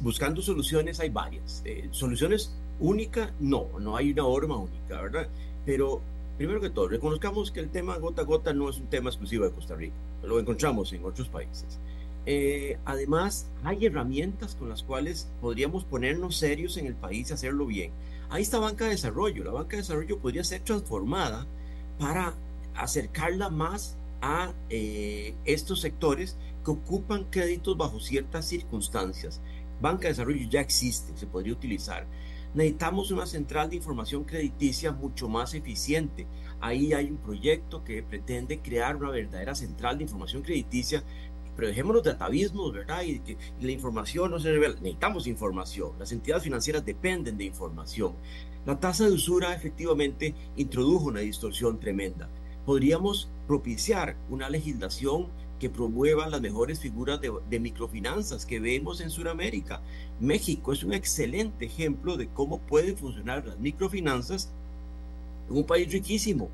[0.00, 1.62] buscando soluciones hay varias.
[1.64, 5.28] Eh, soluciones única, no, no hay una norma única, ¿verdad?
[5.66, 6.00] Pero
[6.36, 9.44] primero que todo, reconozcamos que el tema gota a gota no es un tema exclusivo
[9.44, 11.78] de Costa Rica, lo encontramos en otros países.
[12.24, 17.66] Eh, además, hay herramientas con las cuales podríamos ponernos serios en el país y hacerlo
[17.66, 17.90] bien.
[18.32, 19.44] Ahí está banca de desarrollo.
[19.44, 21.46] La banca de desarrollo podría ser transformada
[21.98, 22.34] para
[22.74, 29.42] acercarla más a eh, estos sectores que ocupan créditos bajo ciertas circunstancias.
[29.82, 32.06] Banca de desarrollo ya existe, se podría utilizar.
[32.54, 36.26] Necesitamos una central de información crediticia mucho más eficiente.
[36.58, 41.04] Ahí hay un proyecto que pretende crear una verdadera central de información crediticia
[41.56, 43.02] pero dejémonos de atavismos, ¿verdad?
[43.02, 44.74] Y que la información no se revela.
[44.74, 45.92] Necesitamos información.
[45.98, 48.14] Las entidades financieras dependen de información.
[48.64, 52.28] La tasa de usura efectivamente introdujo una distorsión tremenda.
[52.64, 55.26] Podríamos propiciar una legislación
[55.58, 59.80] que promueva las mejores figuras de, de, microfinanzas que vemos en Sudamérica.
[60.20, 64.50] México es un excelente ejemplo de cómo pueden funcionar las microfinanzas
[65.48, 66.48] en un país riquísimo.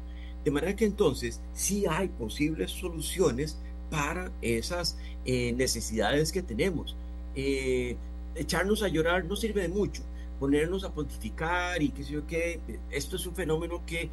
[0.44, 3.58] De manera que entonces sí hay posibles soluciones
[3.90, 6.96] para esas eh, necesidades que tenemos.
[7.34, 7.96] Eh,
[8.34, 10.02] echarnos a llorar no sirve de mucho,
[10.38, 12.60] ponernos a pontificar y qué sé yo qué,
[12.90, 14.10] esto es un fenómeno que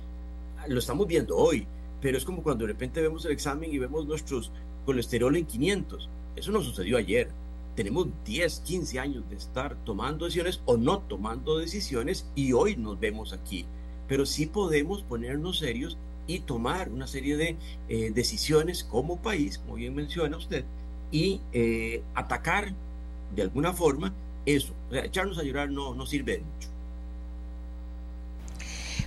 [0.67, 1.65] lo estamos viendo hoy,
[2.01, 4.51] pero es como cuando de repente vemos el examen y vemos nuestros
[4.85, 6.09] colesterol en 500.
[6.35, 7.29] Eso no sucedió ayer.
[7.75, 12.99] Tenemos 10, 15 años de estar tomando decisiones o no tomando decisiones y hoy nos
[12.99, 13.65] vemos aquí.
[14.07, 15.97] Pero sí podemos ponernos serios
[16.27, 17.55] y tomar una serie de
[17.89, 20.65] eh, decisiones como país, como bien menciona usted,
[21.11, 22.73] y eh, atacar
[23.35, 24.13] de alguna forma
[24.45, 24.73] eso.
[24.91, 26.69] echarnos a llorar no, no sirve de mucho.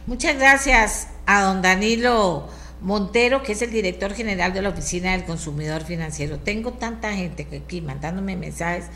[0.07, 2.49] Muchas gracias a don Danilo
[2.81, 6.39] Montero, que es el director general de la Oficina del Consumidor Financiero.
[6.39, 8.86] Tengo tanta gente aquí mandándome mensajes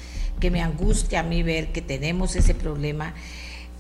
[0.41, 3.15] que me angustia a mí ver que tenemos ese problema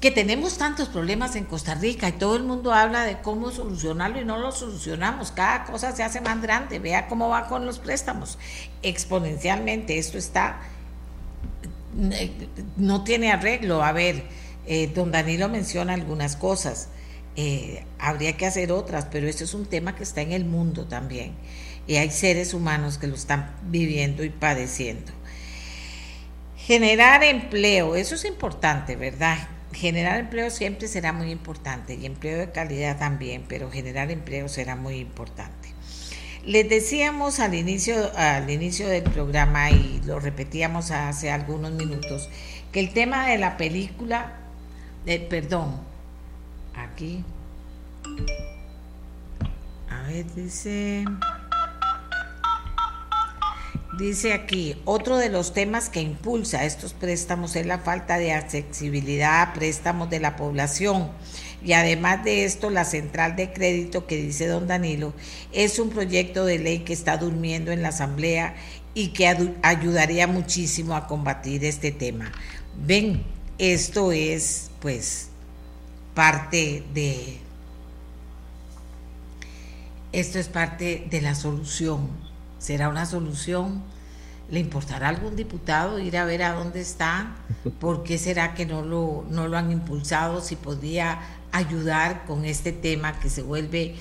[0.03, 4.20] que tenemos tantos problemas en Costa Rica y todo el mundo habla de cómo solucionarlo
[4.20, 5.31] y no lo solucionamos.
[5.31, 6.81] Cada cosa se hace más grande.
[6.81, 8.37] Vea cómo va con los préstamos.
[8.83, 10.61] Exponencialmente, esto está,
[12.77, 13.85] no tiene arreglo.
[13.85, 14.24] A ver,
[14.66, 16.89] eh, don Danilo menciona algunas cosas.
[17.37, 20.87] Eh, habría que hacer otras, pero esto es un tema que está en el mundo
[20.87, 21.37] también.
[21.87, 25.12] Y hay seres humanos que lo están viviendo y padeciendo.
[26.57, 29.39] Generar empleo, eso es importante, ¿verdad?
[29.73, 34.77] Generar empleo siempre será muy importante y empleo de calidad también, pero generar empleo será
[34.77, 35.73] muy importante.
[36.44, 42.28] Les decíamos al inicio, al inicio del programa y lo repetíamos hace algunos minutos,
[42.73, 44.32] que el tema de la película,
[45.07, 45.81] eh, perdón,
[46.74, 47.24] aquí,
[49.89, 51.05] a ver, dice...
[53.98, 59.43] Dice aquí, otro de los temas que impulsa estos préstamos es la falta de accesibilidad
[59.43, 61.10] a préstamos de la población.
[61.62, 65.12] Y además de esto, la central de crédito que dice don Danilo
[65.52, 68.55] es un proyecto de ley que está durmiendo en la Asamblea
[68.94, 69.27] y que
[69.60, 72.32] ayudaría muchísimo a combatir este tema.
[72.74, 73.23] Ven,
[73.59, 75.28] esto es pues
[76.14, 77.40] parte de...
[80.12, 82.32] Esto es parte de la solución
[82.62, 83.82] ¿Será una solución?
[84.48, 87.34] ¿Le importará a algún diputado ir a ver a dónde está?
[87.80, 90.40] ¿Por qué será que no lo, no lo han impulsado?
[90.40, 91.18] Si podría
[91.51, 93.97] ayudar con este tema que se vuelve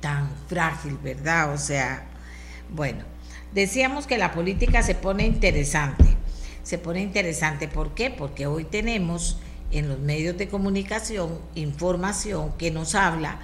[0.00, 1.54] tan frágil, ¿verdad?
[1.54, 2.04] O sea,
[2.68, 3.02] bueno,
[3.54, 6.04] decíamos que la política se pone interesante.
[6.62, 8.10] Se pone interesante, ¿por qué?
[8.10, 9.38] Porque hoy tenemos
[9.70, 13.38] en los medios de comunicación información que nos habla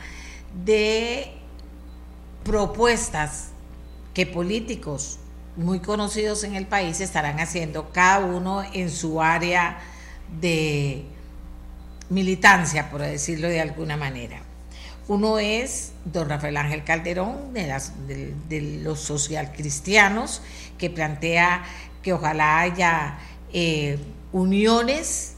[0.63, 1.33] de
[2.45, 3.53] propuestas
[4.15, 5.19] que políticos
[5.59, 9.79] muy conocidos en el país estarán haciendo cada uno en su área
[10.41, 11.05] de
[12.11, 14.41] militancia, por decirlo de alguna manera.
[15.09, 20.43] Uno es don Rafael Ángel Calderón, de, las, de, los socialcristianos,
[20.77, 21.65] que plantea
[22.03, 23.19] que ojalá haya
[23.53, 23.99] eh,
[24.33, 25.35] uniones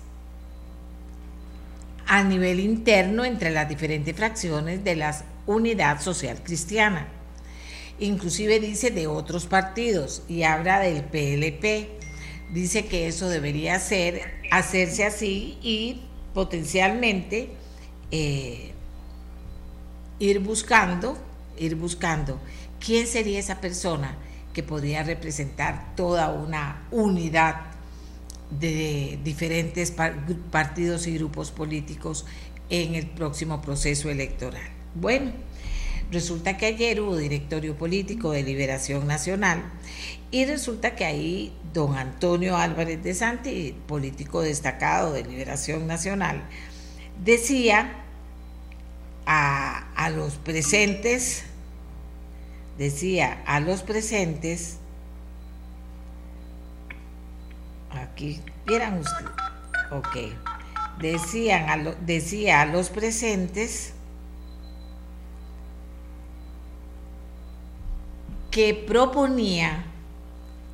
[2.07, 5.17] a nivel interno entre las diferentes fracciones de la
[5.47, 7.07] unidad social cristiana
[8.01, 11.89] inclusive dice de otros partidos y habla del PLP.
[12.53, 16.03] Dice que eso debería ser, hacerse así y
[16.35, 17.51] potencialmente
[18.11, 18.73] eh,
[20.19, 21.17] ir buscando,
[21.59, 22.41] ir buscando
[22.81, 24.17] quién sería esa persona
[24.53, 27.71] que podría representar toda una unidad
[28.51, 29.93] de diferentes
[30.51, 32.27] partidos y grupos políticos
[32.69, 34.69] en el próximo proceso electoral.
[34.95, 35.33] Bueno,
[36.11, 39.63] Resulta que ayer hubo directorio político de Liberación Nacional
[40.33, 46.43] y resulta que ahí don Antonio Álvarez de Santi, político destacado de Liberación Nacional,
[47.23, 47.93] decía
[49.25, 51.45] a, a los presentes,
[52.77, 54.79] decía a los presentes
[57.91, 59.31] aquí, vieran ustedes,
[59.93, 60.17] ok,
[61.01, 63.95] decían a decía a los presentes
[68.51, 69.85] que proponía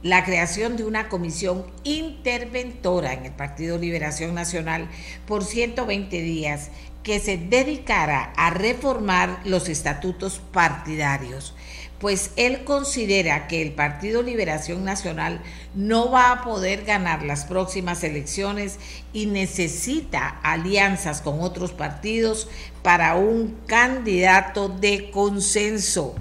[0.02, 4.88] la creación de una comisión interventora en el Partido Liberación Nacional
[5.26, 6.70] por 120 días
[7.02, 11.54] que se dedicara a reformar los estatutos partidarios,
[12.00, 15.40] pues él considera que el Partido Liberación Nacional
[15.74, 18.78] no va a poder ganar las próximas elecciones
[19.12, 22.48] y necesita alianzas con otros partidos
[22.82, 26.14] para un candidato de consenso.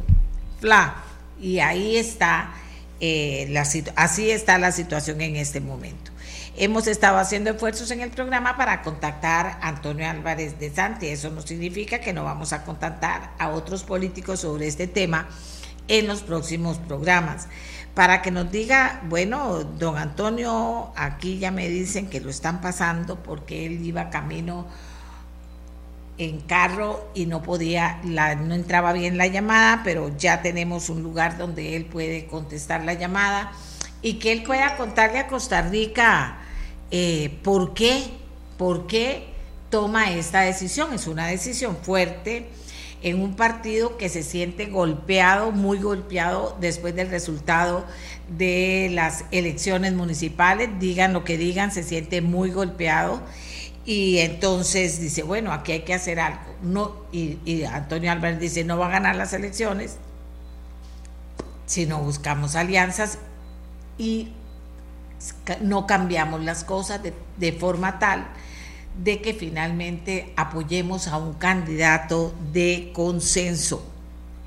[0.60, 1.05] Fla,
[1.46, 2.56] y ahí está,
[3.00, 3.62] eh, la,
[3.96, 6.10] así está la situación en este momento.
[6.58, 11.06] Hemos estado haciendo esfuerzos en el programa para contactar a Antonio Álvarez de Santi.
[11.08, 15.28] Eso no significa que no vamos a contactar a otros políticos sobre este tema
[15.88, 17.48] en los próximos programas.
[17.94, 23.22] Para que nos diga, bueno, don Antonio, aquí ya me dicen que lo están pasando
[23.22, 24.66] porque él iba camino
[26.18, 31.04] en carro y no podía, la, no entraba bien la llamada, pero ya tenemos un
[31.04, 33.52] lugar donde él puede contestar la llamada
[34.02, 36.38] y que él pueda contarle a Costa Rica
[36.92, 38.04] eh, por qué,
[38.58, 39.28] por qué
[39.70, 40.94] toma esta decisión.
[40.94, 42.48] Es una decisión fuerte
[43.02, 47.86] en un partido que se siente golpeado, muy golpeado después del resultado
[48.30, 50.70] de las elecciones municipales.
[50.80, 53.22] Digan lo que digan, se siente muy golpeado
[53.86, 56.41] y entonces dice, bueno, aquí hay que hacer algo.
[56.64, 59.98] No, y, Antonio Álvarez dice, no va a ganar las elecciones
[61.68, 63.20] si no buscamos alianzas
[63.98, 64.30] y
[65.62, 68.28] no cambiamos las cosas de, de forma tal
[69.03, 73.84] de que finalmente apoyemos a un candidato de consenso.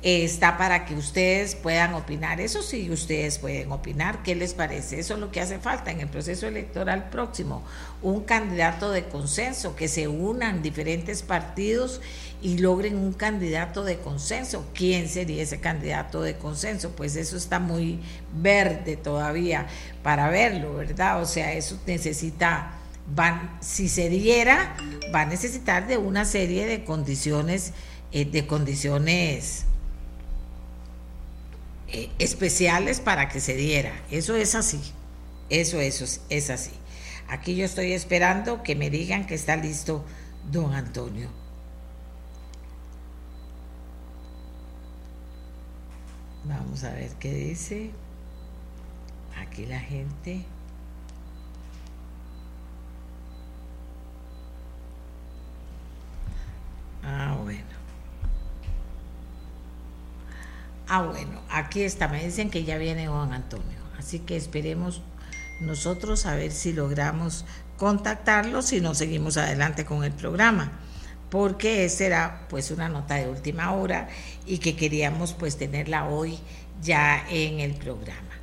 [0.03, 2.41] está para que ustedes puedan opinar.
[2.41, 4.23] Eso sí, ustedes pueden opinar.
[4.23, 4.99] ¿Qué les parece?
[4.99, 7.63] Eso es lo que hace falta en el proceso electoral próximo.
[8.03, 12.01] Un candidato de consenso, que se unan diferentes partidos
[12.41, 14.67] y logren un candidato de consenso.
[14.75, 16.91] ¿Quién sería ese candidato de consenso?
[16.93, 18.01] Pues eso está muy
[18.33, 19.67] verde todavía
[20.03, 21.21] para verlo, ¿verdad?
[21.21, 22.77] O sea, eso necesita...
[23.13, 24.77] Van, si se diera,
[25.13, 27.73] va a necesitar de una serie de condiciones,
[28.13, 29.65] eh, de condiciones
[31.93, 33.93] eh, especiales para que se diera.
[34.11, 34.81] Eso es así.
[35.49, 36.73] Eso, eso es así.
[37.29, 40.05] Aquí yo estoy esperando que me digan que está listo
[40.51, 41.29] don Antonio.
[46.45, 47.91] Vamos a ver qué dice.
[49.37, 50.45] Aquí la gente.
[57.03, 57.70] Ah, bueno.
[60.93, 65.03] Ah, bueno, aquí está, me dicen que ya viene Juan Antonio, así que esperemos
[65.61, 67.45] nosotros a ver si logramos
[67.77, 70.81] contactarlo, si no seguimos adelante con el programa,
[71.31, 74.09] porque esa era pues una nota de última hora
[74.47, 76.41] y que queríamos pues tenerla hoy
[76.83, 78.35] ya en el programa.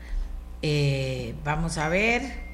[0.62, 2.48] Eh, vamos a ver.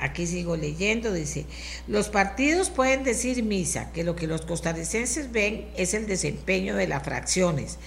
[0.00, 1.46] Aquí sigo leyendo, dice,
[1.86, 6.88] los partidos pueden decir misa que lo que los costarricenses ven es el desempeño de
[6.88, 7.78] las fracciones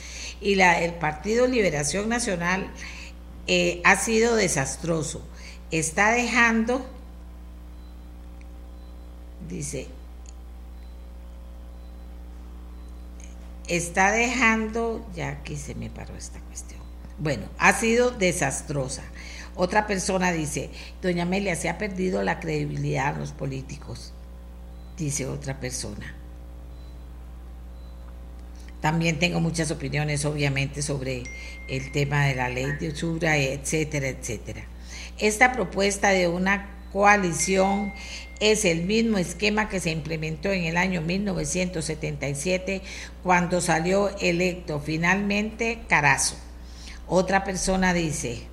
[0.42, 2.72] y la, el Partido Liberación Nacional
[3.48, 5.22] eh, ha sido desastroso.
[5.72, 6.86] Está dejando,
[9.48, 9.88] dice,
[13.68, 16.80] está dejando, ya aquí se me paró esta cuestión.
[17.18, 19.04] Bueno, ha sido desastrosa.
[19.56, 20.70] Otra persona dice,
[21.02, 24.14] doña Amelia, se ha perdido la credibilidad de los políticos,
[24.98, 26.19] dice otra persona.
[28.82, 31.24] También tengo muchas opiniones, obviamente, sobre
[31.68, 34.64] el tema de la ley de usura, etcétera, etcétera.
[35.18, 37.94] Esta propuesta de una coalición
[38.40, 42.82] es el mismo esquema que se implementó en el año 1977
[43.22, 46.38] cuando salió electo finalmente Carazo.
[47.06, 48.44] Otra persona dice,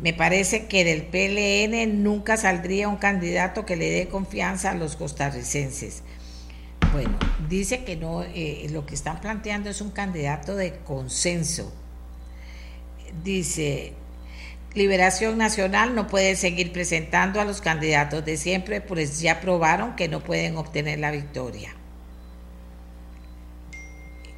[0.00, 4.96] me parece que del PLN nunca saldría un candidato que le dé confianza a los
[4.96, 6.02] costarricenses.
[6.92, 7.16] Bueno,
[7.52, 11.72] dice que no, eh, lo que están planteando es un candidato de consenso.
[13.22, 13.92] Dice,
[14.74, 20.08] Liberación Nacional no puede seguir presentando a los candidatos de siempre, pues ya probaron que
[20.08, 21.74] no pueden obtener la victoria.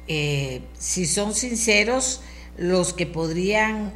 [0.07, 2.21] Eh, si son sinceros,
[2.57, 3.93] los que podrían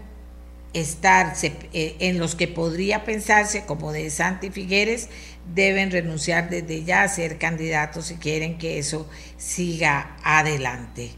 [0.73, 5.09] estar eh, en los que podría pensarse como de Santi Figueres
[5.53, 11.11] deben renunciar desde ya a ser candidatos si quieren que eso siga adelante.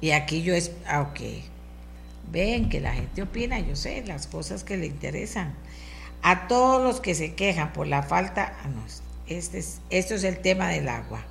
[0.00, 1.20] Y aquí yo es, ah, ok,
[2.30, 5.54] ven que la gente opina, yo sé las cosas que le interesan.
[6.22, 8.84] A todos los que se quejan por la falta, ah, no,
[9.26, 11.24] este es, esto es el tema del agua.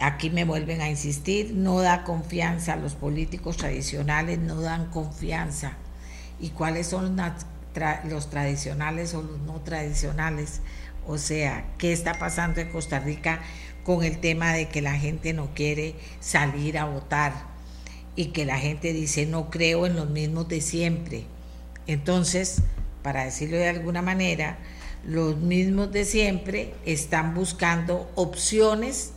[0.00, 5.76] Aquí me vuelven a insistir, no da confianza, los políticos tradicionales no dan confianza.
[6.40, 7.14] ¿Y cuáles son
[8.04, 10.60] los tradicionales o los no tradicionales?
[11.06, 13.40] O sea, ¿qué está pasando en Costa Rica
[13.84, 17.32] con el tema de que la gente no quiere salir a votar
[18.14, 21.24] y que la gente dice no creo en los mismos de siempre?
[21.86, 22.62] Entonces,
[23.02, 24.58] para decirlo de alguna manera,
[25.04, 29.10] los mismos de siempre están buscando opciones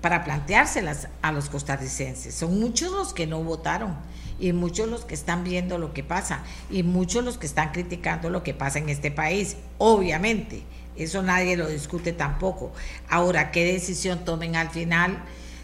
[0.00, 2.34] para planteárselas a los costarricenses.
[2.34, 3.96] Son muchos los que no votaron
[4.40, 8.30] y muchos los que están viendo lo que pasa y muchos los que están criticando
[8.30, 10.62] lo que pasa en este país, obviamente.
[10.96, 12.72] Eso nadie lo discute tampoco.
[13.08, 15.22] Ahora, ¿qué decisión tomen al final?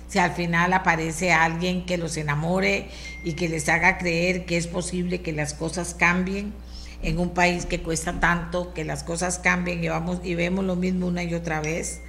[0.09, 2.89] Si al final aparece alguien que los enamore
[3.25, 6.55] y que les haga creer que es posible que las cosas cambien
[7.03, 10.77] en un país que cuesta tanto, que las cosas cambien y, vamos, y vemos lo
[10.77, 12.01] mismo una y otra vez.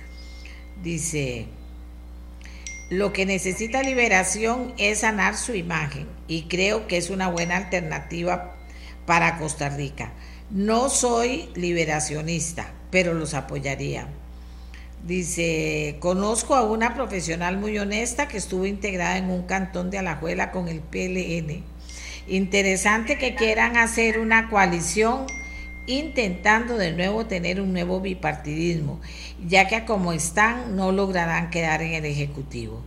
[0.83, 1.47] Dice,
[2.89, 8.55] lo que necesita liberación es sanar su imagen y creo que es una buena alternativa
[9.05, 10.13] para Costa Rica.
[10.49, 14.07] No soy liberacionista, pero los apoyaría.
[15.05, 20.51] Dice, conozco a una profesional muy honesta que estuvo integrada en un cantón de Alajuela
[20.51, 21.63] con el PLN
[22.27, 25.27] Interesante que quieran hacer una coalición
[25.87, 28.99] intentando de nuevo tener un nuevo bipartidismo,
[29.47, 32.83] ya que como están no lograrán quedar en el Ejecutivo.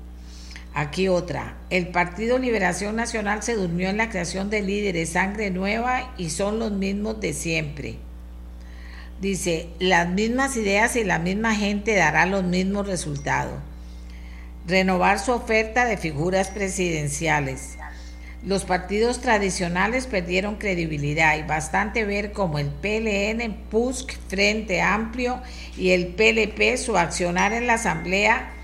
[0.72, 1.56] Aquí otra.
[1.70, 6.60] El Partido Liberación Nacional se durmió en la creación de líderes sangre nueva y son
[6.60, 7.96] los mismos de siempre.
[9.20, 13.58] Dice, las mismas ideas y la misma gente dará los mismos resultados.
[14.66, 17.79] Renovar su oferta de figuras presidenciales
[18.44, 25.42] los partidos tradicionales perdieron credibilidad y bastante ver como el PLN, PUSC, Frente Amplio
[25.76, 28.54] y el PLP, su accionar en la Asamblea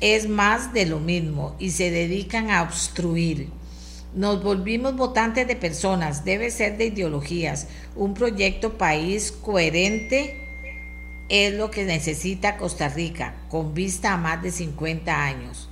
[0.00, 3.48] es más de lo mismo y se dedican a obstruir.
[4.14, 7.68] Nos volvimos votantes de personas, debe ser de ideologías.
[7.96, 10.48] Un proyecto país coherente
[11.28, 15.69] es lo que necesita Costa Rica, con vista a más de 50 años.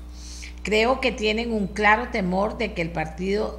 [0.69, 3.59] Creo que tienen un claro temor de que el partido,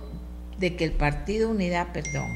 [0.59, 2.29] de que el partido Unidad, perdón,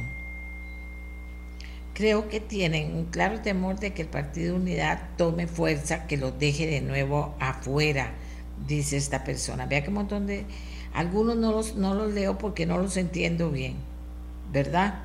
[1.94, 6.40] creo que tienen un claro temor de que el partido Unidad tome fuerza, que los
[6.40, 8.14] deje de nuevo afuera,
[8.68, 9.68] dice esta persona.
[9.68, 10.48] Vea que un montón de,
[10.92, 13.76] algunos no los, no los leo porque no los entiendo bien,
[14.52, 15.02] ¿verdad?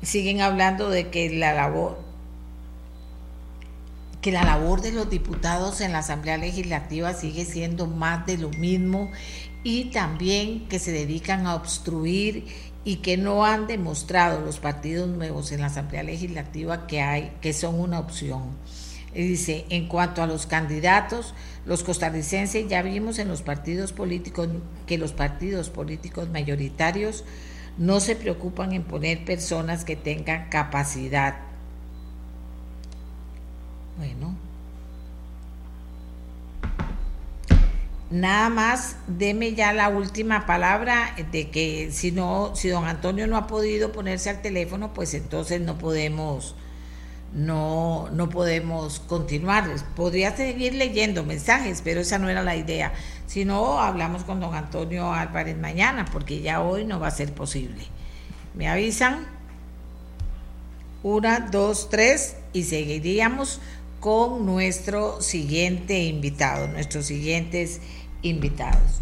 [0.00, 1.98] Siguen hablando de que la labor,
[4.24, 8.48] que la labor de los diputados en la Asamblea Legislativa sigue siendo más de lo
[8.48, 9.12] mismo
[9.62, 12.46] y también que se dedican a obstruir
[12.86, 17.52] y que no han demostrado los partidos nuevos en la Asamblea Legislativa que hay que
[17.52, 18.44] son una opción.
[19.12, 21.34] Dice, en cuanto a los candidatos,
[21.66, 24.48] los costarricenses ya vimos en los partidos políticos
[24.86, 27.24] que los partidos políticos mayoritarios
[27.76, 31.53] no se preocupan en poner personas que tengan capacidad
[33.98, 34.34] bueno.
[38.10, 43.36] Nada más, deme ya la última palabra de que si no, si don Antonio no
[43.36, 46.54] ha podido ponerse al teléfono, pues entonces no podemos,
[47.32, 49.68] no, no podemos continuar.
[49.96, 52.92] Podría seguir leyendo mensajes, pero esa no era la idea.
[53.26, 57.32] Si no, hablamos con don Antonio Álvarez mañana, porque ya hoy no va a ser
[57.32, 57.84] posible.
[58.54, 59.26] ¿Me avisan?
[61.02, 63.60] Una, dos, tres, y seguiríamos
[64.04, 67.80] con nuestro siguiente invitado, nuestros siguientes
[68.20, 69.00] invitados.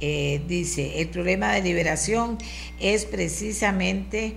[0.00, 2.38] Eh, dice, el problema de liberación
[2.80, 4.36] es precisamente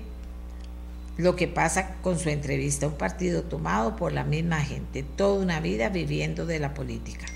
[1.16, 5.62] lo que pasa con su entrevista, un partido tomado por la misma gente, toda una
[5.62, 7.28] vida viviendo de la política.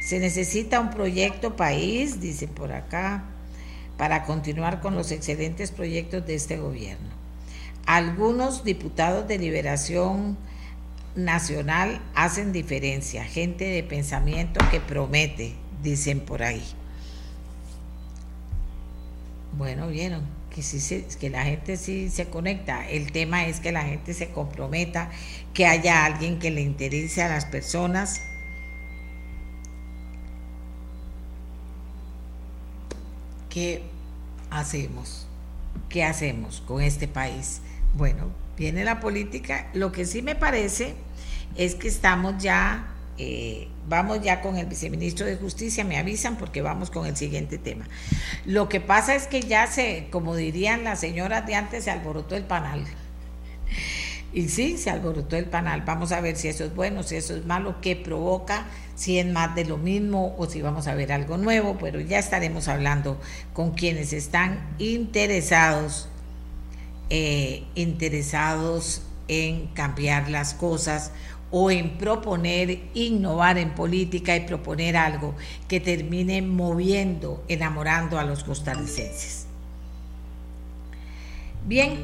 [0.00, 3.24] Se necesita un proyecto país, dicen por acá,
[3.98, 7.10] para continuar con los excelentes proyectos de este gobierno.
[7.84, 10.38] Algunos diputados de liberación
[11.14, 16.62] nacional hacen diferencia, gente de pensamiento que promete, dicen por ahí.
[19.56, 20.22] Bueno, vieron
[20.54, 22.88] que, sí, que la gente sí se conecta.
[22.88, 25.10] El tema es que la gente se comprometa,
[25.54, 28.20] que haya alguien que le interese a las personas.
[33.50, 33.82] Que
[34.50, 35.26] hacemos?
[35.88, 37.60] ¿Qué hacemos con este país?
[37.94, 39.68] Bueno, viene la política.
[39.72, 40.94] Lo que sí me parece
[41.56, 46.60] es que estamos ya, eh, vamos ya con el viceministro de Justicia, me avisan porque
[46.60, 47.86] vamos con el siguiente tema.
[48.44, 52.36] Lo que pasa es que ya se, como dirían las señoras de antes, se alborotó
[52.36, 52.84] el panal.
[54.32, 55.82] Y sí, se alborotó el panal.
[55.86, 59.26] Vamos a ver si eso es bueno, si eso es malo, qué provoca, si es
[59.26, 63.18] más de lo mismo o si vamos a ver algo nuevo, pero ya estaremos hablando
[63.54, 66.08] con quienes están interesados,
[67.10, 71.12] eh, interesados en cambiar las cosas
[71.50, 75.34] o en proponer, innovar en política y proponer algo
[75.66, 79.46] que termine moviendo, enamorando a los costarricenses.
[81.64, 82.02] Bien,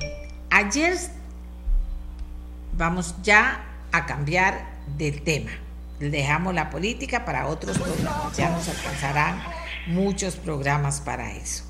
[0.50, 0.96] ayer
[2.76, 4.66] vamos ya a cambiar
[4.96, 5.50] de tema.
[6.00, 9.42] Dejamos la política para otros programas, ya nos alcanzarán
[9.86, 11.64] muchos programas para eso.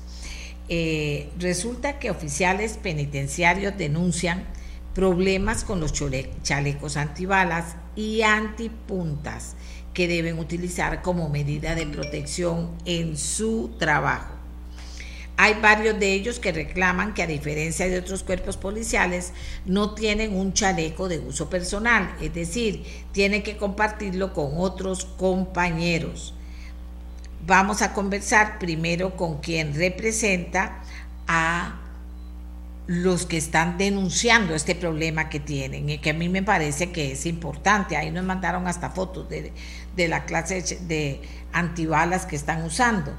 [0.67, 4.43] Eh, resulta que oficiales penitenciarios denuncian
[4.93, 5.93] problemas con los
[6.43, 9.55] chalecos antibalas y antipuntas
[9.93, 14.35] que deben utilizar como medida de protección en su trabajo.
[15.37, 19.33] Hay varios de ellos que reclaman que a diferencia de otros cuerpos policiales
[19.65, 26.34] no tienen un chaleco de uso personal, es decir, tienen que compartirlo con otros compañeros.
[27.45, 30.81] Vamos a conversar primero con quien representa
[31.27, 31.79] a
[32.87, 37.11] los que están denunciando este problema que tienen y que a mí me parece que
[37.11, 37.97] es importante.
[37.97, 39.53] Ahí nos mandaron hasta fotos de,
[39.95, 43.15] de la clase de antibalas que están usando.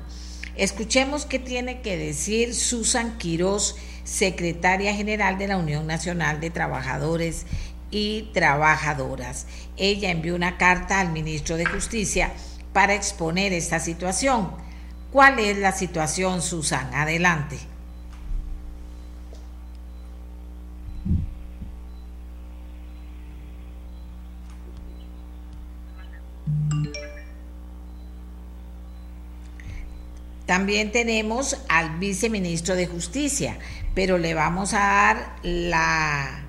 [0.57, 7.47] Escuchemos qué tiene que decir Susan Quirós, secretaria general de la Unión Nacional de Trabajadores
[7.93, 9.47] y Trabajadoras.
[9.77, 12.32] Ella envió una carta al ministro de Justicia
[12.77, 14.51] para exponer esta situación.
[15.11, 16.93] ¿Cuál es la situación, Susan?
[16.93, 17.57] Adelante.
[30.44, 33.59] También tenemos al viceministro de Justicia,
[33.94, 36.45] pero le vamos a dar la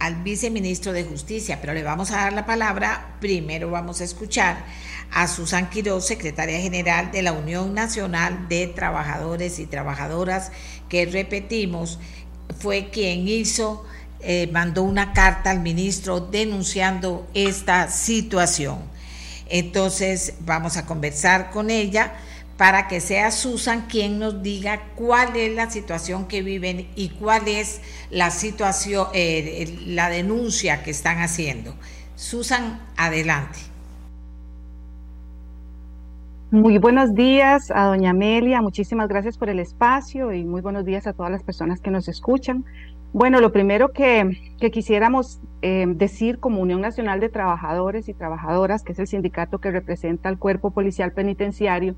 [0.00, 3.16] al viceministro de Justicia, pero le vamos a dar la palabra.
[3.20, 4.64] Primero vamos a escuchar
[5.12, 10.50] a Susan Quiroz, secretaria general de la Unión Nacional de Trabajadores y Trabajadoras,
[10.88, 11.98] que repetimos,
[12.58, 13.84] fue quien hizo,
[14.20, 18.78] eh, mandó una carta al ministro denunciando esta situación.
[19.50, 22.14] Entonces vamos a conversar con ella
[22.60, 27.48] para que sea Susan quien nos diga cuál es la situación que viven y cuál
[27.48, 27.80] es
[28.10, 31.72] la situación, eh, la denuncia que están haciendo.
[32.16, 33.60] Susan, adelante.
[36.50, 41.06] Muy buenos días a doña Amelia, muchísimas gracias por el espacio y muy buenos días
[41.06, 42.66] a todas las personas que nos escuchan.
[43.14, 44.36] Bueno, lo primero que,
[44.70, 49.70] quisiéramos eh, decir como Unión Nacional de Trabajadores y Trabajadoras, que es el sindicato que
[49.70, 51.96] representa al cuerpo policial penitenciario,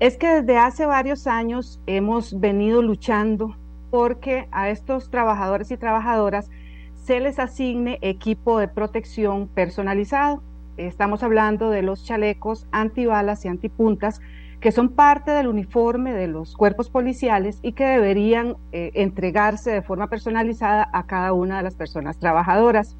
[0.00, 3.56] es que desde hace varios años hemos venido luchando
[3.90, 6.50] porque a estos trabajadores y trabajadoras
[6.94, 10.42] se les asigne equipo de protección personalizado.
[10.76, 14.20] Estamos hablando de los chalecos antibalas y antipuntas
[14.60, 19.82] que son parte del uniforme de los cuerpos policiales y que deberían eh, entregarse de
[19.82, 22.96] forma personalizada a cada una de las personas trabajadoras.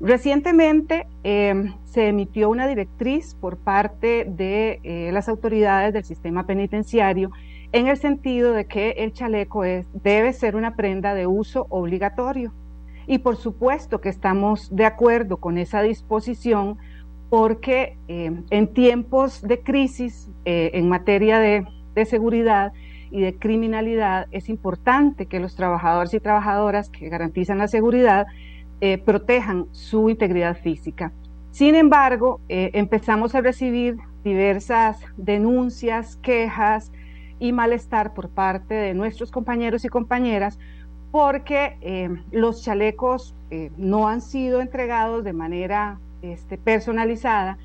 [0.00, 7.30] Recientemente em, se emitió una directriz por parte de eh, las autoridades del sistema penitenciario
[7.72, 12.52] en el sentido de que el chaleco debe ser una prenda de uso obligatorio.
[13.06, 16.78] Y por supuesto que estamos de acuerdo con esa disposición
[17.28, 21.64] porque eh, en tiempos de crisis eh, en materia de,
[22.06, 22.72] seguridad
[23.10, 28.26] y de criminalidad es importante que los trabajadores y trabajadoras que garantizan la seguridad
[28.80, 31.12] eh, protejan su integridad física.
[31.50, 36.92] Sin embargo, empezamos a recibir diversas denuncias, quejas
[37.40, 40.60] y malestar por parte de nuestros compañeros y compañeras
[41.10, 43.34] porque los chalecos
[43.76, 47.58] no han sido entregados de manera este, personalizada,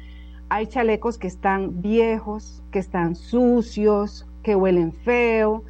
[0.49, 5.63] hay chalecos que están viejos, que están sucios, que huelen feo,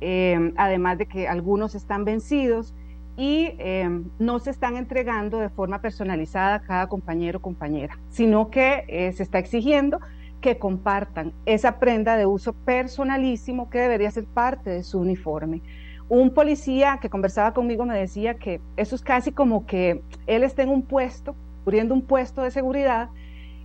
[0.00, 2.74] em, además de que algunos están vencidos
[3.16, 8.50] y em, no se están entregando de forma personalizada a cada compañero o compañera, sino
[8.50, 10.00] que eh, se está exigiendo
[10.40, 15.62] que compartan esa prenda de uso personalísimo que debería ser parte de su uniforme.
[16.08, 20.62] Un policía que conversaba conmigo me decía que eso es casi como que él está
[20.62, 23.10] en un puesto cubriendo un puesto de seguridad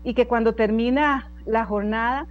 [0.03, 2.27] y que cuando termina la jornada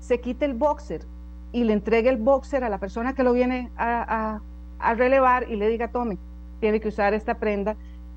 [0.00, 1.06] se quite el boxer
[1.50, 4.40] y le entregue el boxer a la persona que lo viene a,
[4.78, 6.18] a relevar y le diga, tome,
[6.60, 7.76] tiene que usar esta prenda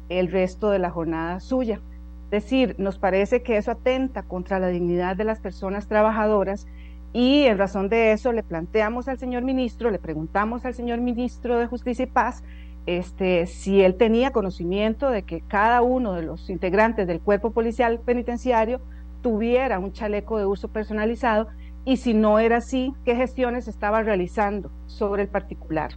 [0.10, 1.82] el resto de la jornada suya.
[2.26, 6.68] Es decir, nos parece que eso atenta contra la dignidad de las personas trabajadoras
[7.14, 11.58] y en razón de eso le planteamos al señor ministro, le preguntamos al señor ministro
[11.58, 12.44] de Justicia y Paz
[12.86, 18.00] este, si él tenía conocimiento de que cada uno de los integrantes del cuerpo policial
[18.00, 18.82] penitenciario
[19.22, 21.48] tuviera un chaleco de uso personalizado
[21.86, 25.92] y si no era así, qué gestiones estaba realizando sobre el particular.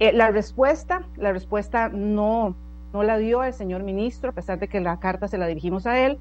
[0.00, 2.56] Eh, la respuesta, la respuesta no,
[2.94, 5.86] no la dio el señor ministro, a pesar de que la carta se la dirigimos
[5.86, 6.18] a él,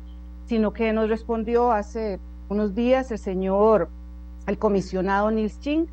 [0.47, 2.19] sino que nos respondió hace
[2.49, 3.89] unos días el señor,
[4.47, 5.87] el comisionado Nils Ching,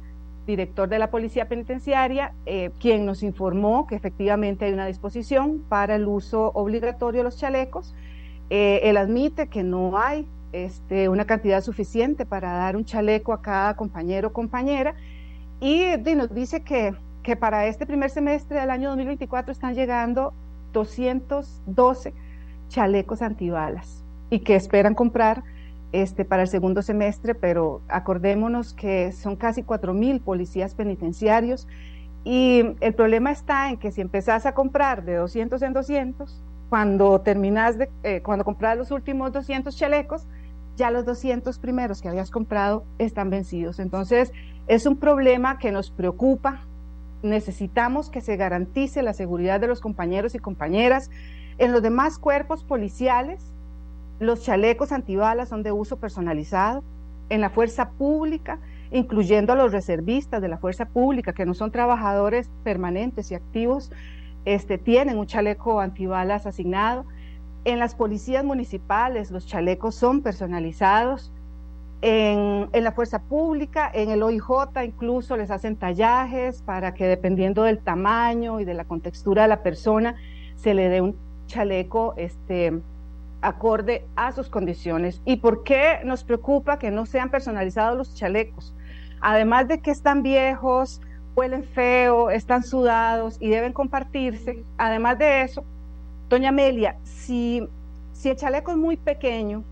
[0.49, 5.95] director de la Policía Penitenciaria, eh, quien nos informó que efectivamente hay una disposición para
[5.95, 7.95] el uso obligatorio de los chalecos.
[8.51, 13.43] Eh, él admite que no hay este, una cantidad suficiente para dar un chaleco a
[13.43, 14.95] cada compañero o compañera
[15.61, 16.95] y, y nos dice que,
[17.27, 20.33] que para este primer semestre del año 2024 están llegando
[20.73, 22.15] 212
[22.69, 25.43] chalecos antibalas y que esperan comprar
[25.91, 31.67] este, para el segundo semestre, pero acordémonos que son casi 4.000 policías penitenciarios
[32.23, 37.21] y el problema está en que si empezás a comprar de 200 en 200, cuando
[37.23, 40.29] terminas de, eh, cuando compras los últimos 200 chalecos,
[40.77, 43.81] ya los 200 primeros que habías comprado están vencidos.
[43.81, 44.31] Entonces,
[44.69, 46.61] es un problema que nos preocupa.
[47.29, 51.11] Necesitamos que se garantice la seguridad de los compañeros y compañeras.
[51.59, 53.53] En los demás cuerpos policiales,
[54.19, 56.83] los chalecos antibalas son de uso personalizado.
[57.29, 58.61] En la fuerza pública,
[58.93, 63.91] incluyendo a los reservistas de la fuerza pública, que no son trabajadores permanentes y activos,
[64.45, 67.05] este, tienen un chaleco antibalas asignado.
[67.65, 71.33] En las policías municipales, los chalecos son personalizados.
[72.09, 77.65] En, en, la fuerza pública, en el OIJ incluso les hacen tallajes para que dependiendo
[77.65, 80.15] del tamaño y de la contextura de la persona
[80.55, 81.17] se le dé un
[81.49, 82.81] chaleco este,
[83.41, 85.21] acorde a sus condiciones.
[85.25, 88.73] ¿Y por qué nos preocupa que no sean personalizados los chalecos?
[89.21, 91.01] Además de que están viejos,
[91.35, 94.63] huelen feo, están sudados y deben compartirse.
[94.79, 95.65] Además de eso,
[96.29, 97.67] doña Amelia, si,
[98.13, 99.65] si el chaleco es muy pequeño,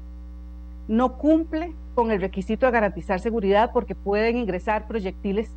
[0.88, 5.50] no cumple con el requisito de garantizar seguridad porque pueden ingresar proyectiles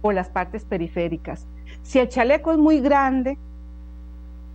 [0.00, 1.46] por las partes periféricas.
[1.82, 3.38] Si el chaleco es muy grande,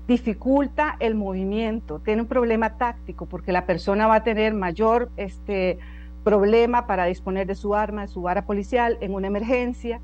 [0.07, 5.79] dificulta el movimiento, tiene un problema táctico porque la persona va a tener mayor este,
[6.23, 9.99] problema para disponer de su arma, de su vara policial en una emergencia.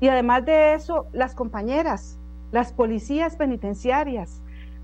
[0.00, 2.18] Y además de eso, las compañeras,
[2.52, 4.40] las policías penitenciarias,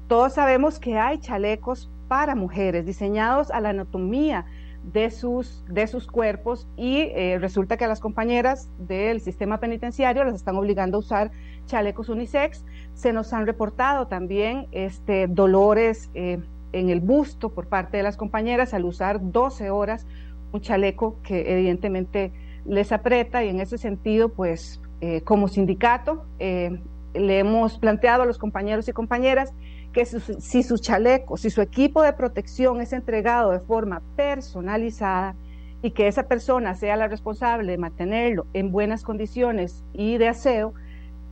[0.09, 4.47] todos sabemos que hay chalecos para mujeres diseñados a la anatomía
[4.83, 10.25] de sus, de sus cuerpos y eh, resulta que a las compañeras del sistema penitenciario
[10.25, 11.31] las están obligando a usar
[11.67, 12.65] chalecos unisex.
[12.95, 16.39] Se nos han reportado también este, dolores eh,
[16.73, 20.07] en el busto por parte de las compañeras al usar 12 horas
[20.53, 22.33] un chaleco que evidentemente
[22.65, 28.39] les aprieta y en ese sentido, pues eh, como sindicato, le hemos planteado a los
[28.39, 29.53] compañeros y compañeras
[29.93, 35.35] que si su chaleco, si su equipo de protección es entregado de forma personalizada
[35.83, 40.75] y que esa persona sea la responsable de mantenerlo en buenas condiciones y de aseo,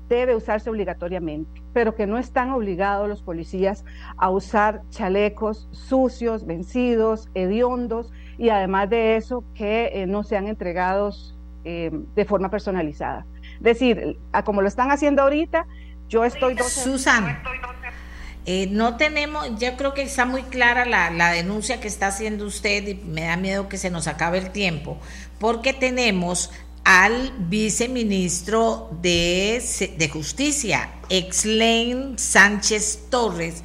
[0.08, 3.84] debe usarse obligatoriamente, pero que no están obligados los policías
[4.16, 11.36] a usar chalecos sucios, vencidos, hediondos y además de eso que eh, no sean entregados
[11.64, 13.26] eh, de forma personalizada.
[13.56, 15.66] Es decir, como lo están haciendo ahorita,
[16.08, 16.56] yo estoy...
[16.58, 17.42] Susana.
[18.50, 22.88] Eh, no tenemos, yo creo que está muy clara la, denuncia que está haciendo usted
[22.88, 24.96] y me da miedo que se nos acabe el tiempo,
[25.38, 26.50] porque tenemos
[26.82, 29.60] al viceministro de,
[30.10, 33.64] Justicia, Exlain Sánchez Torres,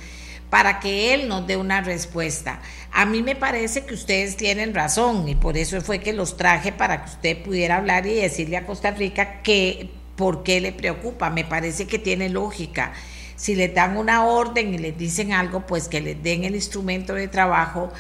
[0.49, 2.60] para que él nos dé una respuesta.
[2.91, 6.73] A mí me parece que ustedes tienen razón y por eso fue que los traje
[6.73, 11.30] para que usted pudiera hablar y decirle a Costa Rica que por qué le preocupa.
[11.30, 12.91] Me parece que tiene lógica
[13.35, 17.14] si les dan una orden y les dicen algo, pues que les den el instrumento
[17.14, 17.91] de trabajo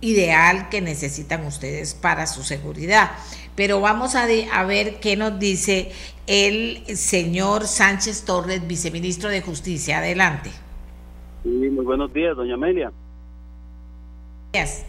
[0.00, 3.12] ideal que necesitan ustedes para su seguridad.
[3.54, 5.92] Pero vamos a, a ver qué nos dice
[6.26, 9.98] el señor Sánchez Torres, viceministro de Justicia.
[9.98, 10.50] Adelante.
[11.42, 12.92] Sí, muy buenos días, doña Amelia.
[14.52, 14.84] Yes.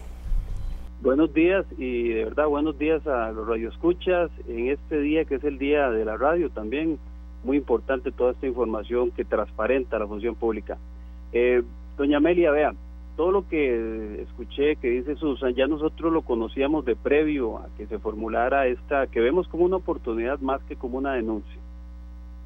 [1.02, 5.44] Buenos días y de verdad buenos días a los radioescuchas en este día que es
[5.44, 6.98] el día de la radio también
[7.44, 10.78] muy importante toda esta información que transparenta la función pública.
[11.32, 11.64] Eh,
[11.98, 12.74] doña Amelia, vea,
[13.16, 17.86] todo lo que escuché que dice Susan, ya nosotros lo conocíamos de previo a que
[17.86, 21.60] se formulara esta, que vemos como una oportunidad más que como una denuncia.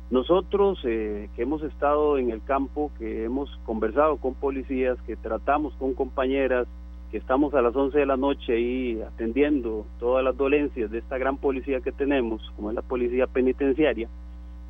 [0.10, 5.74] Nosotros eh, que hemos estado en el campo, que hemos conversado con policías, que tratamos
[5.76, 6.68] con compañeras,
[7.12, 11.18] que estamos a las 11 de la noche ahí atendiendo todas las dolencias de esta
[11.18, 14.10] gran policía que tenemos, como es la policía penitenciaria,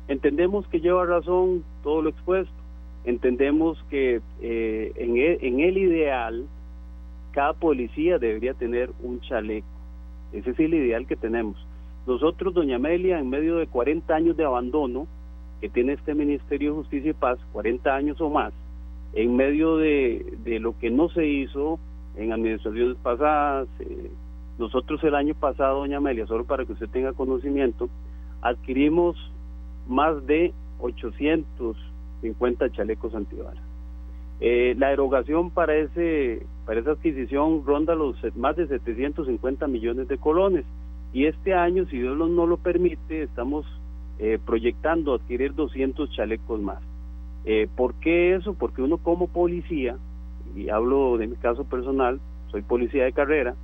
[0.08, 2.58] entendemos que lleva razón todo lo expuesto
[3.08, 6.46] entendemos que eh, en, el, en el ideal
[7.32, 9.66] cada policía debería tener un chaleco.
[10.32, 11.56] Ese es el ideal que tenemos.
[12.06, 15.06] Nosotros, doña Amelia, en medio de 40 años de abandono
[15.60, 18.52] que tiene este Ministerio de Justicia y Paz, 40 años o más,
[19.14, 21.78] en medio de, de lo que no se hizo
[22.16, 24.10] en administraciones pasadas, eh,
[24.58, 27.88] nosotros el año pasado, doña Amelia, solo para que usted tenga conocimiento,
[28.42, 29.16] adquirimos
[29.88, 31.76] más de 800
[32.20, 33.62] 50 chalecos antibalas.
[34.40, 40.18] Eh, la erogación para ese para esa adquisición ronda los más de 750 millones de
[40.18, 40.64] colones
[41.12, 43.64] y este año, si Dios no lo permite, estamos
[44.18, 46.82] eh, proyectando adquirir 200 chalecos más.
[47.44, 48.54] Eh, ¿Por qué eso?
[48.54, 49.96] Porque uno como policía,
[50.54, 52.20] y hablo de mi caso personal,
[52.50, 53.54] soy policía de carrera,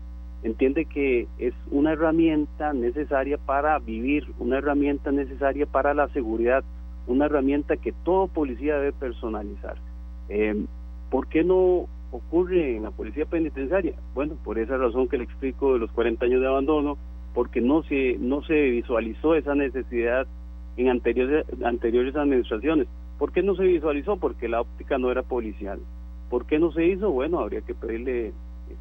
[0.44, 6.62] entiende que es una herramienta necesaria para vivir, una herramienta necesaria para la seguridad
[7.06, 9.76] una herramienta que todo policía debe personalizar.
[10.28, 10.64] Eh,
[11.10, 13.94] ¿Por qué no ocurre en la policía penitenciaria?
[14.14, 16.96] Bueno, por esa razón que le explico de los 40 años de abandono,
[17.34, 20.26] porque no se, no se visualizó esa necesidad
[20.76, 22.88] en anteriores, anteriores administraciones.
[23.18, 24.16] ¿Por qué no se visualizó?
[24.16, 25.80] Porque la óptica no era policial.
[26.30, 27.10] ¿Por qué no se hizo?
[27.10, 28.32] Bueno, habría que pedirle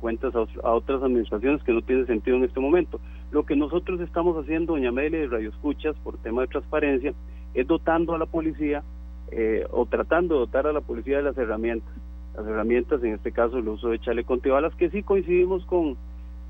[0.04, 3.00] cuentas a, otras administraciones que no tiene sentido en este momento.
[3.32, 7.14] Lo que nosotros estamos haciendo, doña Mele de Radio Escuchas, por tema de transparencia,
[7.54, 8.84] es dotando a la policía
[9.32, 11.94] eh, o tratando de dotar a la policía de las herramientas.
[12.36, 15.96] Las herramientas, en este caso el uso de chaleco antibalas, que sí coincidimos con,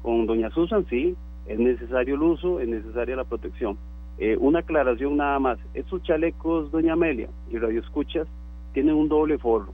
[0.02, 1.16] con doña Susan, sí,
[1.46, 3.78] es necesario el uso, es necesaria la protección.
[4.18, 8.28] Eh, una aclaración nada más, estos chalecos, doña Amelia, y Radio Escuchas,
[8.74, 9.74] tienen un doble forro.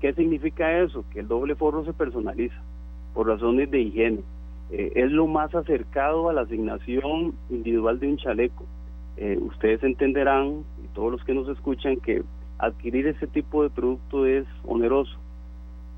[0.00, 1.04] ¿Qué significa eso?
[1.12, 2.62] Que el doble forro se personaliza
[3.14, 4.20] por razones de higiene.
[4.70, 8.64] Eh, es lo más acercado a la asignación individual de un chaleco.
[9.16, 12.22] Eh, ustedes entenderán, y todos los que nos escuchan, que
[12.58, 15.18] adquirir ese tipo de producto es oneroso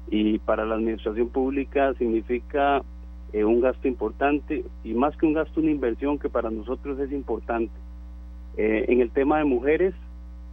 [0.09, 2.82] y para la administración pública significa
[3.32, 7.12] eh, un gasto importante y más que un gasto, una inversión que para nosotros es
[7.12, 7.72] importante.
[8.56, 9.94] Eh, en el tema de mujeres,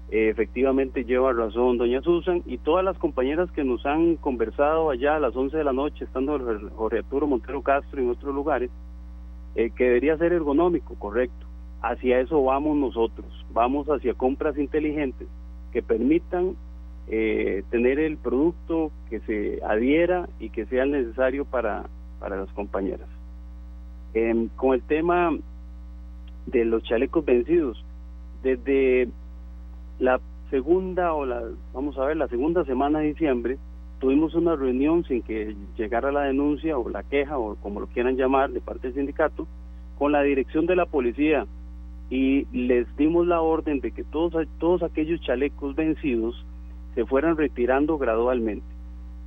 [0.10, 5.20] efectivamente lleva razón doña Susan y todas las compañeras que nos han conversado allá a
[5.20, 6.40] las 11 de la noche, estando
[6.76, 8.70] Jorge Arturo Montero Castro en otros lugares,
[9.56, 11.46] que debería ser ergonómico, correcto
[11.84, 15.28] hacia eso vamos nosotros, vamos hacia compras inteligentes
[15.72, 16.56] que permitan
[17.08, 21.84] eh, tener el producto que se adhiera y que sea necesario para,
[22.20, 23.08] para las compañeras.
[24.14, 25.32] Em, con el tema
[26.46, 27.84] de los chalecos vencidos,
[28.42, 29.10] desde
[30.00, 31.42] la segunda o la,
[31.74, 33.58] vamos a ver, la segunda semana de diciembre,
[34.00, 38.18] tuvimos una reunión sin que llegara la denuncia o la queja o como lo quieran
[38.18, 39.48] llamar de parte del sindicato,
[39.98, 41.46] con la dirección de la policía
[42.10, 46.46] y les dimos la orden de que todos, todos aquellos chalecos vencidos
[46.96, 48.66] se fueran retirando gradualmente.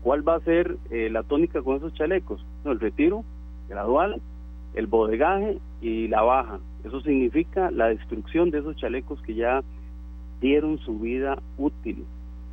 [0.02, 2.44] ¿Cuál va a ser eh, la tónica con esos chalecos?
[2.64, 3.24] El retiro
[3.68, 4.20] gradual,
[4.74, 6.60] el bodegaje y la baja.
[6.84, 9.64] Eso significa la destrucción de esos chalecos que ya
[10.40, 12.04] dieron su vida útil.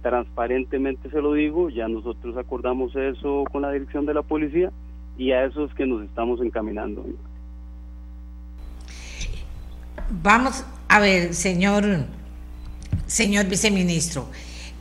[0.01, 4.71] Transparentemente se lo digo, ya nosotros acordamos eso con la dirección de la policía
[5.17, 7.05] y a eso es que nos estamos encaminando.
[10.09, 12.05] Vamos a ver, señor,
[13.07, 14.27] señor viceministro.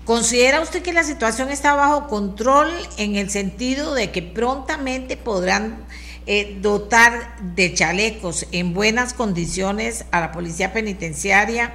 [0.04, 2.68] ¿Considera usted que la situación está bajo control
[2.98, 5.84] en el sentido de que prontamente podrán
[6.26, 11.74] eh, dotar de chalecos en buenas condiciones a la policía penitenciaria?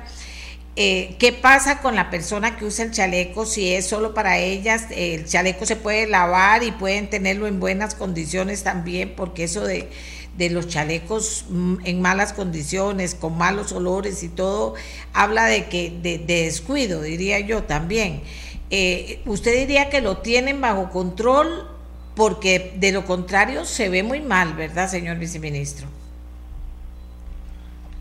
[0.80, 3.48] Eh, ¿Qué pasa con la persona que usa el chaleco?
[3.48, 7.96] Si es solo para ellas, el chaleco se puede lavar y pueden tenerlo en buenas
[7.96, 9.90] condiciones también, porque eso de
[10.38, 14.76] de los chalecos mm, en malas condiciones, con malos olores y todo,
[15.14, 18.22] habla de que de, descuido, diría yo también.
[18.70, 21.68] Eh, usted diría que lo tienen bajo control
[22.16, 25.88] porque de lo contrario se ve muy mal, ¿verdad, señor viceministro?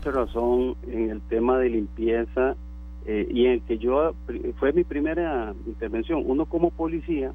[0.03, 2.55] Razón en el tema de limpieza
[3.07, 4.13] eh, y en que yo
[4.59, 6.23] fue mi primera intervención.
[6.25, 7.33] Uno como policía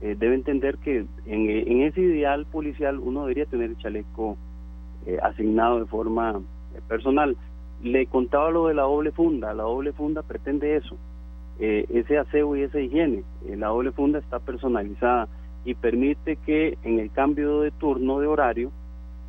[0.00, 4.38] eh, debe entender que en, ese ideal policial uno debería tener el chaleco
[5.04, 6.40] eh, asignado de forma
[6.74, 7.36] eh, personal.
[7.82, 10.96] Le contaba lo de la doble funda, la doble funda pretende eso,
[11.58, 13.22] ese aseo y esa higiene.
[13.46, 15.28] la doble funda está personalizada.
[15.62, 18.70] y permite que en el cambio de turno de horario,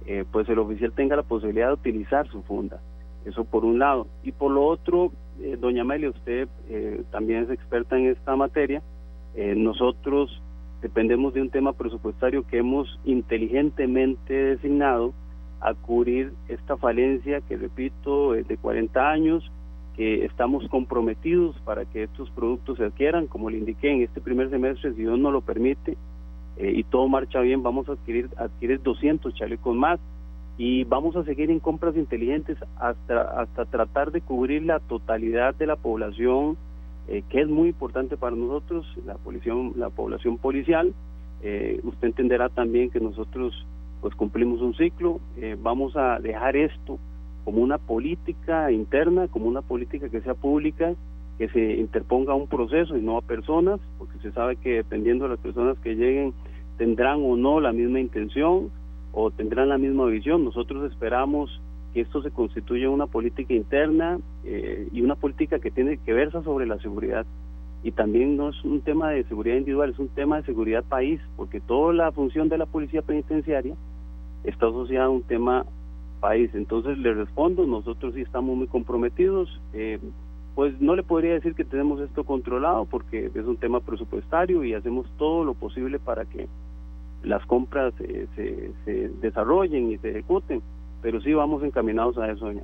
[0.06, 2.80] eh, pues el oficial tenga la posibilidad de utilizar su funda.
[3.26, 4.08] Eso por un lado.
[4.24, 5.12] Y por lo otro,
[5.44, 8.82] eh, doña Amelia, usted eh, también es experta en esta materia.
[9.56, 10.42] nosotros
[10.82, 15.14] dependemos de un tema presupuestario que hemos inteligentemente designado
[15.62, 19.52] a cubrir esta falencia que, repito, es de 40 años,
[19.96, 24.50] que estamos comprometidos para que estos productos se adquieran, como le indiqué en este primer
[24.50, 25.98] semestre, si Dios nos lo permite,
[26.58, 30.00] eh, y todo marcha bien, vamos a adquirir, adquirir 200 chalecos más
[30.64, 35.66] y vamos a seguir en compras inteligentes hasta, hasta tratar de cubrir la totalidad de
[35.66, 36.56] la población,
[37.08, 40.94] eh, que es muy importante para nosotros, la, población, la población policial.
[41.42, 43.66] Eh, usted entenderá también que nosotros
[44.02, 45.20] pues cumplimos un ciclo,
[45.64, 47.00] vamos a dejar esto
[47.44, 50.94] como una política interna, como una política que sea pública
[51.40, 55.32] que se interponga un proceso y no a personas, porque se sabe que dependiendo de
[55.32, 56.34] las personas que lleguen
[56.78, 58.70] tendrán o no la misma intención
[59.14, 60.44] o tendrán la misma visión.
[60.44, 61.62] Nosotros esperamos
[61.94, 66.44] que esto se constituya una política interna eh, y una política que tiene que versa
[66.44, 67.26] sobre la seguridad.
[67.84, 71.20] Y también no es un tema de seguridad individual, es un tema de seguridad país,
[71.36, 73.76] porque toda la función de la policía penitenciaria
[74.44, 75.66] está asociada a un tema
[76.20, 76.52] país.
[76.54, 79.50] Entonces le respondo, nosotros sí estamos muy comprometidos.
[79.74, 80.00] Eh,
[80.56, 84.74] pues no le podría decir que tenemos esto controlado porque es un tema presupuestario y
[84.74, 86.48] hacemos todo lo posible para que
[87.24, 90.62] las compras eh, se, se, desarrollen y se ejecuten,
[91.02, 92.64] pero sí vamos encaminados a eso, doña.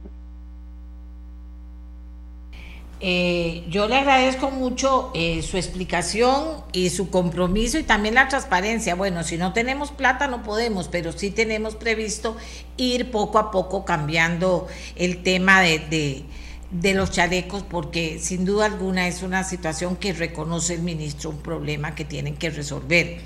[3.00, 8.96] Eh, yo le agradezco mucho eh, su explicación y su compromiso y también la transparencia.
[8.96, 12.38] Bueno, si no tenemos plata no podemos, pero sí tenemos previsto
[12.76, 16.24] ir poco a poco cambiando el tema de de
[16.72, 21.96] los chalecos porque sin duda alguna es una situación que reconoce el ministro, un problema
[21.96, 23.20] que tienen que resolver.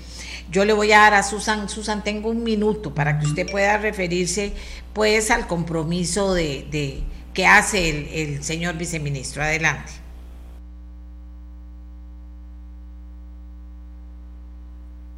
[0.50, 3.78] Yo le voy a dar a Susan, Susan, tengo un minuto para que usted pueda
[3.78, 4.52] referirse
[4.92, 7.02] pues al compromiso de, de
[7.32, 9.42] que hace el, el señor viceministro.
[9.42, 10.01] Adelante.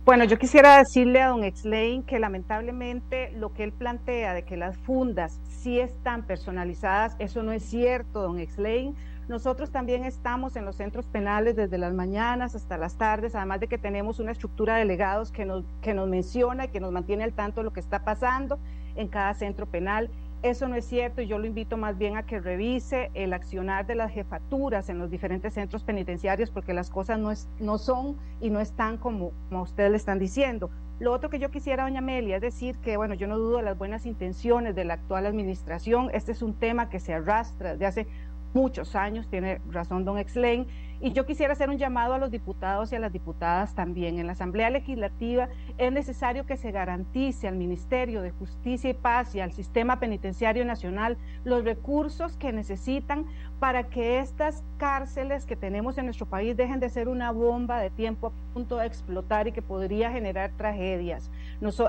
[0.04, 4.58] Bueno, yo quisiera decirle a don Exlain que lamentablemente lo que él plantea de que
[4.58, 8.94] las fundas sí están personalizadas, eso no es cierto, don Exlain.
[9.28, 13.68] Nosotros también estamos en los centros penales desde las mañanas hasta las tardes, además de
[13.68, 17.24] que tenemos una estructura de delegados que nos, que nos menciona y que nos mantiene
[17.24, 18.58] al tanto de lo que está pasando
[18.96, 20.10] en cada centro penal.
[20.44, 23.86] Eso no es cierto y yo lo invito más bien a que revise el accionar
[23.86, 28.18] de las jefaturas en los diferentes centros penitenciarios porque las cosas no, es, no son
[28.42, 30.68] y no están como, como ustedes le están diciendo.
[31.00, 33.62] Lo otro que yo quisiera, doña Amelia, es decir que, bueno, yo no dudo de
[33.62, 36.10] las buenas intenciones de la actual administración.
[36.12, 38.06] Este es un tema que se arrastra desde hace
[38.52, 40.66] muchos años, tiene razón don Exlain,
[41.04, 44.18] y yo quisiera hacer un llamado a los diputados y a las diputadas también.
[44.18, 49.34] En la Asamblea Legislativa es necesario que se garantice al Ministerio de Justicia y Paz
[49.34, 53.26] y al Sistema Penitenciario Nacional los recursos que necesitan
[53.60, 57.90] para que estas cárceles que tenemos en nuestro país dejen de ser una bomba de
[57.90, 61.30] tiempo a punto de explotar y que podría generar tragedias.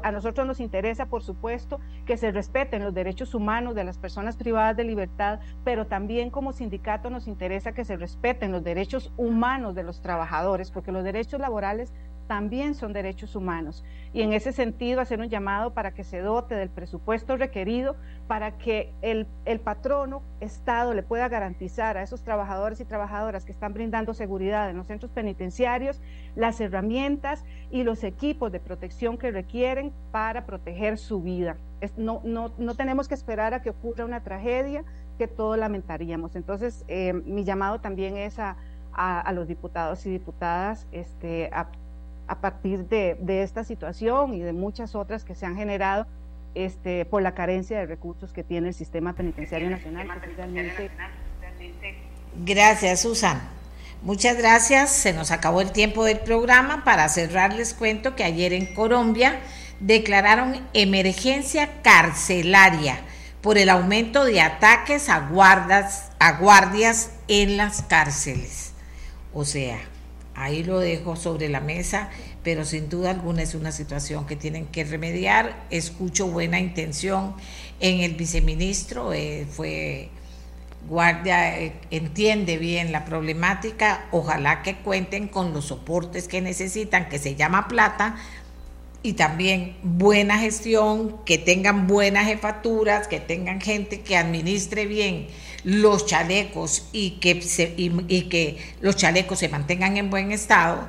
[0.04, 4.38] A nosotros nos interesa, por supuesto, que se respeten los derechos humanos de las personas
[4.38, 9.76] privadas de libertad, pero también como sindicato nos interesa que se respeten los derechos humanos
[9.76, 11.94] de los trabajadores, porque los derechos laborales
[12.28, 13.84] también son derechos humanos.
[14.14, 17.96] Y en ese sentido, hacer un llamado para que se dote del presupuesto requerido
[18.28, 23.52] para que el, el, patrono, Estado, le pueda garantizar a esos trabajadores y trabajadoras que
[23.52, 26.02] están brindando seguridad en los centros penitenciarios
[26.36, 31.58] las herramientas y los equipos de protección que requieren para proteger su vida.
[31.98, 34.84] no, no, no tenemos que esperar a que ocurra una tragedia
[35.18, 36.36] que todos lamentaríamos.
[36.36, 38.58] Entonces, eh, mi llamado también es a
[38.96, 41.68] a, los diputados y diputadas este, a,
[42.28, 46.08] partir de, esta situación y de muchas otras que se han generado
[46.56, 50.08] este, por la carencia de recursos que tiene el sistema penitenciario nacional.
[52.44, 53.40] Gracias, Susan.
[54.02, 54.92] Muchas gracias.
[54.92, 56.84] Se nos acabó el tiempo del programa.
[56.84, 59.40] Para cerrar, les cuento que ayer en Colombia
[59.80, 63.00] declararon emergencia carcelaria
[63.42, 68.74] por el aumento de ataques a guardas, a guardias en las cárceles.
[69.34, 69.78] O sea,
[70.36, 72.10] ahí lo dejo sobre la mesa,
[72.44, 75.66] pero sin duda alguna es una situación que tienen que remediar.
[75.70, 77.34] Escucho buena intención
[77.80, 80.10] en el viceministro, eh, fue
[80.88, 87.18] guardia, eh, entiende bien la problemática, ojalá que cuenten con los soportes que necesitan, que
[87.18, 88.18] se llama plata,
[89.02, 95.28] y también buena gestión, que tengan buenas jefaturas, que tengan gente que administre bien
[95.66, 97.44] los chalecos y que,
[97.76, 100.88] y, que los chalecos se mantengan en buen estado,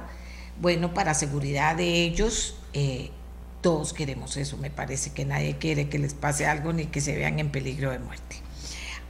[0.61, 3.11] bueno, para seguridad de ellos, eh,
[3.63, 7.17] todos queremos eso, me parece que nadie quiere que les pase algo ni que se
[7.17, 8.37] vean en peligro de muerte.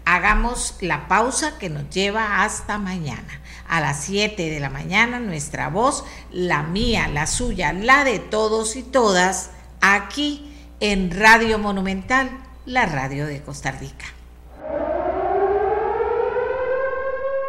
[0.05, 3.41] Hagamos la pausa que nos lleva hasta mañana.
[3.69, 8.77] A las 7 de la mañana nuestra voz, la mía, la suya, la de todos
[8.77, 12.31] y todas, aquí en Radio Monumental,
[12.67, 14.07] la radio de Costa Rica.